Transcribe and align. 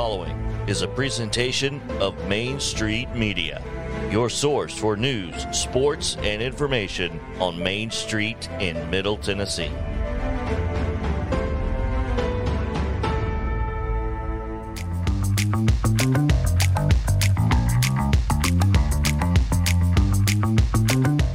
following 0.00 0.34
is 0.66 0.80
a 0.80 0.88
presentation 0.88 1.78
of 2.00 2.16
Main 2.26 2.58
Street 2.58 3.14
Media, 3.14 3.62
your 4.10 4.30
source 4.30 4.74
for 4.74 4.96
news, 4.96 5.46
sports, 5.52 6.16
and 6.22 6.40
information 6.40 7.20
on 7.38 7.62
Main 7.62 7.90
Street 7.90 8.48
in 8.60 8.88
Middle 8.88 9.18
Tennessee. 9.18 9.70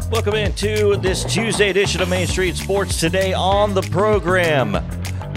Welcome 0.10 0.34
into 0.34 0.98
this 0.98 1.24
Tuesday 1.32 1.70
edition 1.70 2.02
of 2.02 2.10
Main 2.10 2.26
Street 2.26 2.56
Sports. 2.56 3.00
Today 3.00 3.32
on 3.32 3.76
the 3.76 3.84
program, 3.84 4.74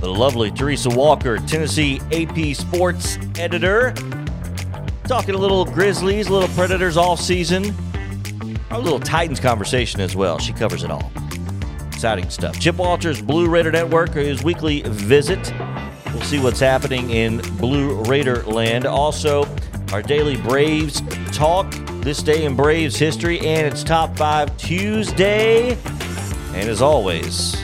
the 0.01 0.09
lovely 0.09 0.50
Teresa 0.50 0.89
Walker, 0.91 1.39
Tennessee 1.39 2.00
AP 2.13 2.54
Sports 2.57 3.18
editor, 3.39 3.93
talking 5.05 5.35
a 5.35 5.39
little 5.39 5.64
Grizzlies, 5.64 6.29
little 6.29 6.49
Predators 6.50 6.96
off 6.96 7.21
season, 7.21 7.75
a 8.71 8.79
little 8.79 9.00
Titans 9.00 9.41
conversation 9.41 10.00
as 10.00 10.14
well. 10.14 10.39
She 10.39 10.53
covers 10.53 10.85
it 10.85 10.91
all. 10.91 11.11
Exciting 11.89 12.31
stuff. 12.31 12.61
Chip 12.61 12.77
Walters, 12.77 13.21
Blue 13.21 13.49
Raider 13.49 13.72
Network, 13.72 14.14
his 14.14 14.45
weekly 14.45 14.82
visit. 14.82 15.53
We'll 16.13 16.22
see 16.22 16.41
what's 16.41 16.61
happening 16.61 17.11
in 17.11 17.39
Blue 17.57 18.03
Raider 18.05 18.43
land. 18.44 18.86
Also, 18.86 19.44
our 19.93 20.03
daily 20.03 20.36
Braves 20.36 21.03
talk 21.33 21.71
this 22.03 22.22
day 22.22 22.44
in 22.44 22.55
Braves 22.55 22.96
history, 22.96 23.41
and 23.41 23.67
it's 23.67 23.83
Top 23.83 24.17
5 24.17 24.57
Tuesday. 24.57 25.77
And 26.55 26.69
as 26.69 26.80
always, 26.80 27.57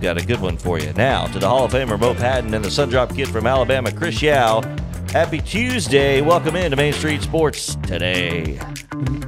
we've 0.00 0.14
got 0.14 0.22
a 0.22 0.26
good 0.26 0.40
one 0.40 0.56
for 0.56 0.78
you. 0.78 0.90
Now, 0.94 1.26
to 1.26 1.38
the 1.38 1.46
Hall 1.46 1.66
of 1.66 1.72
Famer 1.72 2.00
Mo 2.00 2.14
Patton 2.14 2.54
and 2.54 2.64
the 2.64 2.70
Sundrop 2.70 3.14
Kid 3.14 3.28
from 3.28 3.46
Alabama, 3.46 3.92
Chris 3.92 4.22
Yao. 4.22 4.62
Happy 5.10 5.40
Tuesday. 5.40 6.22
Welcome 6.22 6.56
into 6.56 6.74
Main 6.74 6.94
Street 6.94 7.20
Sports 7.20 7.74
today. 7.82 8.58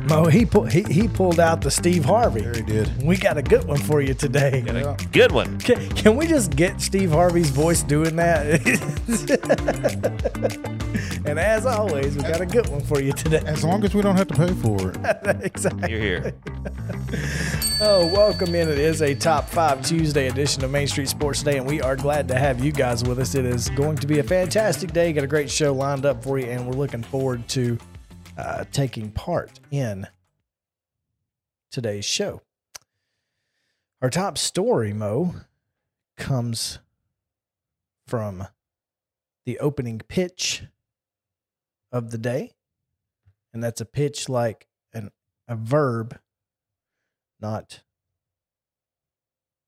Mo, 0.09 0.25
he, 0.27 0.47
pull, 0.47 0.65
he 0.65 0.83
he 0.85 1.09
pulled 1.09 1.41
out 1.41 1.61
the 1.61 1.71
Steve 1.71 2.07
Harvey. 2.07 2.41
There 2.41 2.55
he 2.55 2.63
did. 2.63 3.03
We 3.03 3.19
got 3.19 3.37
a 3.37 3.43
good 3.43 3.65
one 3.65 3.81
for 3.81 4.01
you 4.01 4.15
today. 4.15 4.63
Good 5.13 5.33
one. 5.33 5.59
Can, 5.59 5.91
can 5.91 6.17
we 6.17 6.27
just 6.27 6.57
get 6.57 6.81
Steve 6.81 7.11
Harvey's 7.11 7.51
voice 7.51 7.83
doing 7.83 8.17
that? 8.17 8.63
and 11.27 11.39
as 11.39 11.67
always, 11.67 12.17
we 12.17 12.23
got 12.23 12.41
a 12.41 12.47
good 12.47 12.69
one 12.69 12.81
for 12.81 13.01
you 13.01 13.13
today. 13.13 13.43
As 13.45 13.63
long 13.63 13.85
as 13.85 13.95
we 13.95 14.01
don't 14.01 14.17
have 14.17 14.29
to 14.29 14.35
pay 14.35 14.55
for 14.55 14.91
it. 14.91 14.97
exactly. 15.45 15.91
You're 15.91 16.01
here. 16.01 16.35
Oh, 17.81 18.07
welcome 18.07 18.55
in. 18.55 18.69
It 18.69 18.79
is 18.79 19.03
a 19.03 19.15
top 19.15 19.49
five 19.49 19.85
Tuesday 19.85 20.29
edition 20.29 20.65
of 20.65 20.71
Main 20.71 20.87
Street 20.87 21.09
Sports 21.09 21.43
Day, 21.43 21.59
and 21.59 21.67
we 21.67 21.83
are 21.83 21.95
glad 21.95 22.27
to 22.29 22.39
have 22.39 22.65
you 22.65 22.73
guys 22.73 23.05
with 23.05 23.19
us. 23.19 23.35
It 23.35 23.45
is 23.45 23.69
going 23.71 23.97
to 23.97 24.07
be 24.07 24.21
a 24.21 24.23
fantastic 24.23 24.93
day. 24.93 25.13
Got 25.13 25.25
a 25.25 25.27
great 25.27 25.51
show 25.51 25.75
lined 25.75 26.07
up 26.07 26.23
for 26.23 26.39
you, 26.39 26.47
and 26.47 26.67
we're 26.67 26.73
looking 26.73 27.03
forward 27.03 27.47
to 27.49 27.77
uh, 28.39 28.65
taking 28.73 29.11
part 29.11 29.61
in 29.71 30.07
today's 31.71 32.07
show. 32.07 32.41
Our 34.01 34.09
top 34.09 34.39
story, 34.39 34.95
Mo, 34.95 35.35
comes 36.17 36.79
from 38.07 38.47
the 39.45 39.59
opening 39.59 39.99
pitch 39.99 40.63
of 41.91 42.11
the 42.11 42.19
day, 42.19 42.53
and 43.53 43.63
that's 43.63 43.83
a 43.83 43.87
pitch 43.87 44.31
like 44.31 44.67
an 44.95 45.11
a 45.47 45.57
verb 45.57 46.19
not 47.43 47.83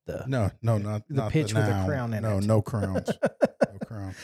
the 0.06 0.24
No, 0.26 0.50
no, 0.62 0.78
not 0.78 1.02
The 1.08 1.14
not 1.14 1.32
pitch 1.32 1.52
the 1.52 1.60
with 1.60 1.68
a 1.68 1.84
crown 1.86 2.14
in 2.14 2.22
no, 2.22 2.38
it. 2.38 2.44
No 2.44 2.46
no 2.56 2.62
crowns. 2.62 3.10
no 3.10 3.78
crown. 3.86 4.14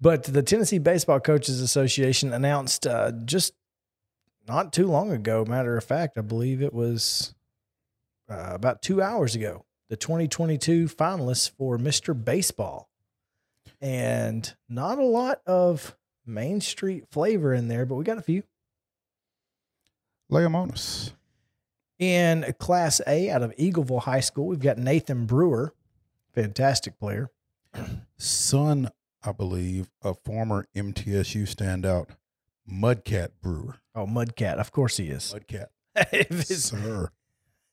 But 0.00 0.24
the 0.24 0.42
Tennessee 0.42 0.78
Baseball 0.78 1.20
Coaches 1.20 1.60
Association 1.60 2.32
announced 2.32 2.86
uh, 2.86 3.12
just 3.24 3.54
not 4.48 4.72
too 4.72 4.88
long 4.88 5.12
ago, 5.12 5.44
matter 5.46 5.76
of 5.76 5.84
fact, 5.84 6.18
I 6.18 6.22
believe 6.22 6.60
it 6.60 6.74
was 6.74 7.34
uh, 8.28 8.50
about 8.52 8.82
two 8.82 9.00
hours 9.00 9.34
ago, 9.36 9.64
the 9.88 9.96
2022 9.96 10.86
finalists 10.88 11.50
for 11.50 11.78
Mr. 11.78 12.12
Baseball. 12.24 12.88
And 13.80 14.52
not 14.68 14.98
a 14.98 15.04
lot 15.04 15.40
of 15.46 15.96
Main 16.26 16.60
Street 16.60 17.04
flavor 17.10 17.52
in 17.52 17.68
there, 17.68 17.84
but 17.86 17.94
we 17.96 18.04
got 18.04 18.18
a 18.18 18.22
few. 18.22 18.42
Lay 20.28 20.44
'em 20.44 20.54
on 20.56 20.70
us. 20.70 21.12
In 22.06 22.52
Class 22.58 23.00
A 23.06 23.30
out 23.30 23.42
of 23.44 23.54
Eagleville 23.54 24.02
High 24.02 24.18
School, 24.18 24.46
we've 24.48 24.58
got 24.58 24.76
Nathan 24.76 25.24
Brewer, 25.24 25.72
fantastic 26.34 26.98
player. 26.98 27.30
Son, 28.18 28.90
I 29.22 29.30
believe, 29.30 29.88
of 30.02 30.18
former 30.24 30.66
MTSU 30.74 31.42
standout 31.42 32.08
Mudcat 32.68 33.28
Brewer. 33.40 33.76
Oh, 33.94 34.06
Mudcat, 34.06 34.56
of 34.58 34.72
course 34.72 34.96
he 34.96 35.10
is. 35.10 35.32
Mudcat. 35.32 35.66
If 36.12 36.44
Sir. 36.46 37.10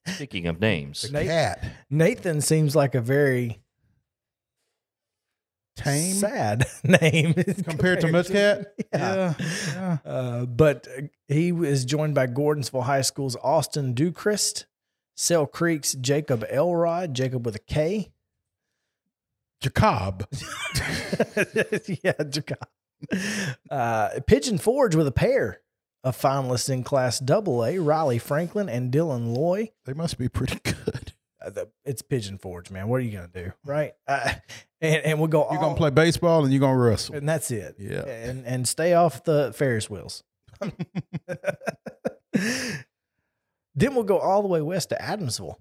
Speaking 0.05 0.45
of 0.45 0.59
names, 0.61 1.01
The 1.01 1.11
Nate- 1.11 1.27
cat. 1.27 1.63
Nathan 1.89 2.41
seems 2.41 2.75
like 2.75 2.93
a 2.93 3.01
very 3.01 3.61
Tame 5.89 6.15
sad 6.15 6.67
name 6.83 7.33
compared 7.63 8.01
to 8.01 8.07
Mudcat. 8.07 8.65
Yeah. 8.93 9.33
yeah. 9.39 9.97
Uh, 10.05 10.45
but 10.45 10.87
he 11.27 11.49
is 11.49 11.85
joined 11.85 12.15
by 12.15 12.27
Gordonsville 12.27 12.83
High 12.83 13.01
School's 13.01 13.35
Austin 13.37 13.93
Duchrist, 13.93 14.65
Sale 15.15 15.47
Creek's 15.47 15.93
Jacob 15.93 16.45
Elrod, 16.49 17.13
Jacob 17.13 17.45
with 17.45 17.55
a 17.55 17.59
K. 17.59 18.11
Jacob. 19.61 20.27
yeah, 22.03 22.13
Jacob. 22.29 22.67
Uh, 23.69 24.19
Pigeon 24.25 24.57
Forge 24.57 24.95
with 24.95 25.07
a 25.07 25.11
pair 25.11 25.61
of 26.03 26.17
finalists 26.17 26.69
in 26.69 26.83
Class 26.83 27.21
AA, 27.21 27.73
Riley 27.77 28.19
Franklin 28.19 28.69
and 28.69 28.91
Dylan 28.91 29.35
Loy. 29.35 29.71
They 29.85 29.93
must 29.93 30.17
be 30.17 30.29
pretty 30.29 30.59
good. 30.63 31.13
Uh, 31.41 31.49
the, 31.49 31.69
it's 31.85 32.01
Pigeon 32.01 32.37
Forge, 32.37 32.69
man. 32.69 32.87
What 32.89 32.97
are 32.97 33.03
you 33.03 33.11
gonna 33.11 33.29
do, 33.33 33.51
right? 33.65 33.93
Uh, 34.07 34.31
and 34.81 35.03
and 35.05 35.19
we'll 35.19 35.27
go. 35.27 35.41
You're 35.51 35.59
all- 35.59 35.65
gonna 35.65 35.75
play 35.77 35.89
baseball 35.89 36.43
and 36.43 36.53
you're 36.53 36.59
gonna 36.61 36.77
wrestle. 36.77 37.15
and 37.15 37.27
that's 37.27 37.51
it. 37.51 37.75
Yeah. 37.77 38.05
and 38.07 38.45
and 38.45 38.67
stay 38.67 38.93
off 38.93 39.23
the 39.25 39.51
Ferris 39.53 39.89
wheels. 39.89 40.23
then 42.31 43.95
we'll 43.95 44.03
go 44.03 44.17
all 44.19 44.41
the 44.41 44.47
way 44.47 44.61
west 44.61 44.89
to 44.89 44.95
Adamsville, 44.95 45.55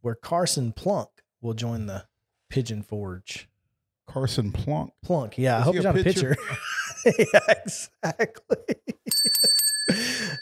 where 0.00 0.14
Carson 0.14 0.72
Plunk 0.72 1.08
will 1.40 1.54
join 1.54 1.86
the 1.86 2.04
Pigeon 2.48 2.82
Forge. 2.82 3.48
Carson 4.06 4.52
Plunk. 4.52 4.92
Plunk, 5.04 5.36
yeah. 5.38 5.58
I 5.58 5.60
hope 5.60 5.74
he's 5.74 5.84
a 5.84 5.88
not 5.92 5.98
a 5.98 6.02
pitcher? 6.02 6.36
pitcher. 7.04 7.24
yeah, 7.32 7.54
exactly. 7.64 8.56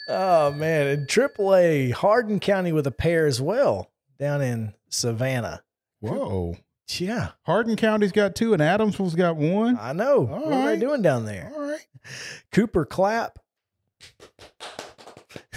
oh 0.07 0.51
man, 0.53 0.87
and 0.87 1.07
AAA 1.07 1.91
Hardin 1.93 2.39
County 2.39 2.71
with 2.71 2.87
a 2.87 2.91
pair 2.91 3.25
as 3.27 3.41
well 3.41 3.91
down 4.17 4.41
in 4.41 4.73
Savannah. 4.89 5.63
Whoa. 5.99 6.55
Yeah, 6.99 7.31
Hardin 7.43 7.75
County's 7.75 8.13
got 8.13 8.33
two 8.33 8.53
and 8.53 8.61
Adamsville's 8.61 9.15
got 9.15 9.35
one. 9.35 9.77
I 9.79 9.91
know. 9.91 10.27
All 10.31 10.45
what 10.45 10.53
are 10.53 10.65
they 10.67 10.79
doing 10.79 11.01
down 11.01 11.25
there? 11.25 11.51
All 11.53 11.61
right. 11.61 11.85
Cooper 12.53 12.85
Clapp 12.85 13.39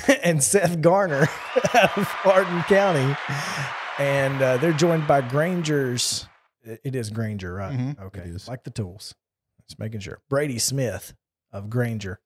and 0.25 0.43
Seth 0.43 0.81
Garner 0.81 1.23
out 1.75 1.97
of 1.97 2.05
Hardin 2.09 2.63
County. 2.65 3.17
And 3.99 4.41
uh, 4.43 4.57
they're 4.57 4.73
joined 4.73 5.07
by 5.07 5.21
Granger's. 5.21 6.27
It 6.65 6.95
is 6.97 7.11
Granger, 7.11 7.55
right? 7.55 7.79
Mhm, 7.79 8.01
okay. 8.07 8.33
Like 8.49 8.65
the 8.65 8.71
tools. 8.71 9.15
Just 9.69 9.79
making 9.79 10.01
sure. 10.01 10.21
Brady 10.29 10.59
Smith 10.59 11.15
of 11.53 11.71
Granger. 11.71 12.19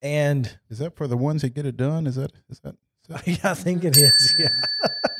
And 0.00 0.58
Is 0.70 0.78
that 0.78 0.96
for 0.96 1.06
the 1.06 1.16
ones 1.16 1.42
that 1.42 1.54
get 1.54 1.66
it 1.66 1.76
done? 1.76 2.06
Is 2.06 2.16
that 2.16 2.32
is 2.48 2.60
that, 2.60 2.76
is 3.02 3.08
that 3.08 3.28
yeah, 3.44 3.50
I 3.50 3.54
think 3.54 3.84
it 3.84 3.96
is. 3.96 4.34
Yeah. 4.38 4.48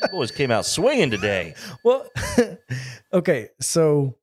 You 0.03 0.07
boys 0.09 0.31
came 0.31 0.51
out 0.51 0.65
swinging 0.65 1.09
today. 1.11 1.55
Well, 1.83 2.07
okay. 3.13 3.49
So 3.59 4.15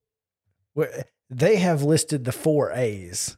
they 1.29 1.57
have 1.57 1.83
listed 1.83 2.25
the 2.25 2.33
four 2.33 2.73
A's, 2.73 3.37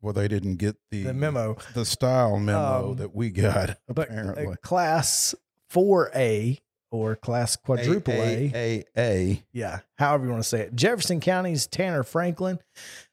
well 0.00 0.12
they 0.12 0.28
didn't 0.28 0.56
get 0.56 0.76
the 0.90 1.04
the 1.04 1.14
memo. 1.14 1.56
the 1.74 1.84
style 1.84 2.38
memo 2.38 2.90
Um, 2.90 2.96
that 2.96 3.14
we 3.14 3.30
got 3.30 3.78
apparently. 3.88 4.46
uh, 4.46 4.54
class 4.62 5.34
4A 5.72 6.60
or 6.90 7.16
class 7.16 7.56
quadruple 7.56 8.14
A, 8.14 8.52
A 8.54 8.84
A. 8.96 9.44
yeah, 9.52 9.80
however 9.98 10.24
you 10.26 10.30
want 10.30 10.42
to 10.42 10.48
say 10.48 10.60
it. 10.60 10.74
Jefferson 10.76 11.18
County's 11.20 11.66
Tanner 11.66 12.04
Franklin, 12.04 12.60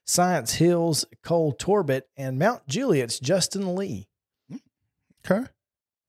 Science 0.06 0.54
Hills 0.54 1.04
Cole 1.24 1.52
Torbett, 1.52 2.02
and 2.16 2.38
Mount 2.38 2.66
Juliet's 2.68 3.18
Justin 3.18 3.74
Lee. 3.74 4.06
Okay. 5.28 5.46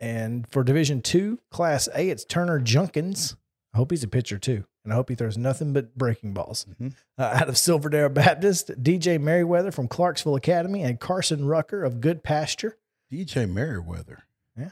And 0.03 0.45
for 0.49 0.65
Division 0.65 1.01
Two, 1.01 1.39
Class 1.49 1.87
A, 1.95 2.09
it's 2.09 2.25
Turner 2.25 2.59
Junkins. 2.59 3.37
I 3.73 3.77
hope 3.77 3.89
he's 3.91 4.03
a 4.03 4.07
pitcher 4.09 4.37
too, 4.37 4.65
and 4.83 4.91
I 4.91 4.97
hope 4.97 5.07
he 5.07 5.15
throws 5.15 5.37
nothing 5.37 5.71
but 5.71 5.95
breaking 5.97 6.33
balls. 6.33 6.65
Mhm. 6.79 6.93
Uh, 7.17 7.21
out 7.23 7.47
of 7.47 7.57
Silverdale 7.57 8.09
Baptist, 8.09 8.83
DJ 8.83 9.17
Merriweather 9.17 9.71
from 9.71 9.87
Clarksville 9.87 10.35
Academy, 10.35 10.83
and 10.83 10.99
Carson 10.99 11.45
Rucker 11.45 11.85
of 11.85 11.95
Goodpasture. 12.01 12.73
DJ 13.11 13.45
Merriweather. 13.49 14.23
Yeah. 14.57 14.71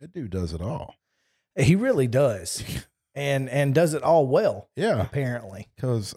That 0.00 0.12
dude 0.14 0.30
does 0.30 0.54
it 0.54 0.62
all. 0.62 0.94
He 1.56 1.76
really 1.76 2.06
does, 2.06 2.64
and 3.14 3.50
and 3.50 3.74
does 3.74 3.92
it 3.92 4.02
all 4.02 4.26
well 4.26 4.70
Yeah. 4.76 5.02
apparently. 5.02 5.68
Because 5.76 6.14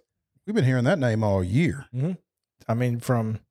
we've 0.48 0.56
been 0.56 0.64
hearing 0.64 0.86
that 0.86 1.00
name 1.00 1.22
all 1.22 1.44
year. 1.44 1.88
Mhm. 1.94 2.18
I 2.68 2.76
mean, 2.76 3.02
from 3.02 3.42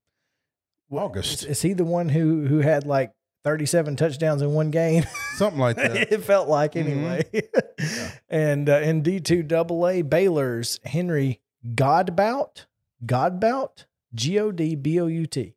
August. 0.91 1.43
Is, 1.43 1.49
is 1.49 1.63
he 1.63 1.75
the 1.75 1.85
one 1.85 2.09
who 2.09 2.47
who 2.47 2.61
had 2.61 2.87
like 2.87 3.13
37 3.45 3.97
touchdowns 3.97 4.43
in 4.43 4.53
one 4.53 4.71
game? 4.71 5.05
Something 5.37 5.61
like 5.61 5.77
that. 5.77 6.13
it 6.13 6.23
felt 6.25 6.49
like 6.49 6.73
Mhm. 6.73 6.81
anyway. 6.87 7.49
And 8.29 8.69
uh, 8.71 8.77
in 8.81 9.03
D2 9.03 9.51
AA, 9.53 10.03
Baylor's 10.03 10.79
Henry 10.85 11.41
Godbout, 11.75 12.65
Godbout, 13.05 13.85
G 14.15 14.39
O 14.39 14.51
D 14.53 14.75
B 14.75 15.01
O 15.01 15.07
U 15.07 15.27
T, 15.27 15.55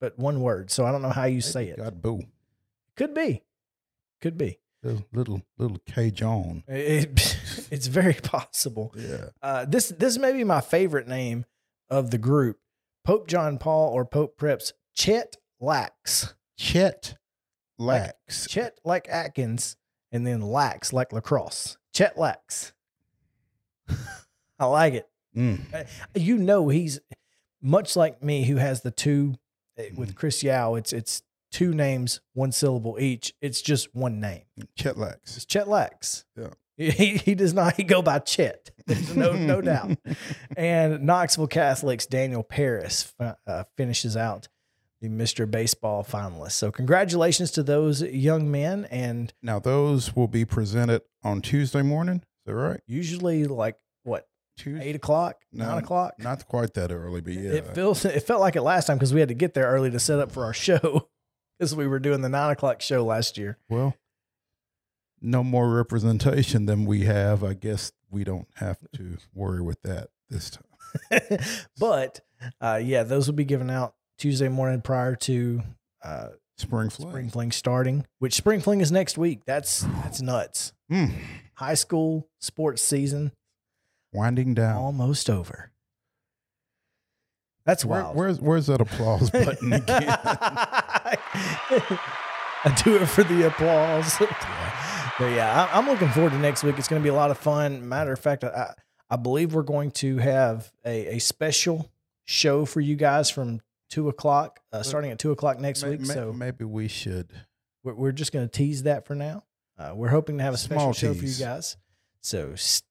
but 0.00 0.18
one 0.18 0.40
word. 0.40 0.70
So 0.70 0.84
I 0.86 0.92
don't 0.92 1.02
know 1.02 1.10
how 1.10 1.24
you 1.24 1.40
say 1.40 1.68
it. 1.68 1.76
God 1.78 2.02
boo. 2.02 2.22
Could 2.96 3.14
be. 3.14 3.42
Could 4.20 4.36
be. 4.38 4.58
Little 4.82 5.04
little, 5.12 5.42
little 5.58 5.78
K 5.86 6.10
John. 6.10 6.64
It, 6.68 7.38
it's 7.70 7.86
very 7.88 8.14
possible. 8.14 8.92
Yeah. 8.96 9.26
Uh, 9.42 9.64
this 9.66 9.88
this 9.90 10.18
may 10.18 10.32
be 10.32 10.44
my 10.44 10.60
favorite 10.60 11.06
name 11.08 11.44
of 11.90 12.10
the 12.10 12.18
group. 12.18 12.58
Pope 13.04 13.28
John 13.28 13.58
Paul 13.58 13.92
or 13.92 14.04
Pope 14.04 14.36
Preps 14.38 14.72
Chet 14.94 15.36
Lax. 15.60 16.34
Chet 16.56 17.16
Lax. 17.78 18.46
Chet 18.48 18.78
like 18.84 19.08
Atkins 19.10 19.76
and 20.12 20.26
then 20.26 20.40
Lax 20.40 20.92
like 20.92 21.12
lacrosse. 21.12 21.76
Chet 21.92 22.18
Lax. 22.18 22.72
I 24.58 24.64
like 24.66 24.94
it. 24.94 25.08
Mm. 25.36 25.86
You 26.14 26.38
know 26.38 26.68
he's 26.68 27.00
much 27.62 27.96
like 27.96 28.22
me 28.22 28.44
who 28.44 28.56
has 28.56 28.80
the 28.82 28.90
two 28.90 29.34
eh, 29.76 29.90
with 29.96 30.10
Mm-hmm. 30.10 30.16
Chris 30.16 30.42
Yao. 30.42 30.74
It's 30.76 30.92
it's 30.92 31.22
two 31.50 31.74
names, 31.74 32.20
one 32.32 32.52
syllable 32.52 32.96
each. 32.98 33.34
It's 33.40 33.60
just 33.60 33.94
one 33.94 34.20
name. 34.20 34.42
Chet 34.76 34.96
Lax. 34.96 35.36
It's 35.36 35.44
Chet 35.46 35.68
Lax. 35.68 36.24
Yeah. 36.36 36.48
He, 36.78 37.16
he 37.16 37.34
does 37.34 37.54
not 37.54 37.76
he 37.76 37.84
go 37.84 38.02
by 38.02 38.18
Chet. 38.18 38.70
There's 38.86 39.14
no 39.16 39.32
no 39.32 39.60
doubt. 39.62 39.96
And 40.56 41.02
Knoxville 41.04 41.46
Catholics 41.46 42.04
Daniel 42.06 42.42
Paris 42.42 43.14
uh, 43.18 43.64
finishes 43.76 44.16
out 44.16 44.48
the 45.08 45.14
Mr. 45.24 45.50
Baseball 45.50 46.04
finalists. 46.04 46.52
So 46.52 46.70
congratulations 46.72 47.50
to 47.52 47.62
those 47.62 48.02
young 48.02 48.50
men. 48.50 48.86
And 48.90 49.32
Now 49.42 49.58
those 49.58 50.14
will 50.16 50.28
be 50.28 50.44
presented 50.44 51.02
on 51.22 51.40
Tuesday 51.42 51.82
morning. 51.82 52.16
Is 52.16 52.22
that 52.46 52.54
right? 52.54 52.80
usually 52.86 53.44
like 53.44 53.76
what 54.04 54.26
Tuesday. 54.56 54.88
eight 54.88 54.96
o'clock, 54.96 55.36
No, 55.52 55.66
nine 55.66 55.78
o'clock. 55.82 56.14
Not 56.18 56.46
quite 56.46 56.74
that 56.74 56.90
early, 56.92 57.20
but 57.20 57.34
yeah. 57.34 57.50
It 57.52 57.74
feels 57.74 58.04
it 58.04 58.22
felt 58.22 58.40
like 58.40 58.56
it 58.56 58.62
last 58.62 58.86
time 58.86 58.96
because 58.96 59.12
we 59.14 59.20
had 59.20 59.28
to 59.28 59.34
get 59.34 59.54
there 59.54 59.66
early 59.66 59.90
to 59.90 59.98
set 59.98 60.18
up 60.18 60.32
for 60.32 60.44
our 60.44 60.54
show 60.54 61.08
because 61.58 61.74
we 61.74 61.86
were 61.86 61.98
doing 61.98 62.22
the 62.22 62.28
nine 62.28 62.50
o'clock 62.52 62.80
show 62.80 63.04
last 63.04 63.36
year. 63.38 63.58
well, 63.68 63.94
no 65.20 65.42
more 65.42 65.70
representation 65.74 66.66
than 66.66 66.84
we 66.84 67.04
have. 67.04 67.42
I 67.42 67.54
guess 67.54 67.90
we 68.10 68.22
don't 68.22 68.46
have 68.56 68.78
to 68.96 69.16
worry 69.34 69.62
with 69.62 69.80
that 69.82 70.08
this 70.28 70.50
time. 70.50 71.40
but 71.78 72.20
uh, 72.60 72.80
yeah, 72.82 73.02
those 73.02 73.26
will 73.26 73.34
be 73.34 73.44
given 73.44 73.70
out 73.70 73.94
Tuesday 74.18 74.48
morning 74.48 74.80
prior 74.80 75.14
to 75.16 75.62
uh, 76.02 76.28
Spring 76.58 76.88
fling. 76.88 77.10
Spring 77.10 77.28
Fling 77.30 77.52
starting, 77.52 78.06
which 78.18 78.32
Spring 78.34 78.60
Fling 78.60 78.80
is 78.80 78.90
next 78.90 79.18
week. 79.18 79.44
That's 79.44 79.80
that's 80.02 80.22
nuts. 80.22 80.72
Mm. 80.90 81.12
High 81.54 81.74
school 81.74 82.28
sports 82.40 82.80
season 82.82 83.32
Winding 84.12 84.54
down. 84.54 84.76
almost 84.76 85.28
over. 85.28 85.70
That's 87.66 87.84
Where, 87.84 88.04
wild. 88.04 88.16
where's 88.16 88.40
where's 88.40 88.66
that 88.68 88.80
applause 88.80 89.30
button 89.32 89.72
again? 89.74 90.06
I 90.08 91.18
do 92.84 92.96
it 92.96 93.06
for 93.06 93.22
the 93.24 93.46
applause. 93.48 94.16
but 95.18 95.26
yeah, 95.32 95.68
I, 95.72 95.78
I'm 95.78 95.86
looking 95.86 96.08
forward 96.08 96.32
to 96.32 96.38
next 96.38 96.62
week. 96.64 96.78
It's 96.78 96.88
going 96.88 97.00
to 97.02 97.04
be 97.04 97.10
a 97.10 97.14
lot 97.14 97.30
of 97.30 97.38
fun. 97.38 97.88
Matter 97.88 98.12
of 98.12 98.18
fact, 98.20 98.44
I, 98.44 98.72
I 99.10 99.16
believe 99.16 99.52
we're 99.54 99.62
going 99.62 99.90
to 99.92 100.18
have 100.18 100.72
a, 100.84 101.16
a 101.16 101.18
special 101.18 101.90
show 102.24 102.64
for 102.64 102.80
you 102.80 102.96
guys 102.96 103.30
from 103.30 103.60
two 103.90 104.08
o'clock, 104.08 104.60
uh, 104.72 104.82
starting 104.82 105.10
at 105.10 105.18
two 105.18 105.30
o'clock 105.32 105.58
next 105.60 105.82
May- 105.82 105.90
week. 105.90 106.00
may- 106.00 106.14
so 106.14 106.32
maybe 106.32 106.64
we 106.64 106.88
should. 106.88 107.30
we're, 107.84 107.94
we're 107.94 108.12
just 108.12 108.32
going 108.32 108.46
to 108.46 108.50
tease 108.52 108.84
that 108.84 109.06
for 109.06 109.14
now. 109.14 109.44
Uh, 109.78 109.92
we're 109.94 110.08
hoping 110.08 110.38
to 110.38 110.44
have 110.44 110.54
a 110.54 110.58
special 110.58 110.80
Small 110.80 110.92
show 110.92 111.12
for 111.14 111.20
you 111.20 111.28
tease. 111.28 111.38
guys. 111.38 111.76
So 112.22 112.52
s- 112.52 112.82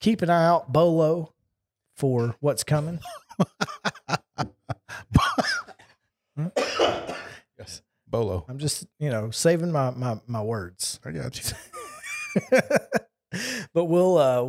keep 0.00 0.22
an 0.22 0.30
eye 0.30 0.44
out, 0.46 0.72
Bolo, 0.72 1.32
for 1.96 2.34
what's 2.40 2.64
coming. 2.64 3.00
Yes. 7.58 7.82
Bolo. 8.06 8.44
I'm 8.48 8.58
just, 8.58 8.86
you 8.98 9.10
know, 9.10 9.30
saving 9.30 9.72
my 9.72 9.90
my, 9.90 10.20
my 10.26 10.42
words. 10.42 11.00
I 11.04 11.10
got 11.12 11.40
you. 11.42 12.50
but 13.72 13.84
we'll 13.86 14.18
uh 14.18 14.42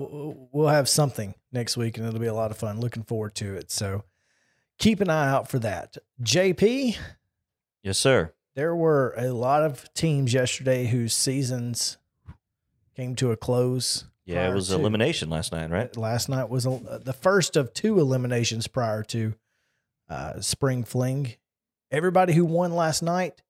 we'll 0.52 0.68
have 0.68 0.90
something 0.90 1.34
next 1.52 1.78
week 1.78 1.98
and 1.98 2.06
it'll 2.06 2.20
be 2.20 2.28
a 2.28 2.34
lot 2.34 2.52
of 2.52 2.58
fun. 2.58 2.80
Looking 2.80 3.04
forward 3.04 3.36
to 3.36 3.56
it. 3.56 3.72
So 3.72 4.04
keep 4.78 5.00
an 5.02 5.10
eye 5.10 5.30
out 5.30 5.50
for 5.50 5.60
that. 5.60 5.98
JP, 6.22 6.98
Yes, 7.84 7.98
sir. 7.98 8.34
there 8.56 8.76
were 8.76 9.14
a 9.18 9.32
lot 9.32 9.64
of 9.64 9.92
teams 9.94 10.34
yesterday 10.34 10.88
whose 10.88 11.14
seasons 11.14 11.98
came 12.96 13.16
to 13.16 13.32
a 13.32 13.38
close. 13.38 14.06
Yeah, 14.26 14.50
it 14.50 14.54
was 14.54 14.68
to- 14.70 14.76
elimination 14.76 15.30
last 15.30 15.52
night, 15.52 15.70
right? 15.70 15.96
Last 15.96 16.28
night 16.30 16.50
was 16.50 16.66
a, 16.66 17.00
the 17.04 17.14
first 17.14 17.56
of 17.56 17.74
two 17.74 18.00
eliminations 18.00 18.68
prior 18.68 19.04
to 19.04 19.34
uh, 20.10 20.42
spring 20.42 20.84
fling. 20.84 21.34
Everybody 21.92 22.34
who 22.34 22.44
won 22.46 22.74
last 22.74 23.02
night 23.02 23.42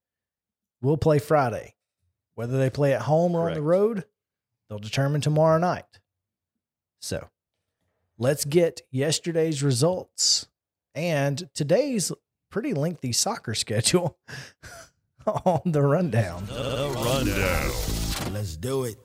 will 0.81 0.97
play 0.97 1.18
Friday. 1.19 1.74
Whether 2.35 2.59
they 2.59 2.69
play 2.69 2.94
at 2.94 3.01
home 3.01 3.33
or 3.33 3.47
on 3.50 3.56
the 3.56 3.62
road, 3.63 4.06
they'll 4.69 4.77
determine 4.77 5.21
tomorrow 5.21 5.57
night. 5.57 5.85
So 7.00 7.29
let's 8.19 8.45
get 8.45 8.81
yesterday's 8.91 9.63
results 9.63 10.47
and 10.98 11.48
today's 11.54 12.12
pretty 12.50 12.74
lengthy 12.74 13.14
soccer 13.14 13.54
schedule 13.54 14.18
on 15.46 15.62
the 15.66 15.82
rundown. 15.82 16.46
The 16.48 16.92
rundown. 16.96 17.72
Let's 18.34 18.58
do 18.58 18.84
it. 18.86 18.96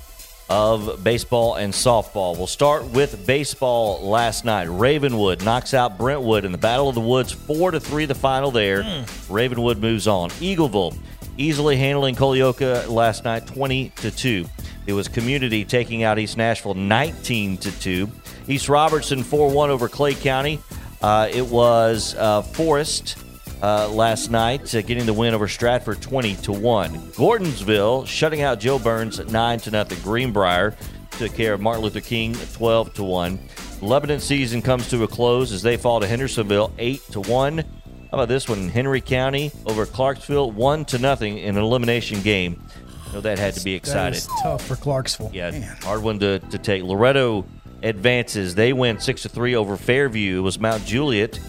of 0.50 1.04
baseball 1.04 1.56
and 1.56 1.74
softball. 1.74 2.38
We'll 2.38 2.48
start 2.48 2.86
with 2.86 3.26
baseball 3.26 4.08
last 4.08 4.46
night. 4.46 4.68
Ravenwood 4.68 5.44
knocks 5.44 5.74
out 5.74 5.98
Brentwood 5.98 6.46
in 6.46 6.52
the 6.52 6.58
Battle 6.60 6.90
of 6.90 6.96
the 6.96 7.02
Woods, 7.02 7.32
four 7.32 7.72
to 7.72 7.80
three. 7.80 8.06
The 8.06 8.16
final 8.16 8.52
there. 8.52 9.04
Ravenwood 9.30 9.80
moves 9.80 10.08
on. 10.08 10.30
Eagleville 10.32 10.96
easily 11.38 11.78
handling 11.78 12.16
Colioca 12.16 12.88
last 12.88 13.24
night, 13.24 13.48
twenty 13.48 13.90
to 13.98 14.12
two. 14.12 14.46
It 14.86 14.94
was 14.94 15.08
Community 15.08 15.66
taking 15.66 16.04
out 16.04 16.20
East 16.20 16.38
Nashville, 16.38 16.76
nineteen 16.76 17.58
to 17.58 17.72
two. 17.80 18.12
East 18.48 18.70
Robertson 18.70 19.24
four 19.24 19.50
one 19.52 19.70
over 19.72 19.88
Clay 19.90 20.14
County. 20.14 20.60
Uh, 21.02 21.30
it 21.32 21.46
was 21.46 22.16
uh, 22.16 22.42
Forest 22.42 23.18
uh, 23.62 23.90
last 23.90 24.32
night, 24.32 24.74
uh, 24.74 24.82
getting 24.82 25.06
the 25.06 25.14
win 25.14 25.34
over 25.34 25.48
Stratford 25.48 26.02
20 26.02 26.36
to 26.38 26.52
1. 26.52 26.92
Gordonsville 27.12 28.08
shutting 28.08 28.42
out 28.42 28.60
Jo 28.60 28.80
Byrns 28.80 29.26
9 29.30 29.60
to 29.62 29.72
nothing. 29.72 30.00
Greenbrier 30.02 30.76
took 31.12 31.34
care 31.34 31.54
of 31.54 31.62
Martin 31.62 31.84
Luther 31.84 32.02
King 32.02 32.34
12 32.54 32.94
to 32.96 33.04
1. 33.04 33.40
Lebanon 33.82 34.20
season 34.20 34.62
comes 34.62 34.90
to 34.90 35.04
a 35.04 35.08
close 35.08 35.52
as 35.52 35.62
they 35.62 35.78
fall 35.78 36.00
to 36.00 36.08
Hendersonville 36.08 36.74
8 36.78 37.02
to 37.12 37.22
1. 37.22 37.58
How 37.58 37.66
about 38.12 38.28
this 38.28 38.50
one? 38.50 38.70
Henry 38.70 39.02
County 39.02 39.52
over 39.66 39.86
Clarksville 39.86 40.52
1 40.52 40.86
to 40.86 40.98
nothing 40.98 41.38
in 41.38 41.58
an 41.58 41.64
elimination 41.64 42.22
game. 42.22 42.62
I 43.10 43.14
know 43.14 43.22
that 43.22 43.40
had 43.40 43.56
to 43.56 43.64
be 43.64 43.74
excited. 43.74 44.24
tough 44.42 44.66
for 44.66 44.76
Clarksville. 44.76 45.32
Yeah, 45.34 45.52
hard 45.82 46.04
one 46.04 46.20
to, 46.20 46.40
to 46.40 46.58
take. 46.58 46.84
Loretto 46.84 47.46
advances. 47.82 48.56
They 48.56 48.74
win 48.74 49.00
six 49.00 49.24
to 49.24 49.30
three 49.30 49.56
over 49.56 49.78
Fairview. 49.78 50.40
It 50.40 50.42
was 50.42 50.60
Mount 50.60 50.86
Juliet 50.86 51.40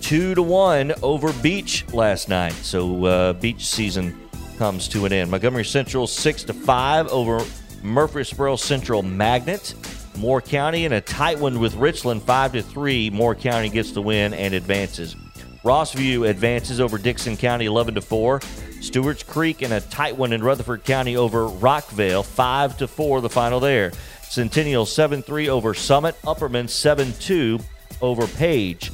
two 0.00 0.34
to 0.34 0.42
one 0.42 0.92
over 1.02 1.32
Beech 1.34 1.86
last 1.92 2.28
night. 2.28 2.52
So 2.52 3.04
uh, 3.04 3.32
Beech 3.34 3.66
season 3.66 4.28
comes 4.58 4.88
to 4.88 5.06
an 5.06 5.12
end. 5.12 5.30
Montgomery 5.30 5.64
Central 5.64 6.06
six 6.06 6.42
to 6.44 6.52
five 6.52 7.08
over 7.08 7.44
Murfreesboro 7.82 8.56
Central 8.56 9.02
Magnet. 9.02 9.74
Moore 10.16 10.42
County 10.42 10.84
in 10.84 10.92
a 10.92 11.00
tight 11.00 11.38
one 11.38 11.60
with 11.60 11.74
Richland 11.76 12.22
five 12.22 12.52
to 12.52 12.62
three. 12.62 13.10
Moore 13.10 13.34
County 13.34 13.68
gets 13.68 13.92
the 13.92 14.02
win 14.02 14.34
and 14.34 14.54
advances. 14.54 15.16
Rossview 15.64 16.28
advances 16.28 16.80
over 16.80 16.96
Dickson 16.96 17.36
County 17.36 17.66
11 17.66 17.94
to 17.94 18.00
4. 18.00 18.40
Stewart's 18.80 19.22
Creek 19.22 19.60
in 19.60 19.72
a 19.72 19.80
tight 19.80 20.16
one 20.16 20.32
in 20.32 20.42
Rutherford 20.42 20.84
County 20.84 21.16
over 21.16 21.46
Rockvale 21.46 22.24
5 22.24 22.78
to 22.78 22.88
4 22.88 23.20
the 23.20 23.28
final 23.28 23.60
there. 23.60 23.92
Centennial 24.22 24.86
7-3 24.86 25.48
over 25.48 25.74
Summit, 25.74 26.14
Upperman 26.22 26.64
7-2 26.64 27.62
over 28.00 28.26
Page. 28.26 28.90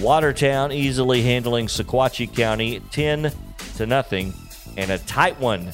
Watertown 0.00 0.72
easily 0.72 1.22
handling 1.22 1.66
Sequatchie 1.66 2.34
County 2.34 2.80
10 2.92 3.32
to 3.76 3.86
nothing. 3.86 4.32
and 4.76 4.90
a 4.90 4.98
tight 4.98 5.38
one. 5.40 5.70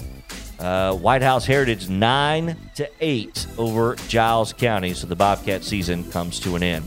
Uh, 0.58 0.94
White 0.94 1.20
House 1.22 1.44
Heritage 1.44 1.88
nine 1.90 2.56
to 2.76 2.88
eight 3.00 3.46
over 3.58 3.96
Giles 4.08 4.52
County, 4.52 4.94
so 4.94 5.06
the 5.06 5.16
Bobcat 5.16 5.62
season 5.64 6.08
comes 6.10 6.38
to 6.40 6.56
an 6.56 6.62
end. 6.62 6.84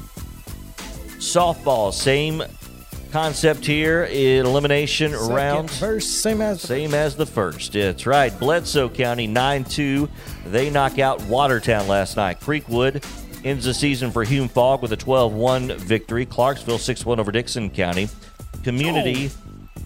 Softball, 1.19 1.93
same 1.93 2.41
concept 3.11 3.65
here. 3.65 4.05
Elimination 4.05 5.11
Second 5.11 5.35
rounds. 5.35 5.77
verse, 5.79 6.07
same 6.07 6.41
as 6.41 6.61
the 6.61 6.67
Same 6.67 6.93
as 6.93 7.15
the 7.15 7.25
first. 7.25 7.73
That's 7.73 8.05
right. 8.05 8.37
Bledsoe 8.39 8.89
County 8.89 9.27
9 9.27 9.63
2. 9.65 10.09
They 10.47 10.69
knock 10.69 10.97
out 10.97 11.21
Watertown 11.23 11.87
last 11.87 12.17
night. 12.17 12.39
Creekwood 12.39 13.03
ends 13.47 13.65
the 13.65 13.73
season 13.73 14.11
for 14.11 14.23
Hume 14.23 14.49
Fogg 14.49 14.81
with 14.81 14.91
a 14.91 14.97
12 14.97 15.33
1 15.33 15.77
victory. 15.77 16.25
Clarksville 16.25 16.77
6 16.77 17.05
1 17.05 17.19
over 17.19 17.31
Dickson 17.31 17.69
County. 17.69 18.09
Community, 18.63 19.29
oh. 19.29 19.81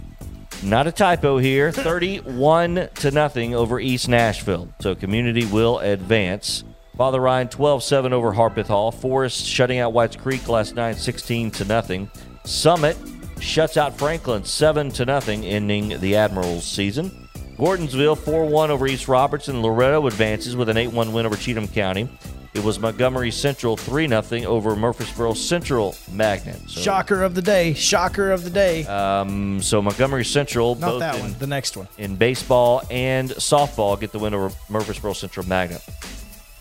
not 0.64 0.88
a 0.88 0.92
typo 0.92 1.38
here, 1.38 1.72
31 1.72 2.90
to 2.96 3.12
nothing 3.12 3.54
over 3.54 3.80
East 3.80 4.10
Nashville. 4.10 4.68
So 4.80 4.96
Community 4.96 5.46
will 5.46 5.80
advance. 5.80 6.64
Father 6.98 7.20
Ryan 7.20 7.48
12 7.48 7.84
7 7.84 8.14
over 8.14 8.34
Harpeth 8.34 8.68
Hall. 8.68 8.92
Forest 8.92 9.46
shutting 9.46 9.80
out 9.80 9.94
Whites 9.94 10.16
Creek 10.16 10.48
last 10.48 10.76
night 10.76 10.98
16 10.98 11.52
to 11.52 11.66
nothing. 11.66 12.10
Summit 12.44 12.98
shuts 13.40 13.78
out 13.78 13.98
Franklin 13.98 14.44
7 14.44 14.92
to 14.92 15.06
nothing, 15.06 15.46
ending 15.46 16.00
the 16.00 16.16
Admirals 16.16 16.66
season. 16.66 17.28
Gordonsville 17.58 18.18
4 18.18 18.46
1 18.46 18.72
over 18.72 18.88
East 18.88 19.08
Robertson. 19.08 19.62
Loretto 19.62 20.08
advances 20.08 20.56
with 20.56 20.70
an 20.70 20.78
8 20.78 20.88
1 20.88 21.14
win 21.14 21.26
over 21.28 21.36
Cheatham 21.36 21.68
County. 21.68 22.10
It 22.54 22.64
was 22.64 22.80
Montgomery 22.80 23.32
Central 23.32 23.78
3 23.78 24.08
0 24.10 24.44
over 24.46 24.76
Murfreesboro 24.76 25.34
Central 25.36 25.96
Magnet. 26.12 26.58
So, 26.68 26.82
shocker 26.82 27.24
of 27.24 27.34
the 27.34 27.42
day. 27.42 27.74
Shocker 27.74 28.30
of 28.32 28.44
the 28.44 28.50
day. 28.50 28.86
um, 28.88 29.62
so 29.62 29.82
Montgomery 29.82 30.26
Central, 30.26 30.76
Not 30.76 30.88
both 30.92 31.00
that 31.00 31.16
in, 31.16 31.22
one. 31.22 31.36
The 31.40 31.48
next 31.48 31.78
one. 31.78 31.88
in 31.98 32.18
baseball 32.18 32.84
and 32.92 33.30
softball, 33.30 33.98
get 34.00 34.12
the 34.12 34.20
win 34.20 34.34
over 34.34 34.52
Murfreesboro 34.70 35.14
Central 35.14 35.46
Magnet. 35.48 35.82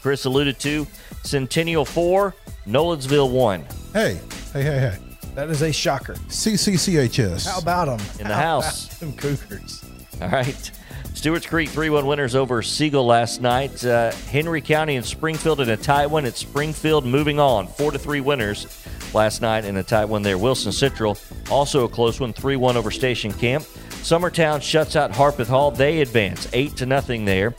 Chris 0.01 0.25
alluded 0.27 0.59
to 0.61 0.87
Centennial 1.25 1.85
4, 1.85 2.35
Nolensville 2.67 3.31
1. 3.33 3.65
Hey, 3.93 4.21
hey, 4.53 4.63
hey, 4.63 4.79
hey. 4.79 4.97
That 5.35 5.51
is 5.51 5.63
a 5.63 5.73
shocker. 5.73 6.15
CCCHS. 6.29 7.47
How 7.51 7.59
about 7.59 7.87
them? 7.87 8.01
In 8.21 8.29
the 8.29 8.35
house. 8.35 8.97
Them 8.99 9.13
Cougars. 9.15 9.85
All 10.23 10.29
right. 10.29 10.71
Stewart's 11.15 11.47
Creek 11.47 11.69
3 11.69 11.91
1 11.91 12.07
winners 12.07 12.35
over 12.35 12.63
Siegel 12.63 13.05
last 13.05 13.41
night. 13.41 13.85
Uh, 13.85 14.11
Henry 14.31 14.61
County 14.61 14.97
and 14.97 15.05
Springfield 15.05 15.61
in 15.61 15.69
a 15.69 15.77
tight 15.77 16.07
one. 16.07 16.25
It's 16.25 16.41
Springfield 16.41 17.05
moving 17.05 17.39
on. 17.39 17.67
4 17.67 17.93
to 17.93 17.99
3 17.99 18.21
winners 18.21 18.67
last 19.13 19.43
night 19.43 19.65
in 19.65 19.77
a 19.77 19.83
tight 19.83 20.07
one 20.07 20.23
there. 20.23 20.39
Wilson 20.39 20.73
Central 20.73 21.19
also 21.51 21.85
a 21.85 21.89
close 21.89 22.21
one 22.21 22.33
3 22.33 22.57
1 22.57 22.77
over 22.77 22.91
Station 22.91 23.33
Camp. 23.33 23.65
Summertown 24.03 24.63
shuts 24.63 24.97
out 24.97 25.11
Harpeth 25.11 25.49
Hall. 25.49 25.71
They 25.71 26.01
advance 26.01 26.49
8 26.53 26.77
to 26.77 26.87
nothing 26.87 27.27
there. 27.27 27.51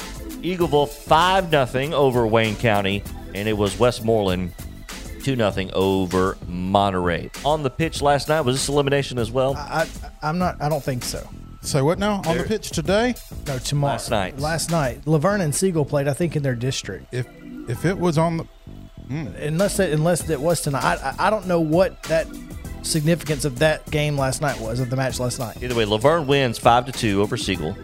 Eagleville 0.41 0.89
5 0.89 1.51
0 1.51 1.93
over 1.93 2.25
Wayne 2.25 2.55
County. 2.55 3.03
And 3.35 3.47
it 3.47 3.53
was 3.53 3.77
Westmoreland 3.77 4.53
2 5.23 5.35
0 5.35 5.69
over 5.73 6.37
Monterey. 6.47 7.29
On 7.45 7.61
the 7.61 7.69
pitch 7.69 8.01
last 8.01 8.27
night, 8.27 8.41
was 8.41 8.55
this 8.55 8.69
elimination 8.69 9.19
as 9.19 9.29
well? 9.29 9.55
I, 9.55 9.87
I, 10.03 10.27
I'm 10.27 10.39
not. 10.39 10.59
I 10.61 10.67
don't 10.67 10.83
think 10.83 11.03
so. 11.03 11.27
Say 11.61 11.81
what 11.81 11.99
now? 11.99 12.21
On 12.25 12.37
the 12.37 12.43
pitch 12.43 12.71
today? 12.71 13.15
No, 13.47 13.59
tomorrow. 13.59 13.93
Last 13.93 14.09
night. 14.09 14.39
Last 14.39 14.71
night. 14.71 15.01
La 15.05 15.17
Vergne 15.19 15.41
and 15.41 15.53
Siegel 15.55 15.85
played. 15.85 16.07
I 16.07 16.13
think 16.13 16.35
in 16.35 16.43
their 16.43 16.55
district. 16.55 17.13
If 17.13 17.27
if 17.69 17.85
it 17.85 17.97
was 17.97 18.17
on 18.17 18.37
the 18.37 18.45
Unless 19.09 19.79
it, 19.79 19.91
unless 19.93 20.29
it 20.29 20.39
was 20.39 20.61
tonight. 20.61 20.83
I, 20.83 21.13
I 21.19 21.27
I 21.27 21.29
don't 21.29 21.45
know 21.45 21.59
what 21.59 22.01
that 22.03 22.27
significance 22.81 23.45
of 23.45 23.59
that 23.59 23.89
game 23.91 24.17
last 24.17 24.41
night 24.41 24.59
was 24.59 24.79
of 24.79 24.89
the 24.89 24.95
match 24.95 25.19
last 25.19 25.37
night. 25.37 25.61
Either 25.61 25.75
way, 25.75 25.85
La 25.85 25.97
Vergne 25.97 26.25
wins 26.25 26.57
5 26.57 26.85
to 26.87 26.91
2 26.91 27.21
over 27.21 27.35
Siegel. 27.37 27.75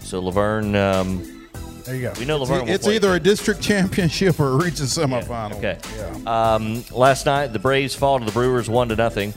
So 0.00 0.20
La 0.20 0.30
Vergne. 0.32 0.74
Um, 0.74 1.48
There 1.84 1.94
you 1.94 2.02
go. 2.02 2.12
We 2.18 2.24
know 2.26 2.36
La 2.38 2.44
Vergne 2.46 2.66
will 2.66 2.74
it's 2.74 2.84
play. 2.84 2.96
either 2.96 3.14
a 3.14 3.20
district 3.20 3.62
championship 3.62 4.38
or 4.40 4.48
a 4.48 4.56
region 4.56 4.86
semifinal. 4.86 5.54
Okay. 5.56 5.78
Yeah. 5.96 6.54
Um, 6.54 6.84
last 6.90 7.24
night, 7.26 7.48
the 7.52 7.58
Braves 7.60 7.94
fall 7.94 8.18
to 8.18 8.24
the 8.24 8.32
Brewers 8.32 8.68
one 8.68 8.88
to 8.88 8.96
nothing. 8.96 9.32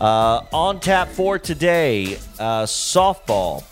Uh, 0.00 0.42
on 0.52 0.80
tap 0.80 1.08
for 1.08 1.38
today, 1.38 2.16
uh, 2.38 2.64
softball. 2.64 3.64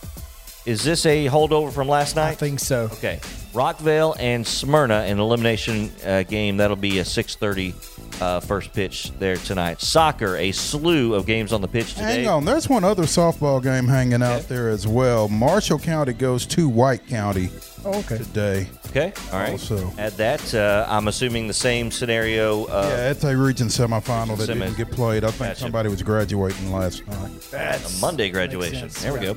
Is 0.64 0.82
this 0.82 1.04
a 1.04 1.26
holdover 1.26 1.70
from 1.70 1.88
last 1.88 2.16
night? 2.16 2.30
I 2.30 2.34
think 2.34 2.60
so. 2.60 2.84
Okay. 2.92 3.20
Rockvale 3.54 4.16
and 4.18 4.44
Smyrna, 4.46 4.96
an 5.06 5.18
elimination 5.20 5.90
uh, 6.04 6.24
game. 6.24 6.56
That'll 6.56 6.76
be 6.76 6.98
a 6.98 7.04
6:30 7.04 8.20
uh, 8.20 8.40
first 8.40 8.72
pitch 8.72 9.12
there 9.18 9.36
tonight. 9.36 9.80
Soccer, 9.80 10.36
a 10.36 10.50
slew 10.52 11.14
of 11.14 11.24
games 11.24 11.52
on 11.52 11.60
the 11.60 11.68
pitch 11.68 11.94
today. 11.94 12.22
Hang 12.24 12.28
on. 12.28 12.44
There's 12.44 12.68
one 12.68 12.82
other 12.84 13.04
softball 13.04 13.62
game 13.62 13.86
hanging 13.86 14.22
out 14.22 14.48
there 14.48 14.68
as 14.68 14.86
well. 14.86 15.28
Marshall 15.28 15.78
County 15.78 16.12
goes 16.12 16.44
to 16.46 16.68
White 16.68 17.06
County 17.06 17.48
Oh, 17.84 17.98
okay. 18.00 18.18
today. 18.18 18.66
Okay. 18.88 19.12
All 19.32 19.38
right. 19.38 19.50
Also. 19.52 19.92
Add 19.98 20.12
that. 20.14 20.54
Uh, 20.54 20.86
I'm 20.88 21.06
assuming 21.06 21.46
the 21.46 21.54
same 21.54 21.90
scenario. 21.90 22.64
Uh, 22.64 22.86
yeah, 22.88 23.10
it's 23.10 23.24
a 23.24 23.36
region 23.36 23.68
semifinal 23.68 24.36
that 24.38 24.46
Semi- 24.46 24.60
didn't 24.66 24.76
get 24.78 24.90
played. 24.90 25.22
I 25.22 25.28
think 25.28 25.50
Gotcha. 25.50 25.60
somebody 25.60 25.88
was 25.90 26.02
graduating 26.02 26.72
last 26.72 27.06
night. 27.06 27.30
a 27.52 27.80
Monday 28.00 28.30
graduation. 28.30 28.90
sense, 28.90 29.02
There 29.02 29.12
we 29.12 29.20
go. 29.20 29.36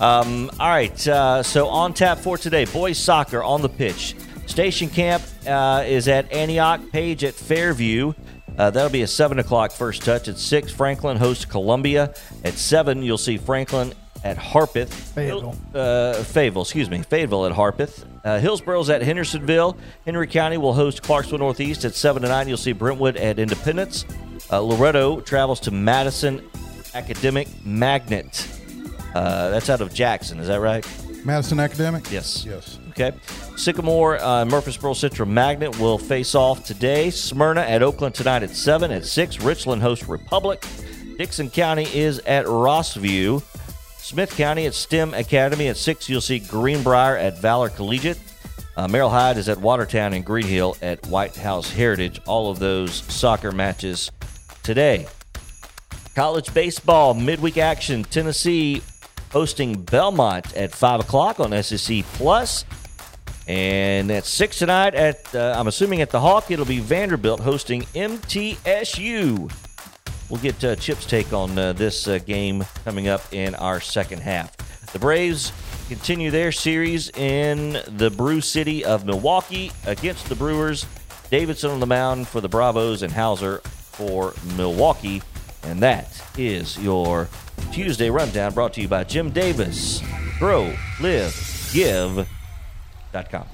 Um, 0.00 0.50
all 0.60 0.68
right. 0.68 1.08
Uh, 1.08 1.42
so 1.42 1.68
on 1.68 1.94
tap 1.94 2.18
for 2.18 2.38
today, 2.38 2.64
boys 2.64 2.98
soccer 2.98 3.42
on 3.42 3.62
the 3.62 3.68
pitch. 3.68 4.14
Station 4.46 4.88
camp 4.88 5.22
uh, 5.46 5.84
is 5.86 6.08
at 6.08 6.32
Antioch. 6.32 6.80
Page 6.90 7.24
at 7.24 7.34
Fairview. 7.34 8.12
Uh, 8.56 8.70
that'll 8.70 8.90
be 8.90 9.02
a 9.02 9.06
seven 9.06 9.38
o'clock 9.38 9.70
first 9.70 10.02
touch. 10.02 10.26
At 10.26 10.38
six, 10.38 10.72
Franklin 10.72 11.16
hosts 11.16 11.44
Columbia. 11.44 12.14
At 12.44 12.54
seven, 12.54 13.02
you'll 13.02 13.18
see 13.18 13.36
Franklin 13.36 13.92
at 14.24 14.36
Harpeth. 14.36 14.92
Fayetteville. 14.92 15.56
Uh, 15.74 16.14
Fayetteville, 16.24 16.62
excuse 16.62 16.90
me. 16.90 17.02
Fayetteville 17.02 17.46
at 17.46 17.52
Harpeth. 17.52 18.04
Uh, 18.24 18.38
Hillsboro's 18.40 18.90
at 18.90 19.02
Hendersonville. 19.02 19.76
Henry 20.04 20.26
County 20.26 20.56
will 20.56 20.74
host 20.74 21.02
Clarksville 21.02 21.38
Northeast 21.38 21.84
at 21.84 21.94
7 21.94 22.22
to 22.22 22.28
9. 22.28 22.48
You'll 22.48 22.56
see 22.56 22.72
Brentwood 22.72 23.16
at 23.16 23.38
Independence. 23.38 24.04
Uh, 24.50 24.60
Loretto 24.60 25.20
travels 25.20 25.60
to 25.60 25.70
Madison 25.70 26.44
Academic 26.94 27.48
Magnet. 27.64 28.48
Uh, 29.14 29.50
that's 29.50 29.70
out 29.70 29.80
of 29.80 29.92
Jackson, 29.92 30.38
is 30.38 30.48
that 30.48 30.60
right? 30.60 30.86
Madison 31.24 31.60
Academic? 31.60 32.10
Yes. 32.10 32.44
Yes. 32.44 32.78
Okay. 32.90 33.12
Sycamore, 33.56 34.18
uh, 34.22 34.44
Murfreesboro 34.44 34.94
Central 34.94 35.28
Magnet 35.28 35.78
will 35.78 35.98
face 35.98 36.34
off 36.34 36.64
today. 36.64 37.10
Smyrna 37.10 37.60
at 37.62 37.82
Oakland 37.82 38.14
tonight 38.14 38.42
at 38.42 38.50
7. 38.50 38.90
At 38.90 39.04
6, 39.04 39.40
Richland 39.40 39.82
hosts 39.82 40.08
Republic. 40.08 40.64
Dickson 41.16 41.50
County 41.50 41.86
is 41.94 42.18
at 42.20 42.46
Rossview. 42.46 43.42
Smith 43.98 44.36
County 44.36 44.66
at 44.66 44.74
STEM 44.74 45.14
Academy. 45.14 45.68
At 45.68 45.76
6, 45.76 46.08
you'll 46.08 46.20
see 46.20 46.38
Greenbrier 46.38 47.16
at 47.16 47.38
Valor 47.38 47.68
Collegiate. 47.68 48.18
Uh, 48.76 48.86
Merrol 48.86 49.10
Hyde 49.10 49.36
is 49.36 49.48
at 49.48 49.58
Watertown 49.58 50.12
and 50.12 50.24
Green 50.24 50.46
Hill 50.46 50.76
at 50.80 51.04
White 51.08 51.34
House 51.36 51.70
Heritage. 51.70 52.20
All 52.26 52.50
of 52.50 52.60
those 52.60 52.94
soccer 53.12 53.50
matches 53.50 54.10
today. 54.62 55.06
College 56.14 56.54
baseball 56.54 57.14
midweek 57.14 57.58
action. 57.58 58.04
Tennessee 58.04 58.80
hosting 59.32 59.82
Belmont 59.82 60.54
at 60.54 60.74
five 60.74 61.00
o'clock 61.00 61.40
on 61.40 61.62
SEC 61.62 62.04
Plus, 62.14 62.64
and 63.46 64.10
at 64.10 64.24
six 64.24 64.58
tonight 64.58 64.94
at 64.94 65.34
uh, 65.34 65.54
I'm 65.56 65.66
assuming 65.66 66.00
at 66.00 66.10
the 66.10 66.20
Hawk 66.20 66.50
it'll 66.50 66.64
be 66.64 66.80
Vanderbilt 66.80 67.40
hosting 67.40 67.82
MTSU. 67.94 69.52
We'll 70.28 70.40
get 70.40 70.62
uh, 70.62 70.76
Chip's 70.76 71.06
take 71.06 71.32
on 71.32 71.58
uh, 71.58 71.72
this 71.72 72.06
uh, 72.06 72.18
game 72.18 72.64
coming 72.84 73.08
up 73.08 73.22
in 73.32 73.54
our 73.54 73.80
second 73.80 74.20
half. 74.20 74.54
The 74.92 74.98
Braves 74.98 75.52
continue 75.88 76.30
their 76.30 76.52
series 76.52 77.10
in 77.10 77.78
the 77.88 78.10
Brew 78.10 78.40
City 78.40 78.84
of 78.84 79.06
Milwaukee 79.06 79.72
against 79.86 80.28
the 80.28 80.34
Brewers. 80.34 80.86
Davidson 81.30 81.70
on 81.70 81.80
the 81.80 81.86
mound 81.86 82.28
for 82.28 82.40
the 82.40 82.48
Bravos 82.48 83.02
and 83.02 83.12
Houser 83.12 83.58
for 83.58 84.34
Milwaukee. 84.56 85.22
And 85.68 85.80
that 85.80 86.24
is 86.38 86.78
your 86.78 87.28
Tuesday 87.72 88.08
rundown 88.08 88.54
brought 88.54 88.72
to 88.74 88.80
you 88.80 88.88
by 88.88 89.04
Jim 89.04 89.30
Davis. 89.30 90.02
Grow, 90.38 90.74
live, 90.98 91.70
give.com. 91.74 93.46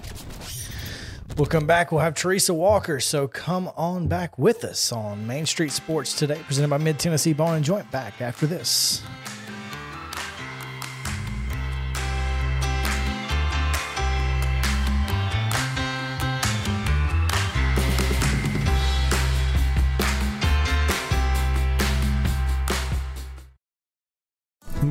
We'll 1.37 1.47
come 1.47 1.67
back. 1.67 1.91
We'll 1.91 2.03
have 2.03 2.15
Teresa 2.15 2.55
Walker. 2.55 3.01
So 3.01 3.27
come 3.27 3.69
on 3.77 4.07
back 4.07 4.39
with 4.39 4.63
us 4.63 4.93
on 4.93 5.27
Main 5.27 5.45
Street 5.45 5.73
Sports 5.73 6.15
today, 6.15 6.41
presented 6.47 6.69
by 6.69 6.79
Mid 6.79 7.01
Tennessee 7.01 7.33
Bone 7.33 7.57
and 7.57 7.65
Joint. 7.65 7.91
Back 7.91 8.21
after 8.21 8.47
this. 8.47 9.03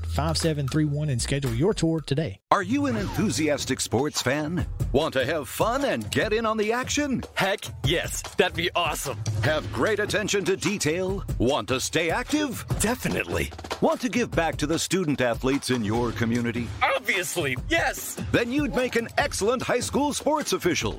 931-388-5731 0.00 1.10
and 1.10 1.22
schedule 1.22 1.54
your 1.54 1.74
tour 1.74 2.00
today. 2.00 2.38
Are 2.50 2.62
you 2.62 2.86
an 2.86 2.96
enthusiastic 2.96 3.80
sports 3.80 4.22
fan? 4.22 4.66
Want 4.92 5.14
to 5.14 5.24
have 5.24 5.48
fun 5.48 5.84
and 5.84 6.10
get 6.10 6.32
in 6.32 6.46
on 6.46 6.56
the 6.56 6.72
action? 6.72 7.22
Heck 7.34 7.60
yes, 7.84 8.22
that'd 8.36 8.56
be 8.56 8.70
awesome. 8.74 9.18
Have 9.42 9.70
great 9.72 10.00
attention 10.00 10.44
to 10.46 10.56
detail? 10.56 11.24
Want 11.38 11.68
to 11.68 11.80
stay 11.80 12.10
active? 12.10 12.64
Definitely. 12.80 13.50
Want 13.80 14.00
to 14.02 14.08
give 14.08 14.30
back 14.30 14.56
to 14.56 14.66
the 14.66 14.78
student 14.78 15.20
athletes 15.20 15.70
in 15.70 15.84
your 15.84 16.12
community? 16.12 16.68
Obviously, 16.82 17.56
yes. 17.68 18.16
Then 18.32 18.52
you'd 18.52 18.74
make 18.74 18.96
an 18.96 19.08
excellent 19.16 19.62
high 19.62 19.80
school 19.80 20.12
sports 20.12 20.52
official. 20.52 20.98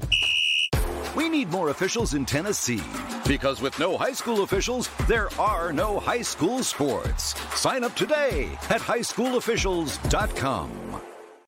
We 1.15 1.27
need 1.27 1.49
more 1.49 1.69
officials 1.69 2.13
in 2.13 2.25
Tennessee 2.25 2.83
because 3.27 3.61
with 3.61 3.77
no 3.79 3.97
high 3.97 4.13
school 4.13 4.43
officials, 4.43 4.89
there 5.07 5.27
are 5.37 5.73
no 5.73 5.99
high 5.99 6.21
school 6.21 6.63
sports. 6.63 7.35
Sign 7.59 7.83
up 7.83 7.93
today 7.95 8.47
at 8.69 8.79
highschoolofficials.com. 8.79 11.01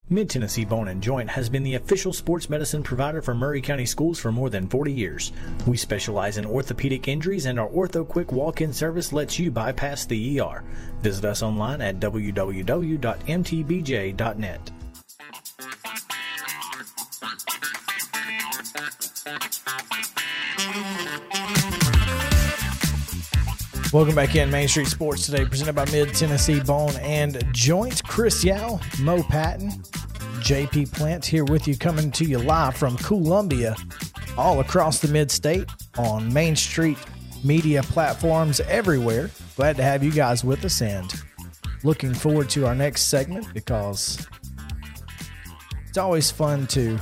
Mid 0.09 0.29
Tennessee 0.29 0.65
Bone 0.65 0.89
and 0.89 1.01
Joint 1.01 1.29
has 1.29 1.47
been 1.49 1.63
the 1.63 1.75
official 1.75 2.11
sports 2.11 2.49
medicine 2.49 2.83
provider 2.83 3.21
for 3.21 3.33
Maury 3.33 3.61
County 3.61 3.85
Schools 3.85 4.19
for 4.19 4.33
more 4.33 4.49
than 4.49 4.67
40 4.67 4.91
years. 4.91 5.31
We 5.65 5.77
specialize 5.77 6.37
in 6.37 6.45
orthopedic 6.45 7.07
injuries, 7.07 7.45
and 7.45 7.57
our 7.57 7.69
Ortho 7.69 8.05
Quick 8.05 8.33
walk 8.33 8.59
in 8.59 8.73
service 8.73 9.13
lets 9.13 9.39
you 9.39 9.49
bypass 9.49 10.05
the 10.05 10.41
ER. 10.41 10.61
Visit 11.01 11.23
us 11.23 11.41
online 11.41 11.79
at 11.79 12.01
www.mtbj.net. 12.01 13.01
Welcome 23.93 24.15
back 24.15 24.35
in 24.35 24.51
Main 24.51 24.67
Street 24.67 24.87
Sports 24.87 25.25
today, 25.25 25.45
presented 25.45 25.75
by 25.75 25.85
Mid 25.91 26.13
Tennessee 26.13 26.59
Bone 26.59 26.93
and 26.97 27.41
Joint. 27.53 28.03
Chris 28.03 28.43
Yao, 28.43 28.81
Mo 28.99 29.23
Patton, 29.23 29.69
JP 30.41 30.91
Plant 30.91 31.25
here 31.25 31.45
with 31.45 31.69
you, 31.69 31.77
coming 31.77 32.11
to 32.11 32.25
you 32.25 32.39
live 32.39 32.75
from 32.75 32.97
Columbia, 32.97 33.77
all 34.37 34.59
across 34.59 34.99
the 34.99 35.07
Mid 35.07 35.31
State 35.31 35.69
on 35.97 36.33
Main 36.33 36.57
Street 36.57 36.97
media 37.45 37.81
platforms 37.83 38.59
everywhere. 38.61 39.29
Glad 39.55 39.77
to 39.77 39.83
have 39.83 40.03
you 40.03 40.11
guys 40.11 40.43
with 40.43 40.65
us 40.65 40.81
and 40.81 41.13
looking 41.83 42.13
forward 42.13 42.49
to 42.49 42.65
our 42.65 42.75
next 42.75 43.03
segment 43.03 43.53
because 43.53 44.27
it's 45.87 45.97
always 45.97 46.29
fun 46.29 46.67
to 46.67 46.99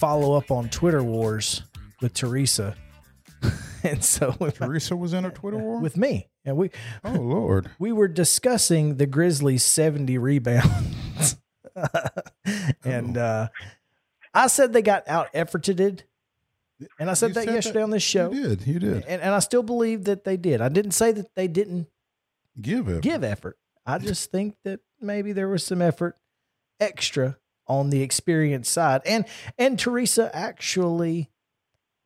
follow 0.00 0.34
up 0.34 0.50
on 0.50 0.70
Twitter 0.70 1.02
wars 1.02 1.62
with 2.00 2.14
Teresa. 2.14 2.74
and 3.84 4.02
so 4.02 4.32
Teresa 4.54 4.96
was 4.96 5.12
in 5.12 5.26
a 5.26 5.30
Twitter 5.30 5.58
war? 5.58 5.78
with 5.78 5.98
me. 5.98 6.28
And 6.44 6.56
we 6.56 6.70
oh, 7.04 7.12
Lord. 7.12 7.70
we 7.78 7.92
were 7.92 8.08
discussing 8.08 8.96
the 8.96 9.06
Grizzlies 9.06 9.62
70 9.62 10.16
rebounds. 10.16 11.36
and 12.84 13.18
uh, 13.18 13.48
I 14.32 14.46
said 14.46 14.72
they 14.72 14.80
got 14.82 15.06
out 15.06 15.30
efforted. 15.34 16.00
And 16.98 17.10
I 17.10 17.14
said 17.14 17.28
You 17.28 17.34
that 17.34 17.44
said 17.44 17.54
yesterday 17.54 17.78
that- 17.80 17.84
on 17.84 17.90
this 17.90 18.02
show. 18.02 18.32
You 18.32 18.48
did. 18.48 18.66
You 18.66 18.78
did. 18.78 19.04
And, 19.06 19.20
and 19.20 19.34
I 19.34 19.38
still 19.40 19.62
believe 19.62 20.04
that 20.04 20.24
they 20.24 20.38
did. 20.38 20.62
I 20.62 20.70
didn't 20.70 20.92
say 20.92 21.12
that 21.12 21.34
they 21.36 21.46
didn't 21.46 21.88
Give 22.58 22.88
it. 22.88 23.02
give 23.02 23.22
effort. 23.22 23.58
I 23.84 23.98
just 23.98 24.30
think 24.30 24.56
that 24.64 24.80
maybe 24.98 25.32
there 25.32 25.48
was 25.48 25.62
some 25.62 25.82
effort 25.82 26.16
extra 26.78 27.36
on 27.70 27.90
the 27.90 28.02
experience 28.02 28.68
side. 28.68 29.00
And 29.06 29.24
and 29.56 29.78
Teresa 29.78 30.30
actually 30.34 31.30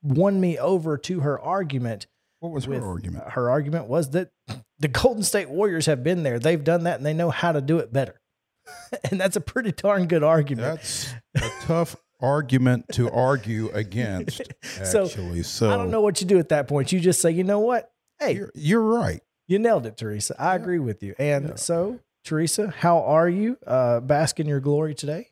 won 0.02 0.38
me 0.40 0.58
over 0.58 0.98
to 0.98 1.20
her 1.20 1.40
argument 1.40 2.06
What 2.40 2.52
was 2.52 2.66
her 2.66 2.84
argument? 2.84 3.24
her 3.30 3.50
argument 3.50 3.86
was 3.88 4.10
that 4.10 4.30
the 4.78 4.88
Golden 4.88 5.22
State 5.22 5.48
Warriors 5.48 5.86
have 5.86 6.04
been 6.04 6.22
there. 6.22 6.38
They've 6.38 6.62
done 6.62 6.84
that 6.84 6.98
and 6.98 7.06
they 7.06 7.14
know 7.14 7.30
how 7.30 7.52
to 7.52 7.60
do 7.62 7.78
it 7.78 7.92
better. 7.92 8.20
and 9.10 9.20
that's 9.20 9.36
a 9.36 9.40
pretty 9.40 9.72
darn 9.72 10.06
good 10.06 10.22
argument. 10.22 10.80
That's 10.80 11.14
a 11.36 11.50
tough 11.66 11.96
argument 12.20 12.86
to 12.92 13.10
argue 13.10 13.70
against, 13.70 14.40
actually. 14.80 15.42
So, 15.42 15.70
I 15.70 15.76
don't 15.76 15.90
know 15.90 16.00
what 16.00 16.20
you 16.20 16.26
do 16.26 16.38
at 16.38 16.48
that 16.50 16.68
point. 16.68 16.92
You 16.92 17.00
just 17.00 17.20
say, 17.20 17.30
you 17.30 17.44
know 17.44 17.60
what? 17.60 17.90
Hey, 18.18 18.36
You're, 18.36 18.50
you're 18.54 18.80
right. 18.82 19.20
you 19.48 19.58
nailed 19.58 19.84
it, 19.86 19.96
Teresa. 19.96 20.34
I 20.38 20.54
agree 20.54 20.78
with 20.78 21.02
you. 21.02 21.14
And 21.18 21.58
so, 21.58 22.00
Teresa, 22.28 22.72
how 22.78 23.00
are 23.02 23.28
you? 23.28 23.58
Uh, 23.66 24.00
bask 24.00 24.40
in 24.40 24.46
your 24.46 24.60
glory 24.60 24.94
today. 24.94 25.28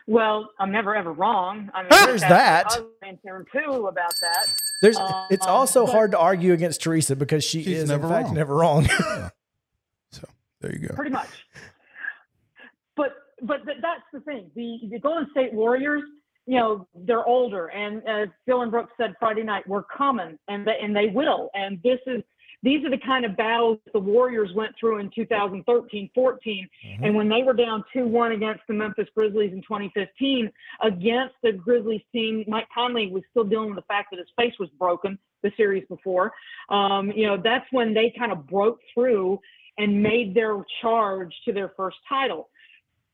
Well, 0.07 0.49
I'm 0.59 0.71
never 0.73 0.93
ever 0.93 1.13
wrong. 1.13 1.69
I 1.73 1.83
mean, 1.83 1.89
There's 2.05 2.19
that. 2.21 2.65
I 2.69 2.79
was 2.81 2.89
answering 3.01 3.45
too 3.53 3.87
about 3.87 4.11
that. 4.21 4.45
There's, 4.81 4.97
Um, 4.97 5.27
it's 5.29 5.45
also 5.47 5.85
but- 5.85 5.91
hard 5.93 6.11
to 6.11 6.19
argue 6.19 6.51
against 6.51 6.81
Teresa 6.81 7.15
because 7.15 7.45
she 7.45 7.61
is 7.61 7.87
never 7.87 8.07
in 8.07 8.09
fact 8.11 8.25
wrong. 8.25 8.35
never 8.35 8.55
wrong. 8.55 8.89
So 10.11 10.27
there 10.59 10.73
you 10.73 10.87
go. 10.89 10.95
Pretty 10.95 11.11
much. 11.11 11.29
But 12.97 13.13
but 13.41 13.63
th- 13.63 13.77
that's 13.81 14.01
the 14.11 14.19
thing. 14.21 14.51
The 14.53 14.79
the 14.89 14.99
Golden 14.99 15.29
State 15.31 15.53
Warriors, 15.53 16.03
you 16.45 16.57
know, 16.59 16.85
they're 16.93 17.25
older, 17.25 17.67
and 17.67 18.05
as 18.05 18.27
Dillon 18.45 18.69
Brooks 18.69 18.91
said 18.97 19.13
Friday 19.17 19.43
night, 19.43 19.65
we're 19.65 19.83
coming, 19.83 20.37
and 20.49 20.67
they, 20.67 20.77
and 20.81 20.93
they 20.93 21.07
will. 21.07 21.49
And 21.53 21.79
this 21.83 21.99
is 22.05 22.21
these 22.63 22.85
are 22.85 22.89
the 22.89 22.97
kind 22.97 23.25
of 23.25 23.35
battles 23.35 23.79
the 23.93 23.99
Warriors 23.99 24.51
went 24.55 24.73
through 24.79 24.99
in 24.99 25.09
2013, 25.15 26.09
14, 26.13 26.69
and 27.03 27.15
when 27.15 27.27
they 27.27 27.43
were 27.43 27.53
down 27.53 27.83
2-1 27.95 28.35
against 28.35 28.61
the 28.67 28.73
Memphis 28.73 29.07
Grizzlies 29.15 29.51
in 29.51 29.61
2015, 29.61 30.51
against 30.83 31.35
the 31.41 31.53
Grizzlies 31.53 32.01
team, 32.11 32.43
Mike 32.47 32.67
Conley 32.73 33.11
was 33.11 33.23
still 33.31 33.43
dealing 33.43 33.69
with 33.69 33.77
the 33.77 33.87
fact 33.87 34.09
that 34.11 34.19
his 34.19 34.27
face 34.37 34.53
was 34.59 34.69
broken 34.77 35.17
the 35.41 35.51
series 35.57 35.83
before. 35.89 36.33
Um, 36.69 37.11
you 37.11 37.25
know, 37.25 37.37
that's 37.41 37.65
when 37.71 37.93
they 37.93 38.13
kind 38.17 38.31
of 38.31 38.45
broke 38.47 38.79
through 38.93 39.39
and 39.77 40.01
made 40.01 40.35
their 40.35 40.63
charge 40.81 41.33
to 41.45 41.53
their 41.53 41.69
first 41.75 41.97
title. 42.07 42.49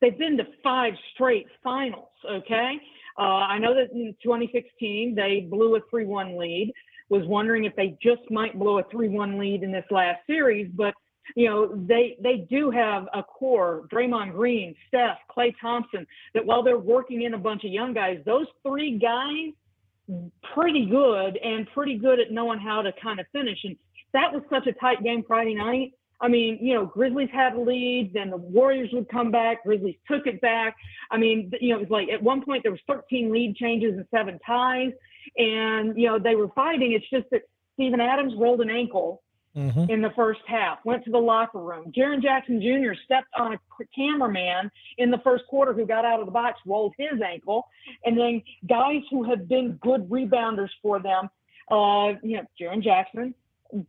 They've 0.01 0.17
been 0.17 0.37
to 0.37 0.43
five 0.63 0.93
straight 1.13 1.47
finals, 1.63 2.09
okay? 2.29 2.73
Uh, 3.17 3.21
I 3.21 3.57
know 3.57 3.73
that 3.73 3.91
in 3.93 4.15
2016 4.21 5.15
they 5.15 5.47
blew 5.49 5.75
a 5.75 5.79
3 5.89 6.05
1 6.05 6.37
lead. 6.37 6.73
Was 7.09 7.25
wondering 7.25 7.65
if 7.65 7.75
they 7.75 7.97
just 8.01 8.29
might 8.29 8.57
blow 8.57 8.79
a 8.79 8.83
3 8.91 9.09
1 9.09 9.39
lead 9.39 9.63
in 9.63 9.71
this 9.71 9.85
last 9.91 10.19
series, 10.27 10.69
but 10.73 10.93
you 11.35 11.49
know, 11.49 11.75
they 11.87 12.17
they 12.21 12.47
do 12.49 12.71
have 12.71 13.07
a 13.13 13.21
core, 13.23 13.87
Draymond 13.91 14.33
Green, 14.33 14.75
Steph, 14.87 15.17
Klay 15.29 15.53
Thompson, 15.59 16.07
that 16.33 16.45
while 16.45 16.63
they're 16.63 16.77
working 16.77 17.23
in 17.23 17.33
a 17.33 17.37
bunch 17.37 17.63
of 17.63 17.71
young 17.71 17.93
guys, 17.93 18.19
those 18.25 18.47
three 18.65 18.97
guys 18.97 19.53
pretty 20.53 20.85
good 20.85 21.37
and 21.37 21.67
pretty 21.73 21.97
good 21.97 22.19
at 22.19 22.31
knowing 22.31 22.59
how 22.59 22.81
to 22.81 22.91
kind 23.01 23.19
of 23.19 23.25
finish. 23.33 23.59
And 23.63 23.75
that 24.13 24.31
was 24.31 24.41
such 24.49 24.67
a 24.67 24.73
tight 24.73 25.03
game 25.03 25.23
Friday 25.27 25.53
night. 25.53 25.93
I 26.19 26.27
mean, 26.27 26.57
you 26.59 26.73
know, 26.73 26.85
Grizzlies 26.85 27.29
had 27.31 27.53
a 27.53 27.61
lead, 27.61 28.11
then 28.13 28.31
the 28.31 28.37
Warriors 28.37 28.89
would 28.93 29.07
come 29.09 29.29
back. 29.29 29.63
Grizzlies 29.63 29.97
took 30.09 30.25
it 30.25 30.41
back. 30.41 30.75
I 31.11 31.17
mean, 31.17 31.51
you 31.61 31.69
know, 31.69 31.77
it 31.77 31.81
was 31.81 31.89
like 31.91 32.09
at 32.09 32.23
one 32.23 32.43
point 32.43 32.63
there 32.63 32.71
was 32.71 32.81
13 32.87 33.31
lead 33.31 33.55
changes 33.55 33.93
and 33.95 34.05
seven 34.09 34.39
ties, 34.45 34.93
and 35.37 35.97
you 35.97 36.07
know 36.07 36.19
they 36.19 36.35
were 36.35 36.49
fighting. 36.49 36.91
It's 36.93 37.09
just 37.09 37.29
that 37.31 37.41
Steven 37.73 37.99
Adams 38.01 38.33
rolled 38.37 38.61
an 38.61 38.69
ankle 38.69 39.21
Mhm. 39.55 39.89
in 39.89 40.01
the 40.01 40.11
first 40.11 40.41
half, 40.45 40.77
went 40.85 41.03
to 41.05 41.09
the 41.09 41.17
locker 41.17 41.57
room. 41.57 41.91
Jaren 41.91 42.21
Jackson 42.21 42.61
Jr. 42.61 42.93
stepped 43.05 43.29
on 43.35 43.53
a 43.53 43.59
cameraman 43.95 44.69
in 44.99 45.09
the 45.09 45.17
first 45.19 45.47
quarter 45.47 45.73
who 45.73 45.83
got 45.87 46.05
out 46.05 46.19
of 46.19 46.27
the 46.27 46.31
box, 46.31 46.59
rolled 46.67 46.93
his 46.95 47.19
ankle. 47.21 47.67
And 48.05 48.15
then 48.15 48.43
guys 48.69 49.01
who 49.09 49.23
have 49.23 49.47
been 49.47 49.71
good 49.81 50.07
rebounders 50.09 50.69
for 50.83 50.99
them, 50.99 51.29
uh, 51.71 52.13
you 52.21 52.37
know, 52.37 52.43
Jaren 52.59 52.83
Jackson, 52.83 53.33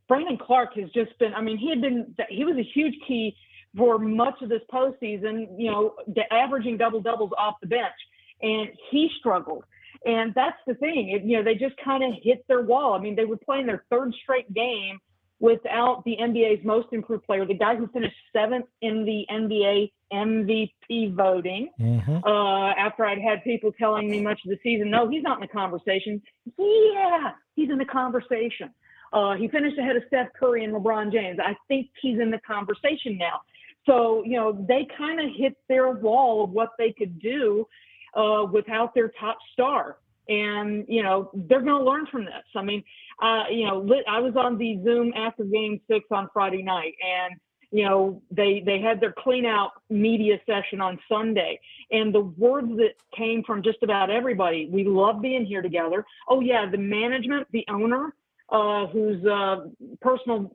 Brandon 0.09 0.39
Clarke 0.39 0.73
has 0.77 0.89
just 0.91 1.19
been, 1.19 1.35
I 1.35 1.43
mean, 1.43 1.59
he 1.59 1.69
had 1.69 1.83
been, 1.83 2.15
he 2.31 2.47
was 2.47 2.57
a 2.57 2.63
huge 2.63 2.95
key 3.07 3.37
for 3.77 3.99
much 3.99 4.41
of 4.41 4.49
this 4.49 4.63
postseason, 4.73 5.49
you 5.59 5.71
know, 5.71 5.95
averaging 6.31 6.79
double 6.79 7.01
doubles 7.03 7.33
off 7.37 7.57
the 7.61 7.67
bench. 7.67 7.93
and 8.41 8.69
he 8.91 9.11
struggled. 9.19 9.65
And 10.05 10.33
that's 10.35 10.59
the 10.67 10.75
thing. 10.75 11.11
It, 11.11 11.25
you 11.25 11.37
know, 11.37 11.43
they 11.43 11.55
just 11.55 11.75
kind 11.85 12.05
of 12.05 12.13
hit 12.23 12.45
their 12.49 12.63
wall. 12.63 12.95
I 12.95 13.01
mean, 13.01 13.17
they 13.17 13.25
were 13.25 13.37
playing 13.37 13.67
their 13.67 13.85
third 13.91 14.15
straight 14.23 14.53
game 14.55 14.99
without 15.41 16.03
the 16.05 16.17
NBA's 16.21 16.65
most 16.65 16.89
improved 16.93 17.25
player, 17.25 17.47
the 17.47 17.55
guy 17.55 17.77
who 17.77 17.87
finished 17.89 18.17
seventh 18.33 18.67
in 18.83 19.05
the 19.05 19.25
NBA 19.31 19.93
MVP 20.13 21.15
voting. 21.15 21.71
Mm-hmm. 21.81 22.25
Uh, 22.25 22.71
after 22.71 23.05
I'd 23.05 23.19
had 23.21 23.45
people 23.45 23.73
telling 23.73 24.11
me 24.11 24.21
much 24.21 24.41
of 24.45 24.51
the 24.51 24.59
season, 24.63 24.91
no, 24.91 25.09
he's 25.09 25.23
not 25.23 25.37
in 25.37 25.43
the 25.43 25.49
conversation. 25.49 26.23
Yeah, 26.59 27.33
he's 27.55 27.71
in 27.71 27.79
the 27.79 27.85
conversation. 27.85 28.71
Uh, 29.13 29.35
he 29.35 29.49
finished 29.49 29.79
ahead 29.79 29.97
of 29.97 30.03
Steph 30.09 30.29
Curry 30.39 30.65
and 30.65 30.75
LeBron 30.75 31.13
James. 31.13 31.39
I 31.43 31.57
think 31.67 31.89
he's 32.01 32.19
in 32.21 32.31
the 32.31 32.41
conversation 32.47 33.17
now. 33.17 33.41
So, 33.87 34.23
you 34.25 34.37
know, 34.37 34.53
they 34.69 34.87
kind 34.99 35.19
of 35.21 35.27
hit 35.35 35.57
their 35.69 35.91
wall 35.91 36.45
of 36.45 36.51
what 36.51 36.71
they 36.79 36.93
could 36.93 37.19
do 37.21 37.67
uh, 38.15 38.47
without 38.51 38.95
their 38.95 39.09
top 39.09 39.39
star. 39.53 39.99
And, 40.29 40.85
you 40.89 41.03
know, 41.03 41.31
they're 41.33 41.63
going 41.63 41.79
to 41.79 41.91
learn 41.91 42.07
from 42.07 42.27
this. 42.27 42.45
I 42.55 42.63
mean, 42.63 42.85
uh, 43.23 43.45
you 43.51 43.67
know, 43.67 43.89
I 44.07 44.21
was 44.21 44.35
on 44.37 44.59
the 44.59 44.79
Zoom 44.85 45.13
after 45.17 45.45
game 45.45 45.81
six 45.91 46.05
on 46.11 46.29
Friday 46.33 46.63
night 46.63 46.95
and, 47.03 47.41
you 47.71 47.85
know, 47.85 48.23
they, 48.31 48.63
they 48.65 48.81
had 48.81 49.01
their 49.01 49.15
clean 49.17 49.47
out 49.47 49.73
media 49.89 50.39
session 50.47 50.81
on 50.81 50.99
Sunday 51.09 51.59
and 51.91 52.15
the 52.15 52.21
words 52.21 52.69
that 52.77 52.95
came 53.17 53.43
from 53.43 53.63
just 53.63 53.83
about 53.83 54.11
everybody, 54.11 54.69
we 54.71 54.85
love 54.85 55.23
being 55.23 55.47
here 55.47 55.63
together. 55.63 56.05
Oh 56.29 56.41
yeah, 56.41 56.69
the 56.71 56.79
management, 56.79 57.47
the 57.53 57.65
owner, 57.69 58.15
uh, 58.51 58.87
whose 58.87 59.25
uh, 59.27 59.67
personal 60.01 60.55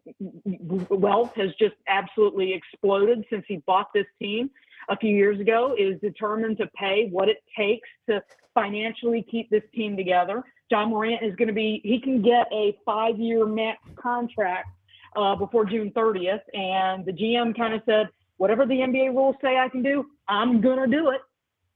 wealth 0.90 1.34
has 1.36 1.50
just 1.60 1.76
absolutely 1.88 2.54
exploded 2.54 3.24
since 3.30 3.46
he 3.48 3.58
bought 3.58 3.94
this 3.94 4.08
team 4.20 4.50
a 4.90 4.98
few 4.98 5.16
years 5.16 5.40
ago, 5.40 5.76
is 5.78 6.00
determined 6.02 6.58
to 6.58 6.68
pay 6.76 7.08
what 7.12 7.30
it 7.30 7.44
takes 7.58 7.88
to 8.10 8.22
financially 8.54 9.26
keep 9.30 9.50
this 9.50 9.64
team 9.74 9.96
together. 9.96 10.44
Ja 10.70 10.86
Morant 10.86 11.24
is 11.24 11.36
going 11.36 11.48
to 11.48 11.54
be, 11.54 11.82
he 11.84 12.00
can 12.00 12.22
get 12.22 12.48
a 12.52 12.78
five 12.86 13.18
year 13.18 13.46
max 13.46 13.80
contract 13.96 14.68
uh, 15.16 15.36
before 15.36 15.66
June 15.66 15.92
30th. 15.92 16.42
And 16.54 17.06
the 17.06 17.12
GM 17.12 17.56
kind 17.56 17.74
of 17.74 17.82
said, 17.86 18.10
whatever 18.38 18.66
the 18.66 18.76
NBA 18.76 19.10
rules 19.10 19.36
say 19.42 19.58
I 19.58 19.70
can 19.70 19.84
do, 19.84 20.06
I'm 20.28 20.62
going 20.62 20.80
to 20.80 20.96
do 20.96 21.10
it. 21.10 21.22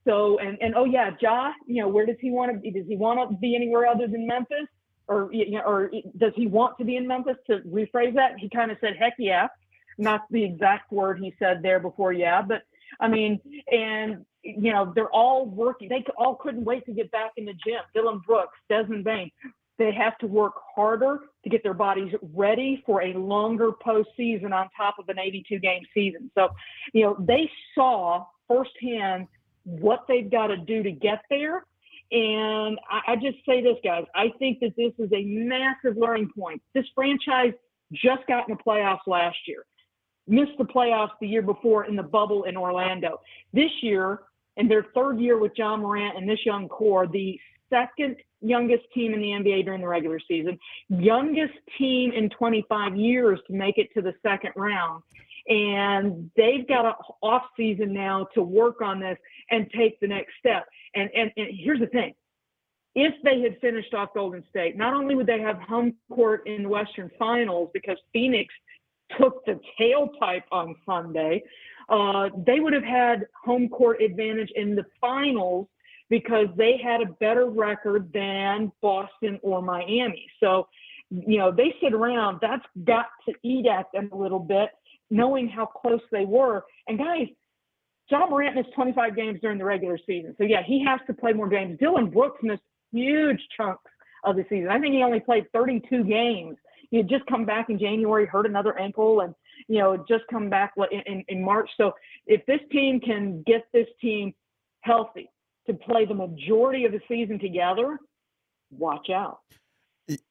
So, 0.06 0.38
and, 0.38 0.56
and 0.60 0.74
oh 0.74 0.84
yeah, 0.84 1.10
Ja, 1.20 1.52
you 1.66 1.82
know, 1.82 1.88
where 1.88 2.06
does 2.06 2.16
he 2.20 2.30
want 2.30 2.52
to 2.52 2.58
be? 2.58 2.70
Does 2.70 2.86
he 2.88 2.96
want 2.96 3.30
to 3.30 3.36
be 3.36 3.54
anywhere 3.54 3.86
other 3.86 4.06
than 4.06 4.26
Memphis? 4.26 4.66
or 5.08 5.30
you 5.32 5.52
know, 5.52 5.62
or 5.62 5.90
does 6.18 6.32
he 6.36 6.46
want 6.46 6.78
to 6.78 6.84
be 6.84 6.96
in 6.96 7.06
Memphis? 7.06 7.36
To 7.48 7.60
rephrase 7.60 8.14
that, 8.14 8.38
he 8.38 8.48
kind 8.48 8.70
of 8.70 8.76
said, 8.80 8.96
"Heck 8.98 9.14
yeah," 9.18 9.48
not 9.96 10.22
the 10.30 10.44
exact 10.44 10.92
word 10.92 11.18
he 11.18 11.34
said 11.38 11.62
there 11.62 11.80
before, 11.80 12.12
yeah, 12.12 12.42
but 12.42 12.62
I 13.00 13.08
mean, 13.08 13.40
and 13.70 14.24
you 14.42 14.72
know, 14.72 14.92
they're 14.94 15.10
all 15.10 15.46
working. 15.46 15.88
They 15.88 16.04
all 16.16 16.36
couldn't 16.36 16.64
wait 16.64 16.86
to 16.86 16.92
get 16.92 17.10
back 17.10 17.32
in 17.36 17.44
the 17.44 17.52
gym. 17.52 17.80
Dillon 17.94 18.20
Brooks, 18.26 18.56
Desmond 18.68 19.04
Bane, 19.04 19.30
they 19.78 19.92
have 19.92 20.16
to 20.18 20.26
work 20.26 20.54
harder 20.74 21.20
to 21.44 21.50
get 21.50 21.62
their 21.62 21.74
bodies 21.74 22.12
ready 22.34 22.82
for 22.86 23.02
a 23.02 23.12
longer 23.14 23.70
postseason 23.72 24.52
on 24.52 24.68
top 24.76 24.96
of 24.98 25.08
an 25.08 25.18
82 25.18 25.58
game 25.58 25.82
season. 25.94 26.30
So, 26.34 26.48
you 26.92 27.02
know, 27.02 27.16
they 27.18 27.50
saw 27.74 28.26
firsthand 28.46 29.26
what 29.64 30.04
they've 30.08 30.30
got 30.30 30.48
to 30.48 30.56
do 30.56 30.82
to 30.82 30.90
get 30.90 31.20
there 31.28 31.64
and 32.10 32.78
I, 32.88 33.12
I 33.12 33.16
just 33.16 33.38
say 33.46 33.62
this, 33.62 33.76
guys. 33.84 34.04
I 34.14 34.32
think 34.38 34.60
that 34.60 34.74
this 34.76 34.92
is 34.98 35.10
a 35.12 35.22
massive 35.24 35.96
learning 35.96 36.30
point. 36.38 36.62
This 36.74 36.86
franchise 36.94 37.52
just 37.92 38.26
got 38.26 38.48
in 38.48 38.56
the 38.56 38.62
playoffs 38.62 39.06
last 39.06 39.36
year, 39.46 39.64
missed 40.28 40.56
the 40.58 40.64
playoffs 40.64 41.10
the 41.20 41.26
year 41.26 41.42
before 41.42 41.84
in 41.84 41.96
the 41.96 42.02
bubble 42.02 42.44
in 42.44 42.56
Orlando. 42.56 43.20
This 43.52 43.70
year, 43.82 44.20
in 44.56 44.68
their 44.68 44.86
third 44.94 45.18
year 45.18 45.38
with 45.38 45.52
Ja 45.56 45.76
Morant 45.76 46.16
and 46.16 46.28
this 46.28 46.44
young 46.44 46.68
core, 46.68 47.06
the 47.06 47.38
second 47.70 48.16
youngest 48.40 48.84
team 48.94 49.14
in 49.14 49.20
the 49.20 49.28
NBA 49.28 49.64
during 49.64 49.80
the 49.80 49.88
regular 49.88 50.20
season, 50.26 50.58
youngest 50.88 51.54
team 51.78 52.12
in 52.12 52.28
25 52.30 52.96
years 52.96 53.40
to 53.46 53.52
make 53.52 53.78
it 53.78 53.88
to 53.94 54.02
the 54.02 54.14
second 54.22 54.52
round. 54.56 55.02
And 55.48 56.30
they've 56.36 56.66
got 56.68 56.84
an 56.84 56.92
off 57.22 57.44
season 57.56 57.94
now 57.94 58.28
to 58.34 58.42
work 58.42 58.82
on 58.82 59.00
this 59.00 59.16
and 59.50 59.66
take 59.74 59.98
the 60.00 60.06
next 60.06 60.32
step. 60.38 60.66
And, 60.94 61.08
and, 61.14 61.30
and 61.36 61.48
here's 61.50 61.80
the 61.80 61.86
thing 61.86 62.14
if 62.94 63.14
they 63.22 63.40
had 63.40 63.60
finished 63.60 63.94
off 63.94 64.10
Golden 64.14 64.42
State, 64.50 64.76
not 64.76 64.92
only 64.92 65.14
would 65.14 65.26
they 65.26 65.40
have 65.40 65.56
home 65.58 65.94
court 66.10 66.46
in 66.46 66.64
the 66.64 66.68
Western 66.68 67.10
Finals 67.18 67.70
because 67.72 67.96
Phoenix 68.12 68.52
took 69.16 69.44
the 69.46 69.60
tailpipe 69.80 70.42
on 70.52 70.74
Sunday, 70.84 71.42
uh, 71.88 72.28
they 72.46 72.60
would 72.60 72.72
have 72.72 72.84
had 72.84 73.26
home 73.44 73.68
court 73.68 74.02
advantage 74.02 74.50
in 74.54 74.74
the 74.74 74.84
finals 75.00 75.66
because 76.10 76.46
they 76.56 76.78
had 76.82 77.00
a 77.00 77.06
better 77.06 77.46
record 77.46 78.10
than 78.12 78.72
Boston 78.80 79.38
or 79.42 79.62
Miami. 79.62 80.26
So, 80.40 80.68
you 81.10 81.38
know, 81.38 81.50
they 81.50 81.74
sit 81.82 81.92
around, 81.92 82.38
that's 82.40 82.64
got 82.84 83.06
to 83.28 83.34
eat 83.42 83.66
at 83.66 83.86
them 83.92 84.10
a 84.12 84.16
little 84.16 84.38
bit, 84.38 84.70
knowing 85.10 85.48
how 85.48 85.66
close 85.66 86.00
they 86.12 86.24
were. 86.24 86.64
And 86.86 86.98
guys, 86.98 87.28
Ja 88.10 88.26
Morant 88.26 88.56
missed 88.56 88.72
25 88.74 89.16
games 89.16 89.38
during 89.40 89.58
the 89.58 89.64
regular 89.64 89.98
season. 90.06 90.34
So, 90.38 90.44
yeah, 90.44 90.62
he 90.62 90.82
has 90.84 91.00
to 91.06 91.14
play 91.14 91.32
more 91.32 91.48
games. 91.48 91.78
Dillon 91.78 92.10
Brooks 92.10 92.40
missed 92.42 92.62
huge 92.90 93.40
chunks 93.56 93.90
of 94.24 94.36
the 94.36 94.44
season. 94.48 94.68
I 94.68 94.78
think 94.78 94.94
he 94.94 95.02
only 95.02 95.20
played 95.20 95.50
32 95.52 96.04
games. 96.04 96.56
He 96.90 96.96
had 96.96 97.08
just 97.08 97.26
come 97.26 97.44
back 97.44 97.68
in 97.68 97.78
January, 97.78 98.26
hurt 98.26 98.46
another 98.46 98.78
ankle, 98.78 99.20
and, 99.20 99.34
you 99.68 99.78
know, 99.78 100.04
just 100.08 100.24
come 100.30 100.48
back 100.48 100.72
in, 100.90 101.00
in, 101.06 101.24
in 101.28 101.44
March. 101.44 101.68
So, 101.76 101.92
if 102.26 102.44
this 102.46 102.60
team 102.72 103.00
can 103.00 103.42
get 103.46 103.66
this 103.72 103.86
team 104.00 104.34
healthy 104.80 105.30
to 105.66 105.74
play 105.74 106.06
the 106.06 106.14
majority 106.14 106.84
of 106.84 106.92
the 106.92 107.00
season 107.08 107.38
together, 107.38 107.98
watch 108.70 109.10
out. 109.10 109.40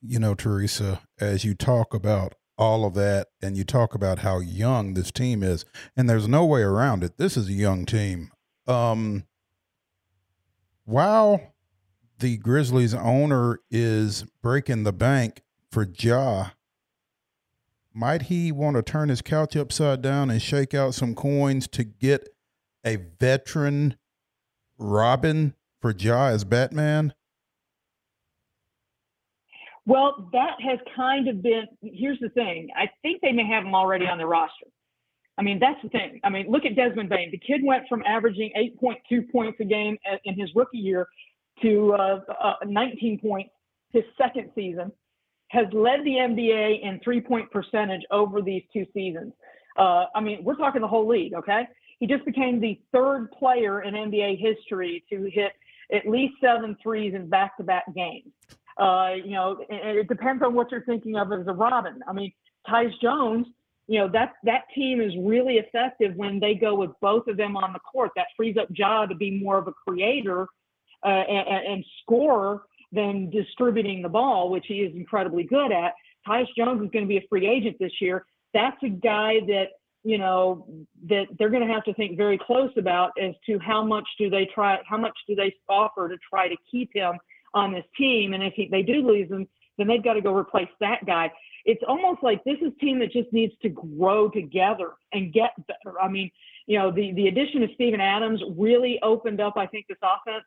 You 0.01 0.19
know, 0.19 0.33
Teresa, 0.33 1.01
as 1.19 1.45
you 1.45 1.53
talk 1.53 1.93
about 1.93 2.33
all 2.57 2.85
of 2.85 2.95
that 2.95 3.27
and 3.41 3.55
you 3.55 3.63
talk 3.63 3.93
about 3.93 4.19
how 4.19 4.39
young 4.39 4.93
this 4.95 5.11
team 5.11 5.43
is 5.43 5.63
and 5.95 6.09
there's 6.09 6.27
no 6.27 6.43
way 6.43 6.61
around 6.61 7.03
it 7.03 7.17
this 7.17 7.37
is 7.37 7.47
a 7.47 7.53
young 7.53 7.85
team 7.85 8.31
um 8.67 9.23
while 10.85 11.53
the 12.19 12.37
grizzlies 12.37 12.95
owner 12.95 13.59
is 13.69 14.25
breaking 14.41 14.83
the 14.83 14.93
bank 14.93 15.43
for 15.77 15.87
ja 15.99 16.47
might 17.93 18.23
he 18.23 18.51
want 18.51 18.75
to 18.75 18.81
turn 18.81 19.09
his 19.09 19.21
couch 19.21 19.55
upside 19.55 20.01
down 20.01 20.31
and 20.31 20.41
shake 20.41 20.73
out 20.73 20.95
some 20.95 21.13
coins 21.13 21.67
to 21.67 21.83
get 21.83 22.29
a 22.83 22.95
veteran 23.19 23.95
robin 24.79 25.53
for 25.79 25.93
ja 25.95 26.29
as 26.29 26.43
batman 26.43 27.13
well, 29.85 30.29
that 30.33 30.55
has 30.59 30.79
kind 30.97 31.29
of 31.29 31.41
been. 31.41 31.65
Here's 31.81 32.19
the 32.19 32.27
thing. 32.27 32.67
I 32.75 32.89
think 33.01 33.21
they 33.21 33.31
may 33.31 33.47
have 33.47 33.63
him 33.63 33.73
already 33.73 34.05
on 34.05 34.17
their 34.17 34.27
roster. 34.27 34.65
I 35.37 35.43
mean, 35.43 35.59
that's 35.59 35.81
the 35.81 35.87
thing. 35.87 36.19
I 36.25 36.29
mean, 36.29 36.51
look 36.51 36.65
at 36.65 36.75
Desmond 36.75 37.07
Bane. 37.07 37.31
The 37.31 37.37
kid 37.37 37.61
went 37.63 37.87
from 37.87 38.03
averaging 38.05 38.51
8.2 38.83 39.31
points 39.31 39.57
a 39.61 39.63
game 39.63 39.97
in 40.25 40.37
his 40.37 40.49
rookie 40.55 40.79
year 40.79 41.07
to 41.61 41.93
uh, 41.93 42.19
uh, 42.43 42.53
19 42.65 43.19
points 43.19 43.51
his 43.93 44.03
second 44.17 44.49
season. 44.55 44.91
Has 45.49 45.65
led 45.71 46.03
the 46.03 46.11
NBA 46.11 46.81
in 46.83 46.99
three-point 47.03 47.49
percentage 47.51 48.01
over 48.11 48.41
these 48.41 48.63
two 48.73 48.85
seasons. 48.93 49.33
Uh, 49.77 50.05
I 50.13 50.19
mean, 50.19 50.43
we're 50.43 50.55
talking 50.55 50.81
the 50.81 50.87
whole 50.87 51.07
league. 51.07 51.33
Okay, 51.33 51.67
he 51.99 52.07
just 52.07 52.25
became 52.25 52.59
the 52.59 52.79
third 52.91 53.31
player 53.31 53.81
in 53.81 53.93
NBA 53.93 54.39
history 54.39 55.03
to 55.09 55.29
hit 55.31 55.53
at 55.93 56.07
least 56.07 56.33
seven 56.41 56.75
threes 56.83 57.13
in 57.13 57.29
back-to-back 57.29 57.93
games. 57.95 58.31
Uh, 58.77 59.13
you 59.23 59.31
know, 59.31 59.57
and 59.69 59.97
it 59.97 60.07
depends 60.07 60.43
on 60.43 60.53
what 60.53 60.69
you're 60.69 60.83
thinking 60.83 61.15
of 61.15 61.31
as 61.31 61.47
a 61.47 61.53
Robin. 61.53 61.99
I 62.07 62.13
mean, 62.13 62.31
Tyus 62.67 62.91
Jones, 63.01 63.47
you 63.87 63.99
know, 63.99 64.09
that 64.09 64.33
that 64.43 64.63
team 64.75 65.01
is 65.01 65.13
really 65.19 65.55
effective 65.55 66.15
when 66.15 66.39
they 66.39 66.53
go 66.53 66.75
with 66.75 66.91
both 67.01 67.27
of 67.27 67.37
them 67.37 67.57
on 67.57 67.73
the 67.73 67.79
court. 67.79 68.11
That 68.15 68.27
frees 68.35 68.57
up 68.57 68.67
Ja 68.75 69.05
to 69.05 69.15
be 69.15 69.31
more 69.31 69.57
of 69.57 69.67
a 69.67 69.71
creator 69.71 70.47
uh, 71.03 71.07
and, 71.07 71.67
and 71.73 71.85
scorer 72.03 72.63
than 72.91 73.29
distributing 73.29 74.01
the 74.01 74.09
ball, 74.09 74.49
which 74.49 74.65
he 74.67 74.75
is 74.75 74.95
incredibly 74.95 75.43
good 75.43 75.71
at. 75.71 75.93
Tyus 76.27 76.47
Jones 76.57 76.81
is 76.81 76.89
going 76.91 77.05
to 77.05 77.09
be 77.09 77.17
a 77.17 77.27
free 77.29 77.47
agent 77.47 77.77
this 77.79 77.93
year. 78.01 78.25
That's 78.53 78.77
a 78.83 78.89
guy 78.89 79.39
that 79.47 79.67
you 80.03 80.17
know 80.17 80.67
that 81.09 81.25
they're 81.37 81.49
going 81.49 81.67
to 81.67 81.73
have 81.73 81.83
to 81.85 81.93
think 81.93 82.17
very 82.17 82.37
close 82.37 82.71
about 82.77 83.11
as 83.21 83.33
to 83.45 83.59
how 83.59 83.83
much 83.83 84.07
do 84.17 84.29
they 84.29 84.47
try, 84.53 84.77
how 84.87 84.97
much 84.97 85.17
do 85.27 85.35
they 85.35 85.53
offer 85.69 86.07
to 86.07 86.17
try 86.29 86.47
to 86.47 86.55
keep 86.71 86.89
him 86.93 87.17
on 87.53 87.73
this 87.73 87.85
team. 87.97 88.33
And 88.33 88.43
if 88.43 88.53
he, 88.55 88.67
they 88.69 88.83
do 88.83 89.05
lose 89.05 89.29
him, 89.29 89.47
then 89.77 89.87
they've 89.87 90.03
got 90.03 90.13
to 90.13 90.21
go 90.21 90.33
replace 90.33 90.69
that 90.79 91.05
guy. 91.05 91.31
It's 91.65 91.81
almost 91.87 92.23
like 92.23 92.43
this 92.43 92.57
is 92.61 92.71
team 92.79 92.99
that 92.99 93.11
just 93.11 93.31
needs 93.33 93.53
to 93.61 93.69
grow 93.69 94.29
together 94.29 94.91
and 95.11 95.33
get 95.33 95.51
better. 95.67 95.99
I 96.01 96.07
mean, 96.07 96.31
you 96.65 96.77
know, 96.79 96.91
the, 96.91 97.13
the 97.13 97.27
addition 97.27 97.63
of 97.63 97.69
Steven 97.75 97.99
Adams 97.99 98.41
really 98.57 98.99
opened 99.03 99.41
up, 99.41 99.53
I 99.57 99.67
think, 99.67 99.85
this 99.87 99.97
offense 100.01 100.45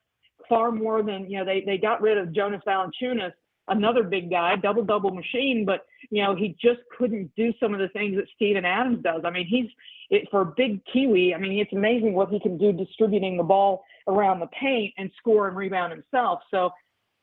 far 0.50 0.70
more 0.70 1.02
than, 1.02 1.30
you 1.30 1.38
know, 1.38 1.46
they, 1.46 1.62
they 1.64 1.78
got 1.78 2.02
rid 2.02 2.18
of 2.18 2.34
Jonas 2.34 2.60
Valanciunas 2.66 3.32
another 3.70 4.02
big 4.02 4.30
guy, 4.30 4.56
double 4.56 4.84
double 4.84 5.10
machine, 5.10 5.64
but 5.64 5.86
you 6.10 6.22
know 6.22 6.34
he 6.34 6.56
just 6.60 6.80
couldn't 6.96 7.30
do 7.36 7.52
some 7.58 7.72
of 7.72 7.80
the 7.80 7.88
things 7.88 8.16
that 8.16 8.26
Steven 8.34 8.64
Adams 8.64 9.02
does. 9.02 9.22
I 9.24 9.30
mean, 9.30 9.46
he's 9.46 9.70
it, 10.10 10.28
for 10.30 10.42
a 10.42 10.46
big 10.56 10.82
Kiwi. 10.92 11.34
I 11.34 11.38
mean, 11.38 11.58
it's 11.58 11.72
amazing 11.72 12.14
what 12.14 12.28
he 12.28 12.40
can 12.40 12.58
do 12.58 12.72
distributing 12.72 13.36
the 13.36 13.44
ball 13.44 13.84
around 14.08 14.40
the 14.40 14.48
paint 14.48 14.92
and 14.98 15.10
score 15.16 15.48
and 15.48 15.56
rebound 15.56 15.92
himself. 15.92 16.40
So, 16.50 16.70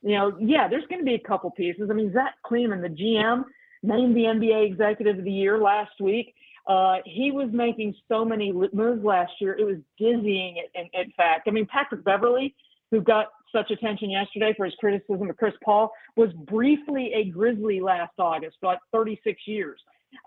you 0.02 0.14
know, 0.16 0.38
yeah, 0.40 0.68
there's 0.70 0.86
going 0.90 1.02
to 1.02 1.06
be 1.06 1.16
a 1.16 1.28
couple 1.28 1.52
pieces. 1.52 1.90
I 1.92 1.94
mean, 1.94 2.14
Zach 2.14 2.36
Kleiman, 2.46 2.82
the 2.82 2.88
GM, 2.88 3.44
named 3.84 4.16
the 4.16 4.22
NBA 4.22 4.72
Executive 4.72 5.20
of 5.20 5.26
the 5.26 5.32
Year 5.32 5.60
last 5.60 6.00
week. 6.00 6.34
Uh, 6.66 6.98
he 7.06 7.32
was 7.32 7.50
making 7.52 7.94
so 8.10 8.26
many 8.26 8.52
moves 8.52 9.04
last 9.04 9.32
year. 9.40 9.58
It 9.58 9.66
was 9.66 9.78
dizzying, 9.98 10.62
in, 10.76 10.90
in 10.94 11.12
fact. 11.12 11.48
I 11.48 11.52
mean, 11.52 11.66
Patrick 11.66 12.04
Beverley, 12.04 12.56
who 12.92 13.02
got 13.02 13.28
such 13.54 13.72
attention 13.72 14.10
yesterday 14.10 14.54
for 14.56 14.66
his 14.66 14.76
criticism 14.80 15.30
of 15.30 15.38
Chris 15.38 15.54
Paul, 15.64 15.92
was 16.16 16.32
briefly 16.46 17.12
a 17.16 17.30
Grizzly 17.30 17.80
last 17.80 18.14
August, 18.20 18.58
like 18.62 18.80
36 18.92 19.40
years. 19.46 19.80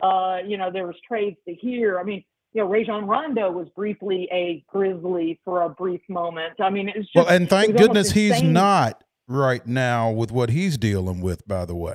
Uh, 0.02 0.38
you 0.46 0.56
know, 0.56 0.70
there 0.72 0.86
was 0.86 0.96
trades 1.06 1.36
to 1.48 1.54
here. 1.54 1.98
I 1.98 2.02
mean, 2.02 2.24
you 2.52 2.62
know, 2.62 2.68
Rajon 2.68 3.06
Rondo 3.06 3.50
was 3.50 3.68
briefly 3.76 4.28
a 4.32 4.64
Grizzly 4.68 5.40
for 5.44 5.62
a 5.62 5.68
brief 5.68 6.00
moment. 6.08 6.54
I 6.60 6.70
mean, 6.70 6.88
it's 6.88 6.98
just 7.12 7.14
well, 7.14 7.28
and 7.28 7.48
thank 7.48 7.76
goodness 7.76 8.12
he's 8.12 8.42
not 8.42 9.04
right 9.28 9.64
now 9.66 10.10
with 10.10 10.32
what 10.32 10.50
he's 10.50 10.76
dealing 10.76 11.20
with. 11.20 11.46
By 11.46 11.64
the 11.64 11.76
way, 11.76 11.94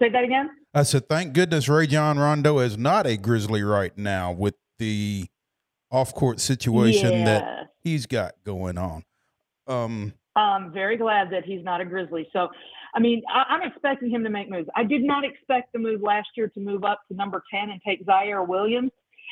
say 0.00 0.08
that 0.10 0.24
again. 0.24 0.50
I 0.74 0.82
said, 0.82 1.08
thank 1.08 1.34
goodness 1.34 1.68
Rajon 1.68 2.18
Rondo 2.18 2.58
is 2.58 2.76
not 2.76 3.06
a 3.06 3.16
Grizzly 3.16 3.62
right 3.62 3.96
now 3.96 4.32
with 4.32 4.56
the 4.80 5.28
off-court 5.92 6.40
situation 6.40 7.12
yeah. 7.12 7.24
that 7.24 7.63
he's 7.84 8.06
got 8.06 8.34
going 8.44 8.78
on. 8.78 9.04
Um, 9.68 10.14
I'm 10.34 10.72
very 10.72 10.96
glad 10.96 11.30
that 11.30 11.44
he's 11.44 11.62
not 11.62 11.80
a 11.80 11.84
Grizzly. 11.84 12.28
So, 12.32 12.48
I 12.94 13.00
mean, 13.00 13.22
I, 13.32 13.54
am 13.54 13.62
expecting 13.62 14.10
him 14.10 14.24
to 14.24 14.30
make 14.30 14.50
moves. 14.50 14.68
I 14.74 14.82
did 14.82 15.04
not 15.04 15.24
expect 15.24 15.72
the 15.72 15.78
move 15.78 16.00
last 16.02 16.28
year 16.36 16.48
to 16.48 16.60
move 16.60 16.82
up 16.82 17.02
to 17.08 17.14
number 17.14 17.42
10 17.52 17.70
and 17.70 17.80
take 17.86 18.04
Ziaire 18.04 18.46
Williams. 18.46 18.90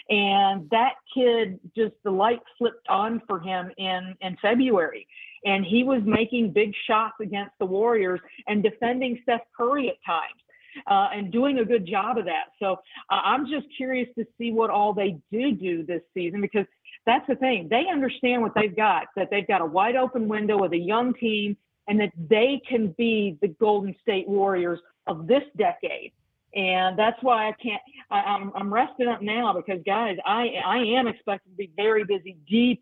And 0.08 0.68
that 0.70 0.94
kid 1.14 1.58
just 1.76 1.94
the 2.04 2.10
light 2.10 2.40
flipped 2.58 2.88
on 2.88 3.22
for 3.28 3.38
him 3.40 3.70
in 3.78 4.16
in 4.20 4.36
February, 4.42 5.06
and 5.44 5.64
he 5.64 5.84
was 5.84 6.00
making 6.04 6.52
big 6.52 6.72
shots 6.88 7.14
against 7.20 7.52
the 7.60 7.66
Warriors 7.66 8.18
and 8.48 8.64
defending 8.64 9.20
Steph 9.22 9.42
Curry 9.56 9.90
at 9.90 9.96
times 10.04 10.42
uh, 10.86 11.08
and 11.14 11.32
doing 11.32 11.58
a 11.58 11.64
good 11.64 11.86
job 11.86 12.18
of 12.18 12.24
that. 12.24 12.46
So 12.58 12.72
uh, 13.10 13.20
I'm 13.24 13.46
just 13.46 13.66
curious 13.76 14.08
to 14.18 14.24
see 14.38 14.52
what 14.52 14.70
all 14.70 14.92
they 14.92 15.18
do 15.30 15.52
do 15.52 15.84
this 15.84 16.02
season 16.14 16.40
because 16.40 16.66
that's 17.06 17.26
the 17.26 17.34
thing. 17.36 17.68
They 17.70 17.84
understand 17.90 18.42
what 18.42 18.52
they've 18.54 18.74
got, 18.74 19.06
that 19.16 19.28
they've 19.30 19.46
got 19.46 19.60
a 19.60 19.66
wide 19.66 19.96
open 19.96 20.28
window 20.28 20.58
with 20.58 20.72
a 20.72 20.78
young 20.78 21.14
team 21.14 21.56
and 21.88 21.98
that 22.00 22.12
they 22.28 22.60
can 22.68 22.94
be 22.96 23.38
the 23.40 23.48
Golden 23.48 23.94
State 24.02 24.28
Warriors 24.28 24.78
of 25.06 25.26
this 25.26 25.42
decade. 25.56 26.12
And 26.54 26.98
that's 26.98 27.16
why 27.22 27.48
I 27.48 27.52
can't, 27.62 27.80
I, 28.10 28.18
I'm, 28.18 28.52
I'm 28.54 28.72
resting 28.72 29.08
up 29.08 29.22
now 29.22 29.54
because 29.54 29.82
guys, 29.84 30.16
I, 30.24 30.48
I 30.64 30.78
am 30.78 31.08
expected 31.08 31.50
to 31.50 31.56
be 31.56 31.70
very 31.76 32.04
busy 32.04 32.36
deep, 32.48 32.80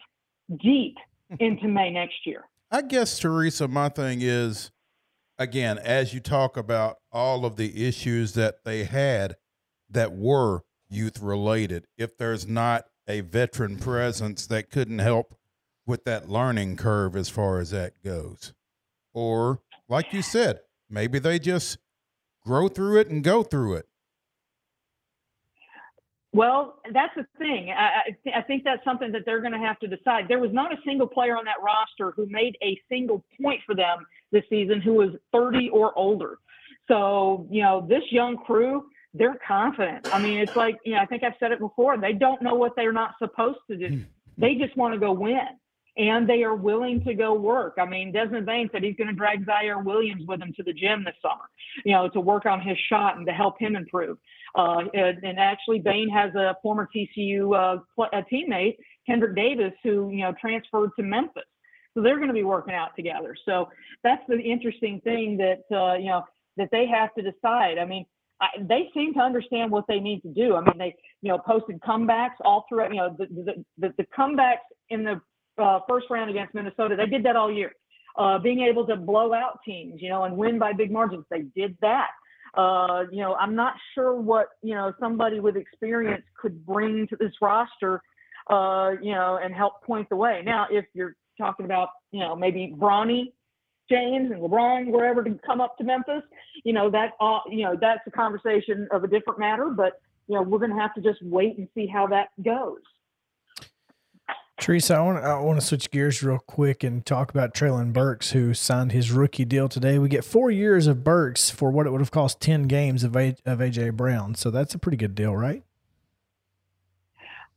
deep 0.63 0.97
into 1.41 1.69
May 1.69 1.91
next 1.91 2.27
year. 2.27 2.45
I 2.71 2.83
guess, 2.83 3.19
Teresa, 3.19 3.69
my 3.69 3.89
thing 3.89 4.21
is, 4.23 4.71
again, 5.39 5.79
as 5.79 6.13
you 6.13 6.21
talk 6.21 6.57
about 6.57 6.99
all 7.11 7.45
of 7.45 7.57
the 7.57 7.87
issues 7.87 8.35
that 8.35 8.65
they 8.65 8.85
had 8.85 9.37
that 9.89 10.13
were 10.13 10.63
youth 10.89 11.21
related, 11.21 11.87
if 11.97 12.17
there's 12.17 12.47
not 12.47 12.85
a 13.11 13.21
veteran 13.21 13.77
presence 13.77 14.47
that 14.47 14.71
couldn't 14.71 15.01
help 15.01 15.35
with 15.87 16.05
that 16.05 16.29
learning 16.29 16.77
curve 16.77 17.17
as 17.17 17.29
far 17.29 17.59
as 17.59 17.71
that 17.71 18.03
goes. 18.05 18.55
Or, 19.13 19.61
like 19.89 20.13
you 20.13 20.23
said, 20.23 20.61
maybe 20.89 21.19
they 21.19 21.39
just 21.39 21.79
grow 22.47 22.69
through 22.69 23.01
it 23.01 23.09
and 23.09 23.25
go 23.25 23.43
through 23.43 23.75
it. 23.75 23.87
Well, 26.33 26.77
that's 26.93 27.13
the 27.17 27.27
thing. 27.39 27.75
I, 27.77 28.17
I, 28.39 28.43
think 28.43 28.63
that's 28.63 28.85
something 28.85 29.11
that 29.11 29.23
they're 29.27 29.41
going 29.41 29.53
to 29.53 29.59
have 29.59 29.81
to 29.81 29.89
decide. 29.89 30.27
There 30.29 30.39
was 30.39 30.53
not 30.53 30.73
a 30.73 30.77
single 30.87 31.09
player 31.09 31.37
on 31.37 31.45
that 31.47 31.61
roster 31.61 32.13
who 32.13 32.27
made 32.31 32.57
a 32.63 32.81
single 32.89 33.25
point 33.43 33.61
for 33.67 33.75
them 33.75 34.07
this 34.31 34.45
season 34.49 34.81
who 34.81 34.95
was 34.95 35.11
30 35.33 35.71
or 35.71 35.99
older. 35.99 36.39
So, 36.87 37.49
you 37.51 37.65
know, 37.65 37.85
this 37.89 38.03
young 38.13 38.37
crew, 38.37 38.85
they're 39.15 39.39
confident. 39.47 40.13
I 40.15 40.21
mean, 40.21 40.39
it's 40.39 40.57
like, 40.57 40.77
you 40.85 40.93
know, 40.93 41.01
I 41.01 41.07
think 41.07 41.25
I've 41.25 41.35
said 41.41 41.53
it 41.53 41.59
before. 41.59 41.99
They 41.99 42.13
don't 42.13 42.41
know 42.43 42.55
what 42.55 42.77
they're 42.77 42.93
not 42.93 43.15
supposed 43.19 43.59
to 43.71 43.77
do. 43.77 43.89
Hmm. 43.89 44.03
They 44.39 44.55
just 44.55 44.77
want 44.77 44.95
to 44.95 45.01
go 45.01 45.13
win. 45.13 45.41
And 45.97 46.29
they 46.29 46.45
are 46.45 46.55
willing 46.55 47.03
to 47.05 47.15
go 47.15 47.35
work. 47.35 47.75
I 47.79 47.85
mean, 47.85 48.13
Desmond 48.13 48.47
Bane 48.47 48.71
said 48.73 48.85
he's 48.85 48.95
going 48.97 49.09
to 49.09 49.15
drag 49.15 49.45
Ziaire 49.45 49.85
Williams 49.85 50.23
with 50.27 50.41
him 50.41 50.53
to 50.57 50.63
the 50.63 50.73
gym 50.73 51.05
this 51.05 51.17
summer, 51.21 51.45
you 51.85 51.93
know, 51.93 52.09
to 52.09 52.21
work 52.21 52.47
on 52.47 52.61
his 52.61 52.79
shot 52.89 53.17
and 53.17 53.27
to 53.27 53.33
help 53.33 53.61
him 53.61 53.75
improve. 53.75 54.17
Uh, 54.55 54.85
and, 54.95 55.19
and, 55.23 55.39
actually, 55.39 55.81
Bane 55.81 56.09
has 56.09 56.35
a 56.37 56.57
former 56.63 56.89
TCU 56.95 57.55
uh, 57.55 57.81
a 58.13 58.23
teammate, 58.33 58.77
Kendrick 59.07 59.35
Davis, 59.37 59.73
who 59.83 60.11
you 60.11 60.23
know 60.23 60.33
transferred 60.41 60.91
to 60.97 61.03
Memphis. 61.03 61.43
So 61.95 62.03
they're 62.03 62.17
going 62.17 62.29
to 62.29 62.35
be 62.35 62.45
working 62.45 62.75
out 62.75 62.91
together. 62.97 63.37
So 63.45 63.69
that's 64.03 64.23
the 64.29 64.39
interesting 64.39 65.01
thing 65.03 65.37
that 65.39 65.65
uh, 65.77 65.95
you 65.99 66.07
know 66.07 66.25
that 66.57 66.69
they 66.73 66.87
have 66.87 67.15
to 67.15 67.23
decide. 67.23 67.79
I 67.79 67.85
mean, 67.85 68.07
I, 68.41 68.47
they 68.61 68.91
seem 68.95 69.15
to 69.15 69.21
understand 69.21 69.71
what 69.71 69.85
they 69.89 70.01
need 70.01 70.23
to 70.23 70.29
do. 70.29 70.57
I 70.57 70.61
mean, 70.61 70.79
they 70.79 70.95
you 71.23 71.31
know 71.31 71.39
posted 71.39 71.81
comebacks 71.81 72.37
all 72.45 72.65
throughout. 72.69 72.91
You 72.91 72.97
know, 72.97 73.17
the 73.19 73.27
the, 73.27 73.65
the, 73.79 73.95
the 73.99 74.07
comebacks 74.17 74.59
in 74.89 75.05
the 75.05 75.21
uh, 75.63 75.81
first 75.89 76.07
round 76.11 76.31
against 76.31 76.55
Minnesota, 76.55 76.97
they 76.97 77.07
did 77.07 77.25
that 77.25 77.37
all 77.37 77.53
year. 77.53 77.73
Uh, 78.17 78.39
being 78.39 78.61
able 78.61 78.87
to 78.87 78.97
blow 78.97 79.33
out 79.33 79.61
teams, 79.65 80.01
you 80.03 80.09
know, 80.09 80.25
and 80.25 80.37
win 80.37 80.59
by 80.59 80.73
big 80.73 80.91
margins, 80.91 81.25
they 81.31 81.43
did 81.55 81.77
that. 81.81 82.09
Uh, 82.57 83.05
you 83.13 83.21
know, 83.21 83.35
I'm 83.35 83.55
not 83.55 83.75
sure 83.95 84.15
what 84.15 84.49
you 84.63 84.75
know 84.75 84.93
somebody 84.99 85.41
with 85.41 85.57
experience 85.57 86.25
could 86.41 86.65
bring 86.65 87.07
to 87.09 87.17
this 87.17 87.33
roster. 87.41 88.03
Uh, 88.49 88.93
you 89.01 89.13
know, 89.13 89.39
and 89.41 89.55
help 89.55 89.81
point 89.85 90.09
the 90.09 90.17
way. 90.17 90.43
Now, 90.45 90.67
if 90.71 90.85
you're 90.93 91.15
talking 91.39 91.67
about, 91.67 91.91
you 92.11 92.19
know, 92.19 92.35
maybe 92.35 92.75
Bronny 92.77 93.33
James 93.91 94.31
and 94.31 94.41
LeBron, 94.41 94.91
wherever 94.91 95.25
to 95.25 95.39
come 95.45 95.61
up 95.61 95.77
to 95.79 95.85
Memphis, 95.85 96.23
you 96.65 96.73
know, 96.73 96.91
that, 96.91 97.13
uh, 97.21 97.41
you 97.49 97.65
know, 97.65 97.77
that's 97.79 98.01
a 98.07 98.11
conversation 98.11 98.87
of 98.93 99.05
a 99.05 99.09
different 99.09 99.39
matter, 99.39 99.71
but, 99.71 100.01
you 100.29 100.37
know, 100.37 100.43
we're 100.43 100.59
going 100.59 100.71
to 100.71 100.77
have 100.77 100.95
to 100.95 101.01
just 101.01 101.19
wait 101.23 101.59
and 101.59 101.69
see 101.75 101.87
how 101.87 102.07
that 102.07 102.29
goes. 102.43 102.79
Teresa, 104.61 104.95
I 104.97 105.01
want, 105.01 105.19
to, 105.19 105.25
I 105.25 105.41
want 105.41 105.59
to 105.59 105.67
switch 105.67 105.91
gears 105.91 106.23
real 106.23 106.39
quick 106.39 106.85
and 106.85 107.05
talk 107.05 107.31
about 107.31 107.55
Treylon 107.55 107.95
Burks, 107.95 108.33
who 108.33 108.53
signed 108.53 108.93
his 108.93 109.11
rookie 109.11 109.47
deal 109.47 109.69
today. 109.71 109.99
We 109.99 110.11
get 110.11 110.23
four 110.23 110.51
years 110.51 110.87
of 110.87 111.03
Burks 111.03 111.49
for 111.49 111.71
what 111.71 111.87
it 111.87 111.91
would 111.91 112.03
have 112.03 112.11
cost 112.11 112.41
10 112.41 112.65
games 112.65 113.03
of, 113.03 113.17
a, 113.17 113.35
of 113.47 113.59
AJ 113.61 113.95
Brown. 113.95 114.35
So 114.35 114.51
that's 114.51 114.75
a 114.75 114.79
pretty 114.79 114.99
good 114.99 115.15
deal, 115.15 115.35
right? 115.35 115.65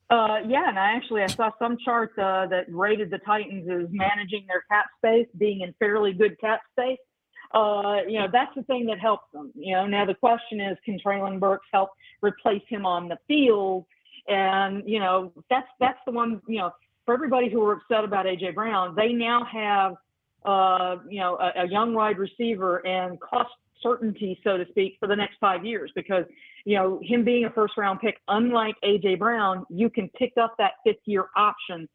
Uh, 0.09 0.39
yeah, 0.47 0.69
and 0.69 0.77
I 0.77 0.95
actually 0.95 1.23
I 1.23 1.27
saw 1.27 1.51
some 1.57 1.77
chart 1.83 2.11
uh, 2.19 2.45
that 2.47 2.65
rated 2.69 3.09
the 3.09 3.19
Titans 3.19 3.67
as 3.69 3.87
managing 3.91 4.45
their 4.47 4.63
cap 4.69 4.85
space, 4.97 5.27
being 5.37 5.61
in 5.61 5.73
fairly 5.79 6.13
good 6.13 6.39
cap 6.39 6.61
space. 6.71 6.99
Uh, 7.53 7.97
you 8.07 8.19
know, 8.19 8.27
that's 8.31 8.53
the 8.55 8.63
thing 8.63 8.85
that 8.87 8.99
helps 8.99 9.31
them. 9.31 9.51
You 9.55 9.75
know, 9.75 9.85
now 9.85 10.05
the 10.05 10.15
question 10.15 10.59
is, 10.59 10.77
can 10.83 10.99
Treylon 10.99 11.39
Burks 11.39 11.67
help 11.71 11.91
replace 12.21 12.63
him 12.67 12.85
on 12.85 13.07
the 13.07 13.17
field? 13.27 13.85
And 14.27 14.83
you 14.87 14.99
know, 14.99 15.31
that's 15.49 15.67
that's 15.79 15.99
the 16.05 16.11
one. 16.11 16.41
You 16.47 16.59
know, 16.59 16.71
for 17.05 17.13
everybody 17.13 17.49
who 17.49 17.59
were 17.59 17.73
upset 17.73 18.03
about 18.03 18.25
AJ 18.25 18.55
Brown, 18.55 18.95
they 18.95 19.13
now 19.13 19.45
have 19.45 19.93
uh, 20.45 20.97
you 21.09 21.19
know 21.19 21.37
a, 21.37 21.63
a 21.63 21.67
young 21.67 21.93
wide 21.93 22.17
receiver 22.17 22.85
and 22.85 23.19
cost 23.19 23.51
certainty, 23.83 24.39
so 24.43 24.57
to 24.57 24.65
speak, 24.69 24.95
for 24.99 25.07
the 25.07 25.15
next 25.15 25.35
five 25.39 25.63
years 25.65 25.91
because, 25.95 26.23
you 26.65 26.77
know, 26.77 26.99
him 27.03 27.23
being 27.23 27.45
a 27.45 27.49
first 27.51 27.77
round 27.77 27.99
pick, 27.99 28.17
unlike 28.27 28.75
A.J. 28.83 29.15
Brown, 29.15 29.65
you 29.69 29.89
can 29.89 30.09
pick 30.17 30.33
up 30.41 30.55
that 30.57 30.73
fifth 30.83 31.03
year 31.05 31.25
option 31.35 31.87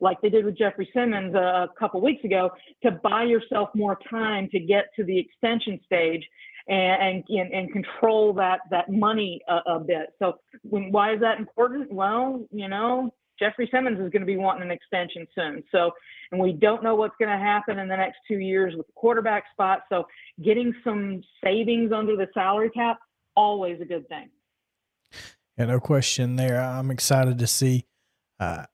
like 0.00 0.20
they 0.20 0.28
did 0.28 0.44
with 0.44 0.58
Jeffrey 0.58 0.88
Simmons 0.92 1.34
a 1.34 1.68
couple 1.78 2.00
weeks 2.00 2.24
ago 2.24 2.50
to 2.82 2.90
buy 2.90 3.22
yourself 3.22 3.70
more 3.74 3.98
time 4.10 4.48
to 4.52 4.60
get 4.60 4.86
to 4.96 5.04
the 5.04 5.18
extension 5.18 5.80
stage 5.86 6.22
and 6.68 7.24
and, 7.28 7.52
and 7.52 7.72
control 7.72 8.32
that 8.34 8.60
that 8.70 8.90
money 8.90 9.40
a, 9.48 9.74
a 9.74 9.80
bit. 9.80 10.08
So 10.18 10.38
when, 10.62 10.90
why 10.92 11.14
is 11.14 11.20
that 11.20 11.38
important? 11.38 11.92
Well, 11.92 12.44
you 12.50 12.68
know, 12.68 13.14
Jeffrey 13.38 13.68
Simmons 13.72 13.98
is 13.98 14.10
going 14.10 14.20
to 14.20 14.26
be 14.26 14.36
wanting 14.36 14.62
an 14.62 14.70
extension 14.70 15.26
soon. 15.34 15.62
So, 15.72 15.90
and 16.32 16.40
we 16.40 16.52
don't 16.52 16.82
know 16.82 16.94
what's 16.94 17.14
going 17.18 17.30
to 17.30 17.42
happen 17.42 17.78
in 17.78 17.88
the 17.88 17.96
next 17.96 18.18
two 18.26 18.38
years 18.38 18.74
with 18.76 18.86
the 18.86 18.92
quarterback 18.94 19.44
spot. 19.52 19.82
So, 19.88 20.04
getting 20.42 20.74
some 20.84 21.22
savings 21.42 21.92
under 21.92 22.16
the 22.16 22.26
salary 22.34 22.70
cap, 22.70 22.98
always 23.36 23.80
a 23.80 23.84
good 23.84 24.08
thing. 24.08 24.30
Yeah, 25.58 25.66
no 25.66 25.80
question 25.80 26.36
there. 26.36 26.60
I'm 26.60 26.90
excited 26.90 27.38
to 27.38 27.46
see 27.46 27.86
uh, 28.38 28.64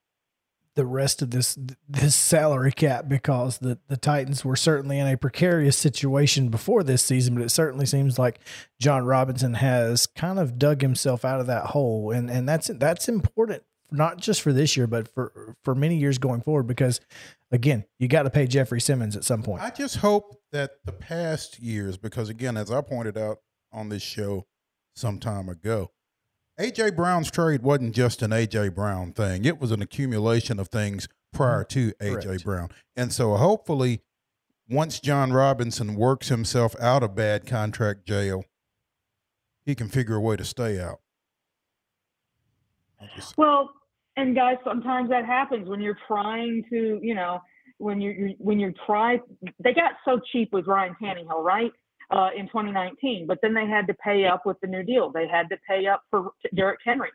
the 0.75 0.85
rest 0.85 1.21
of 1.21 1.31
this 1.31 1.57
this 1.87 2.15
salary 2.15 2.71
cap 2.71 3.07
because 3.07 3.59
the 3.59 3.79
the 3.87 3.97
Titans 3.97 4.43
were 4.43 4.55
certainly 4.55 4.99
in 4.99 5.07
a 5.07 5.17
precarious 5.17 5.77
situation 5.77 6.49
before 6.49 6.83
this 6.83 7.03
season, 7.03 7.35
but 7.35 7.43
it 7.43 7.49
certainly 7.49 7.85
seems 7.85 8.17
like 8.17 8.39
Jon 8.79 9.05
Robinson 9.05 9.55
has 9.55 10.07
kind 10.07 10.39
of 10.39 10.57
dug 10.57 10.81
himself 10.81 11.23
out 11.23 11.39
of 11.39 11.47
that 11.47 11.67
hole, 11.67 12.11
and 12.11 12.29
and 12.29 12.49
that's 12.49 12.67
that's 12.67 13.07
important 13.07 13.63
not 13.93 14.17
just 14.17 14.41
for 14.41 14.51
this 14.51 14.75
year, 14.75 14.87
but 14.87 15.07
for 15.13 15.55
for 15.63 15.75
many 15.75 15.95
years 15.95 16.17
going 16.17 16.41
forward. 16.41 16.63
Because 16.63 16.99
again, 17.51 17.85
you 17.99 18.07
got 18.07 18.23
to 18.23 18.29
pay 18.29 18.47
Jeffrey 18.47 18.81
Simmons 18.81 19.15
at 19.15 19.23
some 19.23 19.43
point. 19.43 19.61
I 19.61 19.69
just 19.69 19.97
hope 19.97 20.41
that 20.51 20.71
the 20.85 20.91
past 20.91 21.59
years, 21.59 21.97
because 21.97 22.29
again, 22.29 22.57
as 22.57 22.71
I 22.71 22.81
pointed 22.81 23.17
out 23.17 23.39
on 23.71 23.89
this 23.89 24.03
show 24.03 24.45
some 24.95 25.19
time 25.19 25.47
ago, 25.47 25.91
AJ 26.59 26.95
Brown's 26.95 27.31
trade 27.31 27.61
wasn't 27.61 27.95
just 27.95 28.21
an 28.21 28.31
AJ 28.31 28.75
Brown 28.75 29.13
thing. 29.13 29.45
It 29.45 29.59
was 29.59 29.71
an 29.71 29.81
accumulation 29.81 30.59
of 30.59 30.67
things 30.67 31.07
prior 31.31 31.63
mm-hmm. 31.63 31.89
to 31.89 31.93
AJ 32.01 32.23
Correct. 32.23 32.45
Brown. 32.45 32.69
And 32.95 33.13
so 33.13 33.35
hopefully 33.35 34.01
once 34.69 34.99
Jon 34.99 35.33
Robinson 35.33 35.95
works 35.95 36.29
himself 36.29 36.75
out 36.79 37.03
of 37.03 37.15
bad 37.15 37.45
contract 37.45 38.05
jail, 38.07 38.43
he 39.65 39.75
can 39.75 39.87
figure 39.87 40.15
a 40.15 40.21
way 40.21 40.35
to 40.35 40.45
stay 40.45 40.79
out. 40.79 40.99
Well, 43.37 43.69
and 44.17 44.35
guys, 44.35 44.57
sometimes 44.63 45.09
that 45.09 45.25
happens 45.25 45.67
when 45.67 45.81
you're 45.81 45.97
trying 46.07 46.63
to, 46.69 46.99
you 47.01 47.15
know, 47.15 47.39
when 47.77 47.99
you're 48.01 48.29
when 48.37 48.59
you're 48.59 48.73
try. 48.85 49.19
They 49.63 49.73
got 49.73 49.93
so 50.05 50.19
cheap 50.31 50.49
with 50.53 50.67
Ryan 50.67 50.95
Tannehill, 51.01 51.43
right? 51.43 51.71
Uh, 52.11 52.29
in 52.37 52.45
2019, 52.47 53.25
but 53.25 53.39
then 53.41 53.55
they 53.55 53.65
had 53.65 53.87
to 53.87 53.93
pay 53.95 54.25
up 54.25 54.45
with 54.45 54.59
the 54.59 54.67
new 54.67 54.83
deal. 54.83 55.09
They 55.09 55.27
had 55.27 55.49
to 55.49 55.57
pay 55.67 55.87
up 55.87 56.03
for 56.11 56.31
Derrick 56.53 56.81
Henry. 56.85 57.09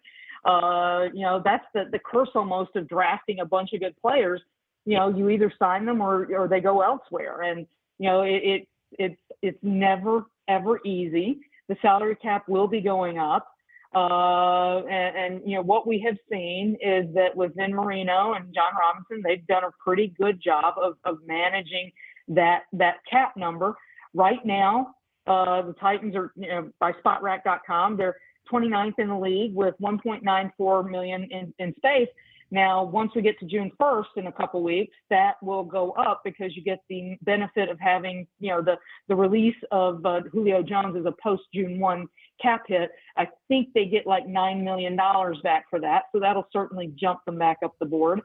Uh, 0.45 1.05
you 1.13 1.23
know, 1.23 1.41
that's 1.45 1.65
the 1.75 1.85
the 1.93 2.01
curse 2.01 2.31
almost 2.35 2.75
of 2.75 2.89
drafting 2.89 3.41
a 3.41 3.45
bunch 3.45 3.73
of 3.75 3.81
good 3.81 3.95
players. 4.01 4.41
You 4.87 4.97
know, 4.97 5.09
you 5.09 5.29
either 5.29 5.53
sign 5.59 5.85
them 5.85 6.01
or 6.01 6.27
or 6.35 6.49
they 6.49 6.61
go 6.61 6.81
elsewhere, 6.81 7.43
and 7.43 7.67
you 7.99 8.09
know, 8.09 8.23
it, 8.23 8.43
it 8.43 8.69
it's 8.93 9.21
it's 9.43 9.59
never 9.63 10.25
ever 10.49 10.81
easy. 10.85 11.39
The 11.69 11.77
salary 11.83 12.17
cap 12.17 12.49
will 12.49 12.67
be 12.67 12.81
going 12.81 13.19
up. 13.19 13.47
Uh, 13.95 14.83
and, 14.87 15.17
and, 15.17 15.43
you 15.47 15.57
know, 15.57 15.63
what 15.63 15.87
we 15.87 15.99
have 16.07 16.17
seen 16.31 16.77
is 16.83 17.07
that 17.15 17.35
within 17.35 17.75
Marino 17.75 18.35
and 18.35 18.55
Jon 18.55 18.73
Robinson, 18.79 19.23
they've 19.25 19.47
done 19.47 19.65
a 19.65 19.71
pretty 19.83 20.13
good 20.21 20.41
job 20.43 20.75
of, 20.81 20.95
of 21.05 21.19
managing 21.27 21.91
that, 22.29 22.65
that 22.75 22.97
cap 23.11 23.37
number. 23.37 23.75
Right 24.13 24.45
now, 24.45 24.95
uh, 25.27 25.63
the 25.63 25.75
Titans 25.75 26.15
are, 26.17 26.33
you 26.37 26.49
know, 26.49 26.71
by 26.81 26.93
spotrac.com, 26.93 27.97
they're 27.97 28.17
29th 28.53 28.95
in 28.99 29.09
the 29.09 29.19
league 29.19 29.55
with 29.55 29.75
1.94 29.81 30.91
million 30.91 31.29
in, 31.31 31.53
in 31.59 31.75
space. 31.77 32.09
Now, 32.51 32.83
once 32.83 33.13
we 33.15 33.21
get 33.21 33.39
to 33.41 33.47
June 33.47 33.71
1st 33.79 34.17
in 34.17 34.27
a 34.27 34.33
couple 34.33 34.63
weeks, 34.63 34.97
that 35.11 35.35
will 35.43 35.65
go 35.65 35.93
up 35.93 36.23
because 36.25 36.57
you 36.57 36.63
get 36.63 36.81
the 36.89 37.17
benefit 37.23 37.69
of 37.69 37.79
having, 37.79 38.27
you 38.41 38.49
know, 38.49 38.63
the, 38.63 38.77
the 39.09 39.15
release 39.15 39.57
of 39.71 40.05
uh, 40.07 40.21
Julio 40.33 40.63
Jones 40.63 40.97
as 40.97 41.05
a 41.05 41.15
post 41.23 41.43
June 41.55 41.79
1 41.79 42.07
cap 42.41 42.65
hit. 42.67 42.91
I 43.17 43.29
think 43.49 43.73
they 43.75 43.87
get 43.87 44.07
like 44.07 44.27
$9 44.27 44.63
million 44.63 44.97
back 45.43 45.67
for 45.71 45.81
that. 45.81 46.05
So 46.13 46.21
that'll 46.21 46.49
certainly 46.53 46.93
jump 46.99 47.25
them 47.25 47.39
back 47.39 47.59
up 47.65 47.75
the 47.79 47.87
board. 47.87 48.21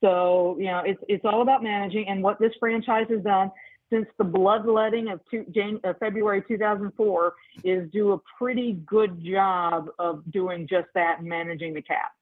So, 0.00 0.56
you 0.58 0.66
know, 0.66 0.82
it's, 0.84 1.02
it's 1.08 1.24
all 1.24 1.42
about 1.42 1.62
managing. 1.62 2.08
And 2.08 2.22
what 2.22 2.38
this 2.38 2.52
franchise 2.60 3.06
has 3.10 3.22
done 3.22 3.50
since 3.90 4.06
the 4.18 4.24
bloodletting 4.24 5.08
of 5.08 5.20
two, 5.30 5.44
uh, 5.84 5.92
February 5.98 6.42
2004 6.46 7.34
is 7.64 7.90
do 7.90 8.12
a 8.12 8.18
pretty 8.38 8.74
good 8.86 9.22
job 9.24 9.88
of 9.98 10.22
doing 10.30 10.66
just 10.68 10.88
that 10.94 11.20
and 11.20 11.28
managing 11.28 11.74
the 11.74 11.82
cap. 11.82 12.12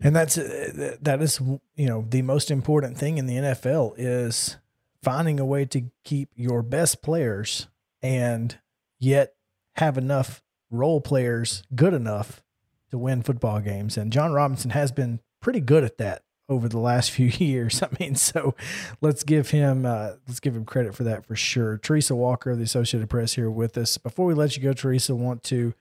And 0.00 0.14
that's 0.14 0.36
uh, 0.36 0.96
that 1.00 1.22
is 1.22 1.40
you 1.74 1.86
know 1.86 2.04
the 2.06 2.20
most 2.20 2.50
important 2.50 2.98
thing 2.98 3.16
in 3.16 3.26
the 3.26 3.36
NFL 3.36 3.94
is 3.96 4.58
finding 5.02 5.40
a 5.40 5.44
way 5.44 5.64
to 5.64 5.84
keep 6.04 6.28
your 6.36 6.62
best 6.62 7.02
players 7.02 7.68
and 8.02 8.58
yet 8.98 9.35
have 9.76 9.98
enough 9.98 10.42
role 10.70 11.00
players 11.00 11.62
good 11.74 11.94
enough 11.94 12.42
to 12.90 12.98
win 12.98 13.22
football 13.22 13.60
games. 13.60 13.96
And 13.96 14.12
Jon 14.12 14.32
Robinson 14.32 14.70
has 14.70 14.92
been 14.92 15.20
pretty 15.40 15.60
good 15.60 15.84
at 15.84 15.98
that 15.98 16.22
over 16.48 16.68
the 16.68 16.78
last 16.78 17.10
few 17.12 17.26
years. 17.26 17.82
I 17.82 17.88
mean, 17.98 18.14
so 18.14 18.54
let's 19.00 19.22
give 19.22 19.50
him 19.50 19.86
uh, 19.86 20.12
let's 20.26 20.40
give 20.40 20.56
him 20.56 20.64
credit 20.64 20.94
for 20.94 21.04
that 21.04 21.26
for 21.26 21.36
sure. 21.36 21.78
Teresa 21.78 22.14
Walker, 22.14 22.50
of 22.50 22.58
the 22.58 22.64
Associated 22.64 23.08
Press, 23.08 23.34
here 23.34 23.50
with 23.50 23.76
us. 23.76 23.98
Before 23.98 24.26
we 24.26 24.34
let 24.34 24.56
you 24.56 24.62
go, 24.62 24.72
Teresa, 24.72 25.14
want 25.14 25.42
to 25.44 25.74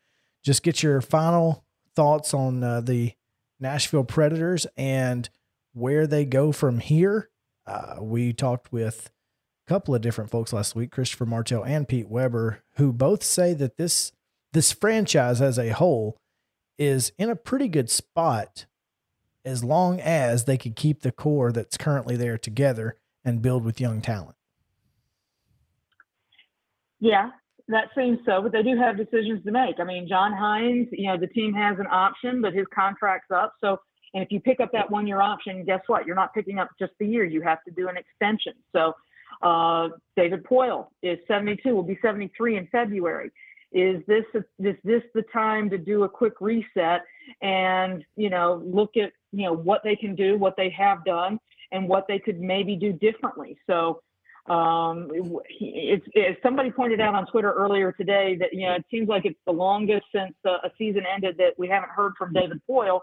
just 0.43 0.63
get 0.63 0.83
your 0.83 1.01
final 1.01 1.63
thoughts 1.95 2.33
on 2.33 2.63
uh, 2.63 2.81
the 2.81 3.13
Nashville 3.59 4.03
Predators 4.03 4.67
and 4.77 5.29
where 5.73 6.05
they 6.07 6.25
go 6.25 6.51
from 6.51 6.79
here. 6.79 7.29
Uh, 7.65 7.95
we 7.99 8.31
talked 8.31 8.71
with 8.71 9.09
couple 9.67 9.95
of 9.95 10.01
different 10.01 10.29
folks 10.29 10.53
last 10.53 10.75
week, 10.75 10.91
Christopher 10.91 11.25
Martell 11.25 11.63
and 11.63 11.87
Pete 11.87 12.09
Weber, 12.09 12.63
who 12.77 12.93
both 12.93 13.23
say 13.23 13.53
that 13.53 13.77
this 13.77 14.11
this 14.53 14.71
franchise 14.71 15.41
as 15.41 15.59
a 15.59 15.69
whole 15.69 16.17
is 16.77 17.11
in 17.17 17.29
a 17.29 17.35
pretty 17.35 17.67
good 17.67 17.89
spot 17.89 18.65
as 19.43 19.63
long 19.63 19.99
as 19.99 20.45
they 20.45 20.57
could 20.57 20.75
keep 20.75 21.01
the 21.01 21.11
core 21.11 21.51
that's 21.51 21.77
currently 21.77 22.15
there 22.15 22.37
together 22.37 22.97
and 23.23 23.41
build 23.41 23.63
with 23.63 23.81
young 23.81 24.01
talent. 24.01 24.35
Yeah, 26.99 27.29
that 27.67 27.89
seems 27.95 28.19
so, 28.25 28.41
but 28.41 28.51
they 28.51 28.63
do 28.63 28.77
have 28.77 28.97
decisions 28.97 29.43
to 29.43 29.51
make. 29.51 29.79
I 29.79 29.83
mean, 29.83 30.07
John 30.07 30.31
Hynes, 30.31 30.87
you 30.91 31.07
know, 31.07 31.17
the 31.17 31.27
team 31.27 31.53
has 31.53 31.77
an 31.79 31.87
option, 31.91 32.41
but 32.41 32.53
his 32.53 32.65
contract's 32.73 33.31
up. 33.31 33.53
So, 33.61 33.77
and 34.13 34.23
if 34.23 34.31
you 34.31 34.39
pick 34.39 34.59
up 34.59 34.71
that 34.71 34.89
one 34.89 35.05
year 35.05 35.21
option, 35.21 35.65
guess 35.65 35.81
what? 35.87 36.05
You're 36.05 36.15
not 36.15 36.33
picking 36.33 36.59
up 36.59 36.69
just 36.79 36.93
the 36.99 37.05
year. 37.05 37.25
You 37.25 37.41
have 37.41 37.63
to 37.65 37.71
do 37.71 37.89
an 37.89 37.97
extension. 37.97 38.53
So, 38.71 38.93
uh, 39.41 39.89
David 40.15 40.43
Poile 40.43 40.87
is 41.01 41.19
72, 41.27 41.73
will 41.75 41.83
be 41.83 41.99
73 42.01 42.57
in 42.57 42.67
February. 42.67 43.31
Is 43.71 44.01
this 44.07 44.23
is 44.33 44.75
this 44.83 45.03
the 45.13 45.23
time 45.33 45.69
to 45.69 45.77
do 45.77 46.03
a 46.03 46.09
quick 46.09 46.39
reset 46.39 47.01
and 47.41 48.05
you 48.15 48.29
know 48.29 48.63
look 48.65 48.95
at 48.95 49.11
you 49.33 49.43
know 49.43 49.53
what 49.53 49.81
they 49.83 49.97
can 49.97 50.15
do, 50.15 50.37
what 50.37 50.55
they 50.55 50.69
have 50.69 51.03
done, 51.03 51.39
and 51.71 51.89
what 51.89 52.05
they 52.07 52.19
could 52.19 52.39
maybe 52.39 52.77
do 52.77 52.93
differently? 52.93 53.57
So 53.67 54.01
um, 54.47 55.09
it's, 55.49 56.05
it's 56.13 56.41
somebody 56.43 56.69
pointed 56.71 57.01
out 57.01 57.15
on 57.15 57.25
Twitter 57.25 57.51
earlier 57.51 57.91
today 57.91 58.37
that 58.39 58.53
you 58.53 58.67
know 58.67 58.75
it 58.75 58.85
seems 58.91 59.09
like 59.09 59.25
it's 59.25 59.39
the 59.45 59.51
longest 59.51 60.05
since 60.13 60.35
uh, 60.45 60.57
a 60.63 60.71
season 60.77 61.03
ended 61.11 61.35
that 61.37 61.53
we 61.57 61.67
haven't 61.67 61.89
heard 61.89 62.13
from 62.17 62.31
David 62.31 62.61
Poile. 62.69 63.01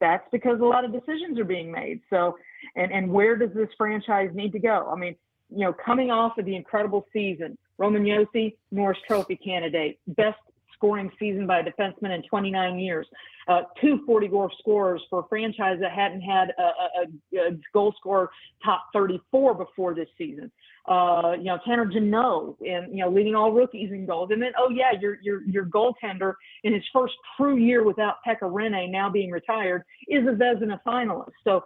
That's 0.00 0.26
because 0.32 0.60
a 0.60 0.64
lot 0.64 0.84
of 0.84 0.92
decisions 0.92 1.38
are 1.38 1.44
being 1.44 1.70
made. 1.70 2.00
So, 2.10 2.36
and 2.74 2.90
and 2.90 3.10
where 3.10 3.36
does 3.36 3.50
this 3.54 3.68
franchise 3.78 4.30
need 4.34 4.52
to 4.52 4.58
go? 4.58 4.90
I 4.92 4.98
mean, 4.98 5.14
you 5.54 5.64
know, 5.64 5.72
coming 5.72 6.10
off 6.10 6.38
of 6.38 6.44
the 6.44 6.56
incredible 6.56 7.06
season, 7.12 7.56
Roman 7.78 8.04
Josi, 8.04 8.56
Norris 8.70 8.98
Trophy 9.06 9.36
candidate, 9.36 9.98
best 10.08 10.38
scoring 10.82 11.10
season 11.18 11.46
by 11.46 11.60
a 11.60 11.62
defenseman 11.62 12.12
in 12.12 12.22
29 12.28 12.78
years, 12.78 13.06
uh, 13.46 13.62
two 13.80 14.02
40 14.04 14.28
goal 14.28 14.50
scorers 14.58 15.00
for 15.08 15.20
a 15.20 15.28
franchise 15.28 15.78
that 15.80 15.92
hadn't 15.92 16.22
had 16.22 16.52
a, 16.58 16.62
a, 16.62 17.50
a 17.50 17.50
goal 17.72 17.94
scorer 17.98 18.30
top 18.64 18.86
34 18.92 19.54
before 19.54 19.94
this 19.94 20.08
season. 20.18 20.50
Uh, 20.88 21.34
you 21.38 21.44
know, 21.44 21.58
Tanner 21.64 21.86
Jeannot 21.86 22.56
and, 22.60 22.92
you 22.92 23.04
know, 23.04 23.10
leading 23.10 23.36
all 23.36 23.52
rookies 23.52 23.92
in 23.92 24.06
goals. 24.06 24.30
And 24.32 24.42
then, 24.42 24.52
oh 24.58 24.70
yeah, 24.70 24.90
your, 25.00 25.18
your, 25.22 25.44
your 25.44 25.66
goaltender 25.66 26.34
in 26.64 26.74
his 26.74 26.82
first 26.92 27.14
true 27.36 27.56
year 27.56 27.84
without 27.84 28.16
Pekka 28.26 28.50
Rinne 28.50 28.90
now 28.90 29.08
being 29.08 29.30
retired 29.30 29.84
is 30.08 30.26
a 30.26 30.32
Vezina 30.32 30.80
finalist. 30.84 31.30
So, 31.44 31.62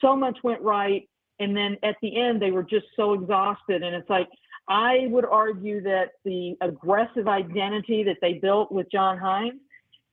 so 0.00 0.16
much 0.16 0.38
went 0.42 0.62
right. 0.62 1.06
And 1.40 1.56
then 1.56 1.76
at 1.82 1.96
the 2.00 2.20
end, 2.20 2.40
they 2.40 2.50
were 2.50 2.62
just 2.62 2.86
so 2.96 3.14
exhausted. 3.14 3.82
And 3.82 3.94
it's 3.94 4.08
like, 4.08 4.28
I 4.68 5.06
would 5.08 5.24
argue 5.24 5.82
that 5.82 6.12
the 6.24 6.56
aggressive 6.60 7.28
identity 7.28 8.02
that 8.04 8.16
they 8.22 8.34
built 8.34 8.72
with 8.72 8.90
John 8.90 9.18
Hynes 9.18 9.58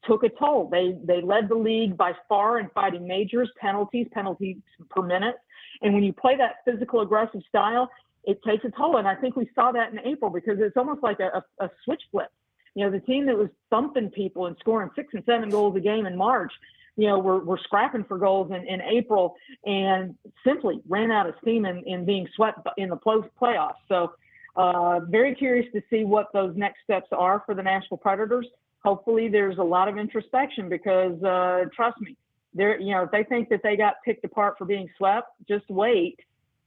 took 0.05 0.23
a 0.23 0.29
toll. 0.29 0.67
They 0.69 0.97
they 1.03 1.21
led 1.21 1.47
the 1.47 1.55
league 1.55 1.95
by 1.95 2.13
far 2.27 2.60
in 2.60 2.69
fighting 2.73 3.07
majors, 3.07 3.49
penalties, 3.60 4.07
penalties 4.12 4.57
per 4.89 5.01
minute. 5.01 5.36
And 5.81 5.93
when 5.93 6.03
you 6.03 6.12
play 6.12 6.36
that 6.38 6.57
physical 6.65 7.01
aggressive 7.01 7.41
style, 7.47 7.89
it 8.23 8.41
takes 8.43 8.65
a 8.65 8.71
toll. 8.71 8.97
And 8.97 9.07
I 9.07 9.15
think 9.15 9.36
we 9.36 9.49
saw 9.55 9.71
that 9.71 9.91
in 9.91 9.99
April 9.99 10.29
because 10.29 10.60
it's 10.60 10.77
almost 10.77 11.01
like 11.01 11.19
a, 11.19 11.43
a, 11.60 11.65
a 11.65 11.69
switch 11.86 12.01
flip. 12.12 12.29
You 12.75 12.86
know, 12.86 12.91
the 12.91 12.99
team 12.99 13.25
that 13.25 13.38
was 13.38 13.49
thumping 13.69 14.10
people 14.10 14.45
and 14.45 14.55
scoring 14.59 14.89
six 14.95 15.13
and 15.13 15.24
seven 15.26 15.49
goals 15.49 15.76
a 15.76 15.80
game 15.80 16.05
in 16.05 16.15
March, 16.15 16.53
you 17.02 17.08
know, 17.08 17.18
were, 17.18 17.39
were 17.39 17.60
scrapping 17.64 18.04
for 18.04 18.20
goals 18.20 18.52
in, 18.52 18.64
in 18.68 18.80
April 18.82 19.36
and 19.66 20.14
simply 20.45 20.80
ran 20.88 21.10
out 21.10 21.28
of 21.28 21.34
steam 21.41 21.66
in, 21.66 21.84
in 21.88 22.06
being 22.06 22.28
swept 22.36 22.60
in 22.78 22.89
the 22.89 22.97
playoffs. 23.41 23.74
So 23.88 24.12
uh, 24.56 24.99
very 25.10 25.34
curious 25.34 25.66
to 25.74 25.82
see 25.89 26.04
what 26.04 26.28
those 26.32 26.56
next 26.56 26.84
steps 26.84 27.08
are 27.12 27.41
for 27.43 27.56
the 27.56 27.64
Nashville 27.64 27.97
Predators. 27.97 28.45
Hopefully, 28.84 29.30
there's 29.30 29.58
a 29.58 29.64
lot 29.64 29.88
of 29.88 29.97
introspection 29.97 30.70
because 30.70 31.22
uh, 31.24 31.66
trust 31.76 31.99
me, 32.02 32.16
they're 32.54 32.80
you 32.80 32.93
know 32.93 33.04
if 33.04 33.12
they 33.12 33.24
think 33.24 33.49
that 33.49 33.62
they 33.64 33.76
got 33.76 33.95
picked 34.06 34.24
apart 34.24 34.60
for 34.60 34.66
being 34.66 34.88
swept, 34.95 35.30
just 35.47 35.68
wait. 35.70 36.20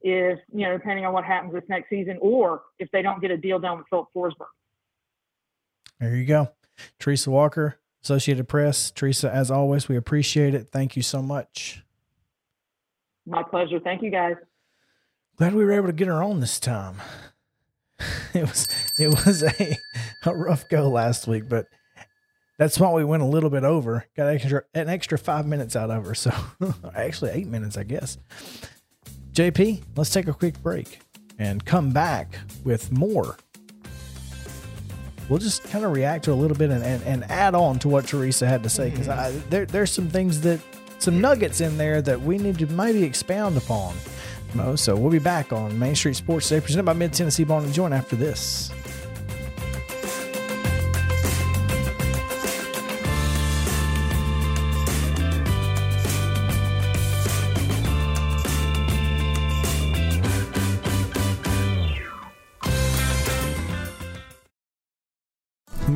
If 0.03 0.41
you 0.53 0.66
know, 0.66 0.76
depending 0.76 1.07
on 1.07 1.12
what 1.12 1.24
happens 1.24 1.53
this 1.53 1.62
next 1.68 1.91
season, 1.91 2.18
or 2.20 2.62
if 2.80 2.91
they 2.91 3.03
don't 3.03 3.20
get 3.20 3.30
a 3.30 3.37
deal 3.37 3.61
done 3.61 3.78
with 3.78 3.87
Filip 3.89 4.09
Forsberg. 4.12 4.47
There 6.01 6.16
you 6.16 6.24
go, 6.24 6.49
Teresa 6.99 7.30
Walker, 7.30 7.78
Associated 8.05 8.46
Press. 8.46 8.90
Teresa, 8.90 9.32
as 9.32 9.50
always, 9.50 9.88
we 9.88 9.96
appreciate 9.96 10.55
it. 10.55 10.68
Thank 10.70 10.94
you 10.94 11.02
so 11.02 11.22
much. 11.22 11.82
My 13.24 13.42
pleasure. 13.42 13.80
Thank 13.80 14.02
you, 14.02 14.11
guys. 14.11 14.36
Glad 15.36 15.55
we 15.55 15.64
were 15.64 15.72
able 15.72 15.86
to 15.86 15.92
get 15.94 16.09
her 16.09 16.22
on 16.22 16.40
this 16.40 16.61
time. 16.61 16.96
it 18.34 18.42
was 18.42 18.68
it 18.98 19.09
was 19.09 19.42
a, 19.42 19.78
a 20.26 20.34
rough 20.34 20.68
go 20.68 20.90
last 20.90 21.26
week, 21.26 21.48
but 21.48 21.66
that's 22.59 22.78
why 22.78 22.92
we 22.92 23.05
went 23.05 23.22
a 23.22 23.26
little 23.26 23.48
bit 23.48 23.64
over. 23.64 24.05
Got 24.14 24.28
extra 24.28 24.64
an 24.74 24.90
extra 24.90 25.16
five 25.16 25.46
minutes 25.46 25.74
out 25.74 25.90
of 25.90 26.05
her, 26.05 26.14
so 26.14 26.30
actually 26.94 27.30
eight 27.30 27.46
minutes, 27.46 27.78
I 27.78 27.84
guess. 27.84 28.18
JP, 29.32 29.82
let's 29.96 30.11
take 30.11 30.28
a 30.28 30.34
quick 30.34 30.62
break 30.62 31.00
and 31.38 31.64
come 31.64 31.90
back 31.90 32.38
with 32.64 32.92
more. 32.92 33.38
We'll 35.28 35.38
just 35.38 35.64
kind 35.64 35.84
of 35.84 35.92
react 35.92 36.24
to 36.26 36.32
a 36.32 36.34
little 36.34 36.56
bit 36.56 36.70
and, 36.70 36.84
and, 36.84 37.02
and 37.04 37.30
add 37.30 37.54
on 37.54 37.78
to 37.80 37.88
what 37.88 38.06
Teresa 38.06 38.46
had 38.46 38.62
to 38.62 38.68
say 38.68 38.90
because 38.90 39.08
mm-hmm. 39.08 39.50
there, 39.50 39.66
there's 39.66 39.90
some 39.90 40.08
things 40.08 40.40
that, 40.42 40.60
some 40.98 41.20
nuggets 41.20 41.60
in 41.60 41.76
there 41.76 42.00
that 42.02 42.20
we 42.20 42.38
need 42.38 42.58
to 42.58 42.66
maybe 42.66 43.02
expound 43.02 43.56
upon. 43.56 43.94
Mo, 44.54 44.76
so 44.76 44.94
we'll 44.94 45.10
be 45.10 45.18
back 45.18 45.52
on 45.52 45.76
Main 45.78 45.94
Street 45.96 46.14
Sports 46.14 46.48
Today, 46.48 46.60
presented 46.60 46.84
by 46.84 46.92
Mid 46.92 47.12
Tennessee 47.12 47.44
Bone 47.44 47.64
and 47.64 47.72
Joint 47.72 47.92
after 47.92 48.16
this. 48.16 48.70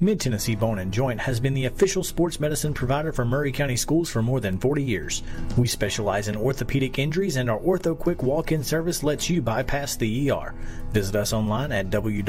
Mid 0.00 0.20
Tennessee 0.20 0.54
Bone 0.54 0.78
and 0.78 0.92
Joint 0.92 1.18
has 1.18 1.40
been 1.40 1.54
the 1.54 1.64
official 1.64 2.04
sports 2.04 2.38
medicine 2.38 2.72
provider 2.72 3.12
for 3.12 3.24
Maury 3.24 3.50
County 3.50 3.74
schools 3.74 4.08
for 4.08 4.22
more 4.22 4.38
than 4.38 4.56
40 4.56 4.80
years. 4.80 5.24
We 5.56 5.66
specialize 5.66 6.28
in 6.28 6.36
orthopedic 6.36 7.00
injuries, 7.00 7.34
and 7.34 7.50
our 7.50 7.58
Ortho 7.58 7.98
Quick 7.98 8.22
walk 8.22 8.52
in 8.52 8.62
service 8.62 9.02
lets 9.02 9.28
you 9.28 9.42
bypass 9.42 9.96
the 9.96 10.30
ER. 10.30 10.54
Visit 10.92 11.16
us 11.16 11.32
online 11.32 11.72
at 11.72 11.90
www.mtbj.net. 11.90 12.28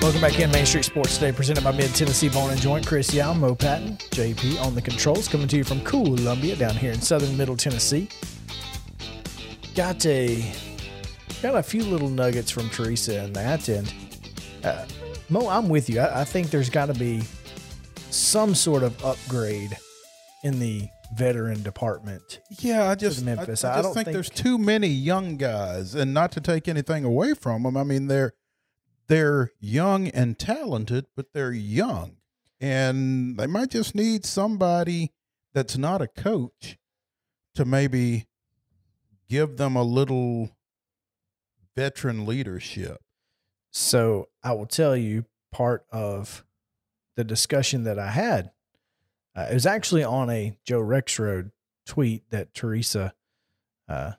Welcome 0.00 0.22
back 0.22 0.40
in 0.40 0.50
Main 0.50 0.64
Street 0.64 0.84
Sports 0.86 1.14
Today, 1.18 1.30
presented 1.30 1.62
by 1.62 1.72
Mid 1.72 1.94
Tennessee 1.94 2.30
Bone 2.30 2.50
and 2.50 2.60
Joint. 2.60 2.86
Chris 2.86 3.12
Yao, 3.12 3.34
Mo 3.34 3.54
Patton, 3.54 3.98
JP 4.12 4.60
on 4.62 4.74
the 4.74 4.80
controls, 4.80 5.28
coming 5.28 5.46
to 5.48 5.58
you 5.58 5.64
from 5.64 5.80
Columbia 5.82 6.56
down 6.56 6.74
here 6.74 6.90
in 6.92 7.00
southern 7.02 7.36
Middle 7.36 7.56
Tennessee. 7.56 8.08
Got 9.74 10.04
a 10.06 10.52
got 11.42 11.54
a 11.54 11.62
few 11.62 11.84
little 11.84 12.08
nuggets 12.08 12.50
from 12.50 12.70
Teresa 12.70 13.24
in 13.24 13.32
that, 13.34 13.68
and 13.68 13.92
uh, 14.64 14.86
Mo, 15.28 15.48
I'm 15.48 15.68
with 15.68 15.90
you. 15.90 16.00
I, 16.00 16.22
I 16.22 16.24
think 16.24 16.48
there's 16.50 16.70
got 16.70 16.86
to 16.86 16.94
be 16.94 17.22
some 18.08 18.54
sort 18.54 18.82
of 18.82 19.04
upgrade 19.04 19.76
in 20.42 20.58
the 20.58 20.88
veteran 21.14 21.62
department. 21.62 22.40
Yeah, 22.60 22.88
I 22.88 22.94
just, 22.94 23.22
Memphis. 23.22 23.64
I, 23.64 23.68
I 23.68 23.72
I 23.72 23.76
just 23.76 23.84
don't 23.84 23.94
think, 23.94 24.04
think- 24.06 24.14
there's 24.14 24.30
too 24.30 24.56
many 24.56 24.88
young 24.88 25.36
guys, 25.36 25.94
and 25.94 26.14
not 26.14 26.32
to 26.32 26.40
take 26.40 26.68
anything 26.68 27.04
away 27.04 27.34
from 27.34 27.64
them. 27.64 27.76
I 27.76 27.84
mean, 27.84 28.06
they're 28.06 28.32
they're 29.10 29.50
young 29.58 30.06
and 30.06 30.38
talented, 30.38 31.04
but 31.16 31.32
they're 31.34 31.52
young, 31.52 32.18
and 32.60 33.36
they 33.36 33.48
might 33.48 33.70
just 33.70 33.92
need 33.92 34.24
somebody 34.24 35.10
that's 35.52 35.76
not 35.76 36.00
a 36.00 36.06
coach 36.06 36.78
to 37.56 37.64
maybe 37.64 38.28
give 39.28 39.56
them 39.56 39.74
a 39.74 39.82
little 39.82 40.50
veteran 41.74 42.24
leadership. 42.24 43.02
So 43.72 44.28
I 44.44 44.52
will 44.52 44.66
tell 44.66 44.96
you 44.96 45.24
part 45.50 45.84
of 45.90 46.44
the 47.16 47.24
discussion 47.24 47.82
that 47.84 47.98
I 47.98 48.10
had. 48.10 48.52
Uh, 49.34 49.48
it 49.50 49.54
was 49.54 49.66
actually 49.66 50.04
on 50.04 50.30
a 50.30 50.56
Joe 50.64 50.80
Rexrode 50.80 51.50
tweet 51.84 52.30
that 52.30 52.54
Teresa 52.54 53.12
uh, 53.88 54.12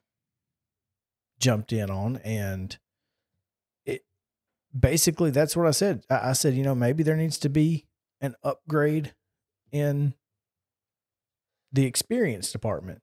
jumped 1.40 1.72
in 1.72 1.90
on, 1.90 2.18
and 2.18 2.78
basically 4.78 5.30
that's 5.32 5.56
what 5.56 5.68
I 5.68 5.72
said. 5.72 6.04
I, 6.10 6.30
I 6.30 6.34
said, 6.34 6.54
you 6.56 6.64
know, 6.64 6.76
maybe 6.76 7.04
there 7.04 7.18
needs 7.18 7.38
to 7.40 7.50
be 7.50 7.86
an 8.22 8.36
upgrade 8.44 9.14
in 9.72 10.14
the 11.72 11.86
experience 11.86 12.52
department. 12.52 13.02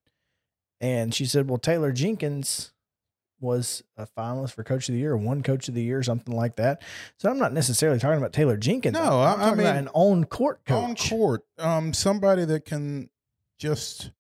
And 0.81 1.15
she 1.15 1.25
said, 1.25 1.49
well, 1.49 1.59
Taylor 1.59 1.91
Jenkins 1.93 2.73
was 3.41 3.83
a 3.97 4.07
finalist 4.07 4.53
for 4.55 4.65
coach 4.65 4.89
of 4.89 4.95
the 4.95 5.01
year, 5.01 5.17
one 5.17 5.43
coach 5.43 5.69
of 5.69 5.75
the 5.75 5.83
year, 5.83 6.03
something 6.03 6.35
like 6.35 6.57
that. 6.57 6.83
So 7.19 7.31
I'm 7.31 7.39
not 7.39 7.53
necessarily 7.53 7.99
talking 7.99 8.19
about 8.19 8.33
Taylor 8.33 8.57
Jenkins. 8.57 8.95
No, 8.95 9.01
I'm, 9.01 9.13
I- 9.13 9.33
I 9.33 9.37
talking 9.37 9.61
about 9.61 9.75
mean, 9.77 9.85
an 9.85 9.89
on 9.95 10.25
court 10.25 10.65
coach. 10.67 10.85
On 11.13 11.19
court, 11.19 11.45
um, 11.59 11.93
somebody 11.93 12.45
that 12.45 12.65
can 12.65 13.11
just. 13.59 14.11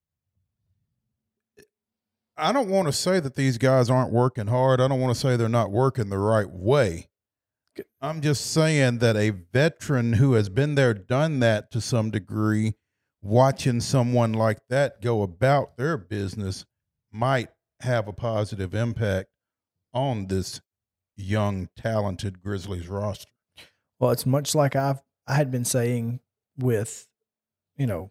I 2.36 2.52
don't 2.52 2.68
want 2.68 2.86
to 2.86 2.92
say 2.92 3.18
that 3.18 3.34
these 3.34 3.58
guys 3.58 3.90
aren't 3.90 4.12
working 4.12 4.46
hard. 4.46 4.80
I 4.80 4.86
don't 4.86 5.00
want 5.00 5.12
to 5.12 5.20
say 5.20 5.36
they're 5.36 5.48
not 5.48 5.72
working 5.72 6.08
the 6.08 6.18
right 6.18 6.48
way. 6.48 7.07
I'm 8.00 8.20
just 8.20 8.52
saying 8.52 8.98
that 8.98 9.16
a 9.16 9.30
veteran 9.30 10.14
who 10.14 10.34
has 10.34 10.48
been 10.48 10.74
there, 10.74 10.94
done 10.94 11.40
that 11.40 11.70
to 11.72 11.80
some 11.80 12.10
degree, 12.10 12.74
watching 13.22 13.80
someone 13.80 14.32
like 14.32 14.58
that 14.68 15.02
go 15.02 15.22
about 15.22 15.76
their 15.76 15.96
business 15.96 16.64
might 17.12 17.48
have 17.80 18.08
a 18.08 18.12
positive 18.12 18.74
impact 18.74 19.28
on 19.92 20.26
this 20.26 20.60
young, 21.16 21.68
talented 21.76 22.40
Grizzlies 22.42 22.88
roster. 22.88 23.30
Well, 23.98 24.10
it's 24.10 24.26
much 24.26 24.54
like 24.54 24.76
I've 24.76 25.00
I 25.26 25.34
had 25.34 25.50
been 25.50 25.64
saying 25.64 26.20
with, 26.56 27.06
you 27.76 27.86
know, 27.86 28.10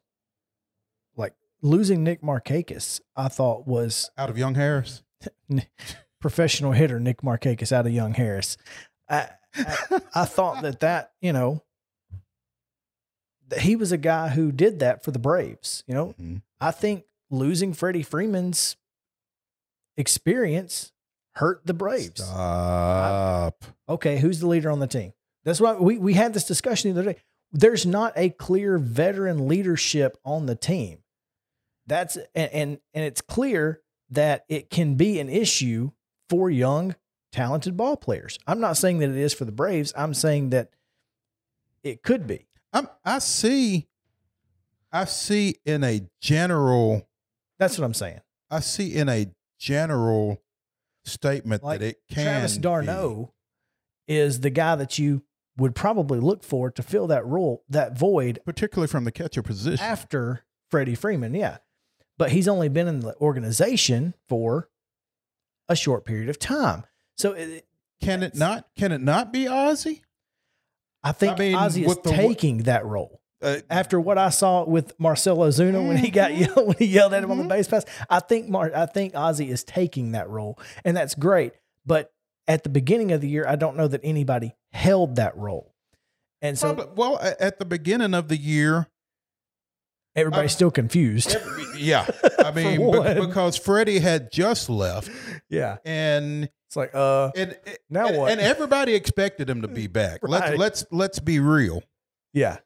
like 1.15 1.33
losing 1.61 2.03
Nick 2.03 2.21
Markakis, 2.21 3.01
I 3.15 3.27
thought 3.27 3.67
was 3.67 4.11
Out 4.17 4.29
of 4.29 4.37
Young 4.37 4.55
Harris, 4.55 5.03
professional 6.21 6.73
hitter 6.73 6.99
Nick 6.99 7.21
Markakis 7.21 7.71
out 7.71 7.87
of 7.87 7.91
Young 7.91 8.13
Harris. 8.13 8.57
I, 9.09 9.29
I 9.55 10.01
I 10.15 10.25
thought 10.25 10.61
that 10.63 10.79
that 10.81 11.11
you 11.21 11.33
know 11.33 11.63
he 13.59 13.75
was 13.75 13.91
a 13.91 13.97
guy 13.97 14.29
who 14.29 14.51
did 14.51 14.79
that 14.79 15.03
for 15.03 15.11
the 15.11 15.19
Braves. 15.19 15.83
You 15.87 15.93
know, 15.93 16.15
Mhm. 16.21 16.41
I 16.59 16.71
think 16.71 17.05
losing 17.29 17.73
Freddie 17.73 18.03
Freeman's 18.03 18.75
experience 19.95 20.91
hurt 21.35 21.65
the 21.65 21.73
Braves. 21.73 22.23
Stop. 22.23 23.63
Okay, 23.87 24.17
who's 24.19 24.39
the 24.39 24.47
leader 24.47 24.69
on 24.71 24.79
the 24.79 24.87
team? 24.87 25.13
That's 25.45 25.61
why 25.61 25.75
we, 25.75 25.97
we 25.97 26.13
had 26.13 26.33
this 26.33 26.43
discussion 26.45 26.93
the 26.93 26.99
other 27.01 27.13
day. 27.13 27.19
There's 27.51 27.85
not 27.85 28.13
a 28.17 28.29
clear 28.31 28.77
veteran 28.77 29.47
leadership 29.47 30.17
on 30.25 30.45
the 30.45 30.55
team. 30.55 30.99
That's 31.85 32.17
and 32.35 32.51
and, 32.51 32.79
and 32.93 33.05
it's 33.05 33.21
clear 33.21 33.81
that 34.09 34.45
it 34.49 34.69
can 34.69 34.95
be 34.95 35.19
an 35.19 35.29
issue 35.29 35.91
for 36.29 36.49
young, 36.49 36.95
talented 37.37 37.77
ball 37.77 37.95
players. 37.95 38.39
I'm 38.47 38.59
not 38.59 38.77
saying 38.77 38.97
that 38.99 39.09
it 39.09 39.15
is 39.15 39.33
for 39.33 39.45
the 39.45 39.51
Braves. 39.51 39.93
I'm 39.95 40.13
saying 40.15 40.49
that 40.49 40.71
it 41.83 42.01
could 42.01 42.25
be. 42.25 42.47
I'm, 42.73 42.87
I 43.05 43.19
see. 43.19 43.87
I 44.91 45.05
see 45.05 45.57
in 45.63 45.83
a 45.83 46.01
general. 46.19 47.07
That's 47.59 47.77
what 47.77 47.85
I'm 47.85 47.93
saying. 47.93 48.21
I 48.49 48.59
see 48.61 48.95
in 48.95 49.07
a 49.07 49.27
general 49.59 50.41
statement 51.05 51.63
Like 51.63 51.79
that 51.79 51.85
it 51.85 51.97
can. 52.09 52.23
Travis 52.23 52.55
be. 52.57 52.61
d'Arnaud 52.61 53.33
is 54.07 54.39
the 54.41 54.49
guy 54.49 54.75
that 54.75 54.97
you 54.97 55.21
would 55.57 55.75
probably 55.75 56.19
look 56.19 56.43
for 56.43 56.71
to 56.71 56.81
fill 56.81 57.07
that 57.07 57.25
role, 57.25 57.63
that 57.69 57.97
void 57.97 58.39
particularly 58.45 58.87
from 58.87 59.03
the 59.03 59.11
catcher 59.11 59.43
position. 59.43 59.83
after 59.85 60.43
Freddie 60.71 60.95
Freeman. 60.95 61.33
Yeah. 61.35 61.57
But 62.17 62.31
he's 62.31 62.47
only 62.47 62.69
been 62.69 62.87
in 62.87 63.01
the 63.01 63.15
organization 63.17 64.15
for 64.27 64.69
a 65.69 65.75
short 65.75 66.03
period 66.03 66.29
of 66.29 66.39
time. 66.39 66.83
So 67.17 67.31
it, 67.33 67.65
can 68.01 68.23
it 68.23 68.35
not? 68.35 68.67
Can 68.77 68.91
it 68.91 69.01
not 69.01 69.31
be 69.33 69.45
Ozzy? 69.45 70.01
I 71.03 71.11
think 71.11 71.33
I 71.33 71.37
mean, 71.39 71.55
Ozzy 71.57 71.85
is 71.85 71.97
the- 71.97 72.11
taking 72.11 72.59
that 72.63 72.85
role. 72.85 73.21
Uh, 73.39 73.57
After 73.69 73.99
what 74.01 74.17
I 74.17 74.29
saw 74.31 74.63
with 74.65 74.99
Marcell 74.99 75.37
Ozuna 75.37 75.87
when 75.87 75.97
he 75.97 76.09
got 76.09 76.35
yelled 76.35 76.67
when 76.67 76.75
he 76.77 76.85
yelled 76.85 77.13
at 77.13 77.23
him 77.23 77.29
on 77.29 77.37
the 77.37 77.43
base 77.43 77.67
pass, 77.67 77.85
I 78.09 78.19
think 78.19 78.49
Mar- 78.49 78.71
I 78.75 78.87
think 78.87 79.13
Ozzy 79.13 79.49
is 79.49 79.63
taking 79.63 80.13
that 80.13 80.27
role, 80.29 80.59
and 80.83 80.97
that's 80.97 81.13
great. 81.13 81.53
But 81.85 82.11
at 82.47 82.63
the 82.63 82.69
beginning 82.69 83.11
of 83.11 83.21
the 83.21 83.27
year, 83.29 83.45
I 83.47 83.55
don't 83.55 83.77
know 83.77 83.87
that 83.87 84.01
anybody 84.03 84.55
held 84.73 85.17
that 85.17 85.37
role, 85.37 85.75
and 86.41 86.57
so 86.57 86.73
probably- 86.73 86.93
well, 86.95 87.19
at 87.21 87.59
the 87.59 87.65
beginning 87.65 88.15
of 88.15 88.27
the 88.27 88.37
year, 88.37 88.87
everybody's 90.15 90.51
still 90.53 90.71
confused. 90.71 91.35
yeah. 91.77 92.07
I 92.39 92.51
mean, 92.51 92.77
For 92.79 92.91
be- 92.91 92.97
one. 92.99 93.27
because 93.27 93.55
Freddie 93.55 93.99
had 93.99 94.31
just 94.31 94.67
left, 94.67 95.11
yeah, 95.47 95.77
and 95.85 96.49
it's 96.67 96.75
like 96.75 96.93
uh, 96.93 97.31
and 97.35 97.57
Now 97.89 98.07
and, 98.07 98.17
what? 98.17 98.31
And 98.31 98.39
everybody 98.41 98.93
expected 98.93 99.49
him 99.49 99.61
to 99.63 99.67
be 99.67 99.87
back. 99.87 100.19
Right. 100.23 100.31
Let's 100.31 100.57
let's 100.57 100.85
let's 100.91 101.19
be 101.19 101.39
real. 101.39 101.83
Yeah. 102.33 102.57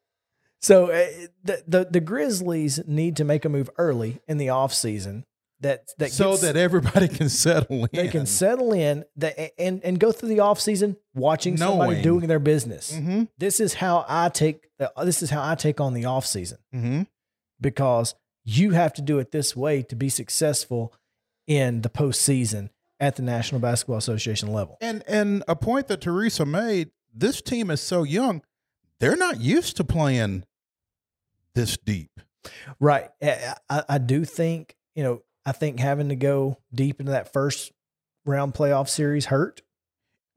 So 0.61 0.85
uh, 0.91 1.07
the, 1.43 1.63
the 1.67 1.87
the 1.91 1.99
Grizzlies 1.99 2.79
need 2.87 3.15
to 3.17 3.23
make 3.23 3.45
a 3.45 3.49
move 3.49 3.69
early 3.77 4.19
in 4.27 4.37
the 4.37 4.47
offseason 4.47 5.23
that 5.59 5.85
that 5.99 6.11
so 6.11 6.31
gets- 6.31 6.41
that 6.41 6.57
everybody 6.57 7.07
can 7.07 7.29
settle 7.29 7.83
in. 7.85 7.89
they 7.93 8.07
can 8.07 8.25
settle 8.25 8.73
in 8.73 9.05
that 9.17 9.53
and 9.59 9.83
and 9.83 9.99
go 9.99 10.11
through 10.11 10.29
the 10.29 10.37
offseason 10.39 10.97
watching 11.13 11.57
somebody 11.57 12.01
doing 12.01 12.27
their 12.27 12.39
business. 12.39 12.91
Mm-hmm. 12.91 13.23
This 13.37 13.59
is 13.59 13.75
how 13.75 14.05
I 14.07 14.29
take 14.29 14.67
the, 14.79 14.91
this 15.03 15.21
is 15.23 15.29
how 15.29 15.47
I 15.47 15.55
take 15.55 15.79
on 15.79 15.93
the 15.93 16.03
offseason 16.03 16.57
Mm-hmm. 16.73 17.03
because 17.59 18.15
you 18.43 18.71
have 18.71 18.93
to 18.93 19.01
do 19.03 19.19
it 19.19 19.31
this 19.31 19.55
way 19.55 19.83
to 19.83 19.95
be 19.95 20.09
successful 20.09 20.93
in 21.47 21.81
the 21.81 21.89
postseason 21.89 22.69
at 23.01 23.15
the 23.15 23.23
National 23.23 23.59
Basketball 23.59 23.97
Association 23.97 24.53
level. 24.53 24.77
And 24.79 25.03
and 25.07 25.43
a 25.47 25.55
point 25.55 25.87
that 25.87 25.99
Teresa 25.99 26.45
made, 26.45 26.91
this 27.13 27.41
team 27.41 27.69
is 27.71 27.81
so 27.81 28.03
young, 28.03 28.43
they're 28.99 29.17
not 29.17 29.41
used 29.41 29.75
to 29.77 29.83
playing 29.83 30.45
this 31.55 31.75
deep. 31.77 32.11
Right. 32.79 33.09
I, 33.21 33.83
I, 33.89 33.97
do 33.97 34.25
think, 34.25 34.75
you 34.95 35.03
know, 35.03 35.21
I 35.45 35.51
think 35.51 35.79
having 35.79 36.09
to 36.09 36.15
go 36.15 36.57
deep 36.73 36.99
into 36.99 37.11
that 37.11 37.33
first 37.33 37.71
round 38.25 38.53
playoff 38.53 38.87
series 38.87 39.25
hurt. 39.25 39.61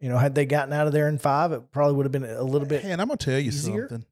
You 0.00 0.08
know, 0.08 0.18
had 0.18 0.34
they 0.34 0.44
gotten 0.44 0.72
out 0.72 0.86
of 0.86 0.92
there 0.92 1.08
in 1.08 1.18
five, 1.18 1.52
it 1.52 1.70
probably 1.70 1.94
would 1.94 2.04
have 2.04 2.12
been 2.12 2.24
a 2.24 2.42
little 2.42 2.66
bit. 2.66 2.82
Hey, 2.82 2.90
and 2.90 3.00
I'm 3.00 3.08
gonna 3.08 3.18
tell 3.18 3.38
you 3.38 3.48
easier? 3.48 3.88
something. 3.88 4.06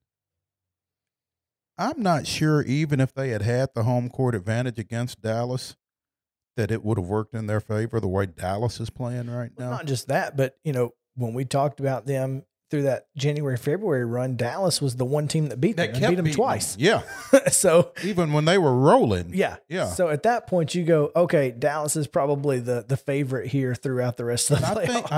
I'm 1.76 2.02
not 2.02 2.26
sure 2.26 2.62
even 2.62 3.00
if 3.00 3.12
they 3.14 3.30
had 3.30 3.42
had 3.42 3.70
the 3.74 3.82
home 3.82 4.08
court 4.08 4.34
advantage 4.34 4.78
against 4.78 5.20
Dallas, 5.20 5.76
that 6.56 6.70
it 6.70 6.84
would 6.84 6.98
have 6.98 7.06
worked 7.06 7.34
in 7.34 7.46
their 7.46 7.60
favor 7.60 8.00
the 8.00 8.08
way 8.08 8.26
Dallas 8.26 8.80
is 8.80 8.90
playing 8.90 9.30
right 9.30 9.50
now. 9.58 9.70
Not 9.70 9.86
just 9.86 10.08
that, 10.08 10.36
but, 10.36 10.56
you 10.64 10.72
know, 10.72 10.90
when 11.14 11.34
we 11.34 11.44
talked 11.44 11.80
about 11.80 12.06
them 12.06 12.44
through 12.70 12.82
that 12.84 13.06
January, 13.16 13.58
February 13.58 14.04
run, 14.06 14.34
Dallas 14.36 14.80
was 14.80 14.96
the 14.96 15.04
one 15.04 15.28
team 15.28 15.48
that 15.50 15.60
beat 15.60 15.76
them 15.76 15.92
that 15.92 15.96
and 15.96 16.10
beat 16.10 16.16
them 16.16 16.24
beating 16.24 16.36
twice. 16.36 16.74
Yeah, 16.78 17.02
so, 17.50 17.92
even 18.02 18.32
when 18.32 18.46
they 18.46 18.56
were 18.56 18.74
rolling. 18.74 19.34
yeah. 19.34 19.56
Yeah. 19.68 19.86
So 19.90 20.08
at 20.08 20.22
that 20.22 20.46
point, 20.46 20.74
you 20.74 20.84
go, 20.84 21.10
okay, 21.14 21.50
Dallas 21.50 21.96
is 21.96 22.06
probably 22.06 22.60
the, 22.60 22.82
the 22.88 22.96
favorite 22.96 23.48
here 23.48 23.74
throughout 23.74 24.16
the 24.16 24.24
rest 24.24 24.50
of 24.50 24.60
the 24.60 24.66
I 24.66 24.74
playoffs. 24.86 24.86
think 24.86 25.12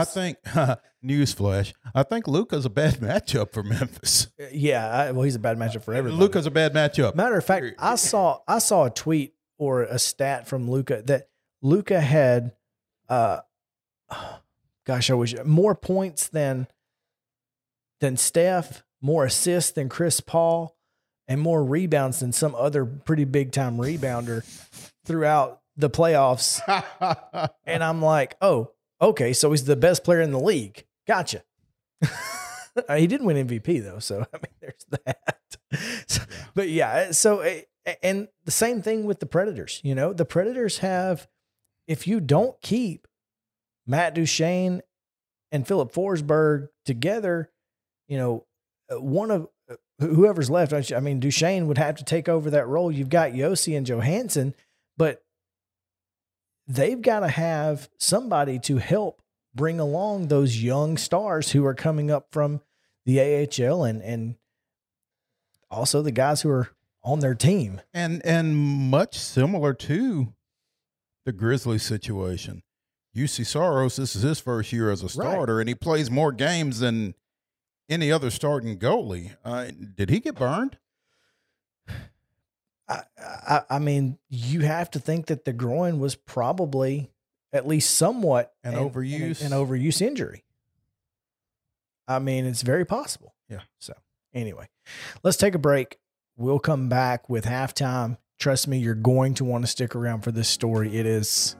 I 0.55 0.74
think 0.74 0.80
newsflash. 1.05 1.72
I 1.95 2.03
think 2.03 2.26
Luka's 2.26 2.64
a 2.64 2.70
bad 2.70 2.95
matchup 3.01 3.53
for 3.53 3.62
Memphis. 3.62 4.28
Uh, 4.41 4.47
yeah. 4.53 4.89
I, 4.89 5.11
well, 5.12 5.22
he's 5.22 5.37
a 5.37 5.41
bad 5.41 5.57
matchup 5.59 5.82
for 5.85 5.95
everybody. 5.95 6.20
Luka's 6.20 6.47
a 6.47 6.51
bad 6.51 6.74
matchup. 6.74 7.14
Matter 7.14 7.37
of 7.37 7.45
fact, 7.45 7.66
I 7.78 7.95
saw 7.97 8.41
I 8.49 8.59
saw 8.59 8.87
a 8.87 8.91
tweet 8.91 9.34
or 9.59 9.82
a 9.82 9.98
stat 9.98 10.46
from 10.48 10.70
Luka 10.70 11.02
that 11.07 11.28
Luka 11.62 12.00
had, 12.00 12.52
uh, 13.09 13.40
gosh, 14.86 15.11
I 15.11 15.14
wish 15.14 15.34
more 15.44 15.74
points 15.74 16.28
than 16.28 16.66
than 18.00 18.16
Steph, 18.16 18.82
more 19.00 19.24
assists 19.24 19.72
than 19.72 19.88
Chris 19.88 20.20
Paul, 20.20 20.76
and 21.28 21.40
more 21.40 21.64
rebounds 21.64 22.20
than 22.20 22.32
some 22.32 22.55
other 22.55 22.84
pretty 22.84 23.24
big 23.24 23.52
time 23.52 23.76
rebounder 23.78 24.44
throughout 25.05 25.61
the 25.76 25.88
playoffs. 25.90 26.61
And 27.66 27.82
I'm 27.82 28.02
like, 28.02 28.36
oh, 28.42 28.70
okay, 29.00 29.32
so 29.32 29.50
he's 29.50 29.64
the 29.64 29.74
best 29.76 30.05
player 30.05 30.20
in 30.20 30.32
the 30.32 30.40
league. 30.40 30.84
Gotcha. 31.07 31.42
He 32.96 33.07
didn't 33.07 33.24
win 33.26 33.46
MVP 33.46 33.84
though, 33.84 34.00
so 34.00 34.26
I 34.34 34.36
mean, 34.36 34.55
there's 34.61 34.84
that. 34.90 35.46
So- 36.09 36.22
But 36.55 36.68
yeah, 36.68 37.12
so 37.12 37.38
uh, 37.40 37.61
and 38.03 38.28
the 38.45 38.51
same 38.51 38.82
thing 38.82 39.05
with 39.05 39.20
the 39.20 39.26
Predators. 39.26 39.80
You 39.85 39.95
know, 39.95 40.12
the 40.12 40.24
Predators 40.24 40.78
have, 40.78 41.26
if 41.87 42.07
you 42.07 42.20
don't 42.20 42.61
keep 42.62 43.07
Matt 43.87 44.14
Duchene 44.14 44.82
and 45.53 45.66
Filip 45.66 45.93
Forsberg 45.93 46.68
together, 46.85 47.51
you 48.09 48.18
know, 48.18 48.47
uh, 48.91 49.01
one 49.01 49.30
of 49.30 49.49
uh, 49.70 49.76
whoever's 49.99 50.51
left. 50.51 50.72
I 50.93 51.01
mean, 51.01 51.20
Duchene 51.20 51.66
would 51.66 51.78
have 51.78 51.97
to 51.97 52.05
take 52.05 52.28
over 52.28 52.51
that 52.51 52.66
role. 52.66 52.91
You've 52.91 53.09
got 53.09 53.32
Josi 53.32 53.76
and 53.76 53.87
Johansen, 53.87 54.55
but 54.97 55.22
they've 56.66 57.01
got 57.01 57.20
to 57.20 57.28
have 57.28 57.89
somebody 57.99 58.59
to 58.61 58.78
help 58.78 59.22
bring 59.55 59.78
along 59.78 60.28
those 60.28 60.62
young 60.62 60.97
stars 60.97 61.53
who 61.53 61.64
are 61.64 61.74
coming 61.74 62.11
up 62.11 62.28
from 62.32 62.61
the 63.07 63.20
AHL 63.20 63.85
and 63.85 64.03
and 64.03 64.37
also 65.70 66.03
the 66.03 66.12
guys 66.12 66.43
who 66.43 66.51
are 66.51 66.70
on 67.05 67.20
their 67.20 67.34
team. 67.34 67.80
and 67.92 68.24
and 68.24 68.57
much 68.57 69.18
similar 69.18 69.74
to 69.74 70.32
the 71.24 71.32
Grizzlies 71.32 71.82
situation. 71.82 72.62
Juuse 73.16 73.46
Saros, 73.46 73.96
this 73.96 74.16
is 74.16 74.22
his 74.22 74.40
first 74.40 74.72
year 74.72 74.90
as 74.90 75.02
a 75.02 75.09
starter, 75.09 75.61
and 75.61 75.68
he 75.68 75.74
plays 75.74 76.11
more 76.11 76.32
games 76.32 76.80
than 76.80 77.14
any 77.88 78.11
other 78.11 78.30
starting 78.30 78.78
goalie. 78.78 79.36
Uh, 79.44 79.66
did 79.94 80.11
he 80.11 80.18
get 80.20 80.34
burned? 80.34 80.78
I, 82.88 83.02
I 83.18 83.61
I 83.70 83.78
mean, 83.78 84.18
you 84.28 84.61
have 84.61 84.90
to 84.92 84.98
think 84.98 85.26
that 85.26 85.44
the 85.44 85.52
groin 85.52 85.98
was 86.00 86.14
probably 86.16 87.11
at 87.52 87.66
least 87.68 87.94
somewhat 87.94 88.52
An 88.64 88.74
overuse? 88.74 89.44
an, 89.44 89.52
overuse 89.52 90.02
injury. 90.02 90.44
I 92.09 92.18
mean, 92.18 92.44
it's 92.46 92.62
very 92.62 92.84
possible. 92.84 93.34
Yeah. 93.48 93.61
So 93.78 93.94
anyway, 94.34 94.68
let's 95.22 95.36
take 95.36 95.55
a 95.55 95.59
break. 95.59 95.98
We'll 96.37 96.59
come 96.59 96.89
back 96.89 97.28
with 97.28 97.45
halftime. 97.45 98.16
Trust 98.39 98.66
me, 98.66 98.78
you're 98.78 98.95
going 98.95 99.35
to 99.35 99.45
want 99.45 99.64
to 99.64 99.68
stick 99.70 99.95
around 99.95 100.22
for 100.22 100.32
this 100.32 100.49
story. 100.49 100.97
It 100.97 101.07
is 101.07 101.55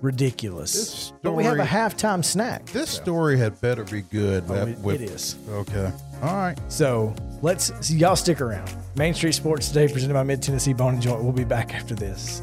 ridiculous. 0.00 0.72
This 0.72 1.12
but 1.22 1.32
we 1.32 1.44
have 1.44 1.58
a 1.58 1.66
story- 1.66 1.68
halftime 1.68 2.24
snack. 2.24 2.66
This 2.66 2.90
so- 2.90 3.02
story 3.02 3.38
had 3.38 3.60
better 3.60 3.84
be 3.84 4.02
good. 4.02 4.44
Oh, 4.48 4.54
it- 4.66 4.78
with- 4.78 5.00
it 5.00 5.10
is. 5.10 5.36
Okay. 5.48 5.90
All 6.22 6.34
right. 6.36 6.58
So 6.68 7.14
let's 7.42 7.90
y'all 7.90 8.16
stick 8.16 8.40
around. 8.40 8.70
Main 8.96 9.14
Street 9.14 9.32
Sports 9.32 9.68
today, 9.68 9.86
presented 9.92 10.14
by 10.14 10.22
Mid 10.22 10.42
Tennessee 10.42 10.72
Bone 10.72 10.94
and 10.94 11.02
Joint. 11.02 11.22
We'll 11.22 11.32
be 11.32 11.44
back 11.44 11.74
after 11.74 11.94
this. 11.94 12.42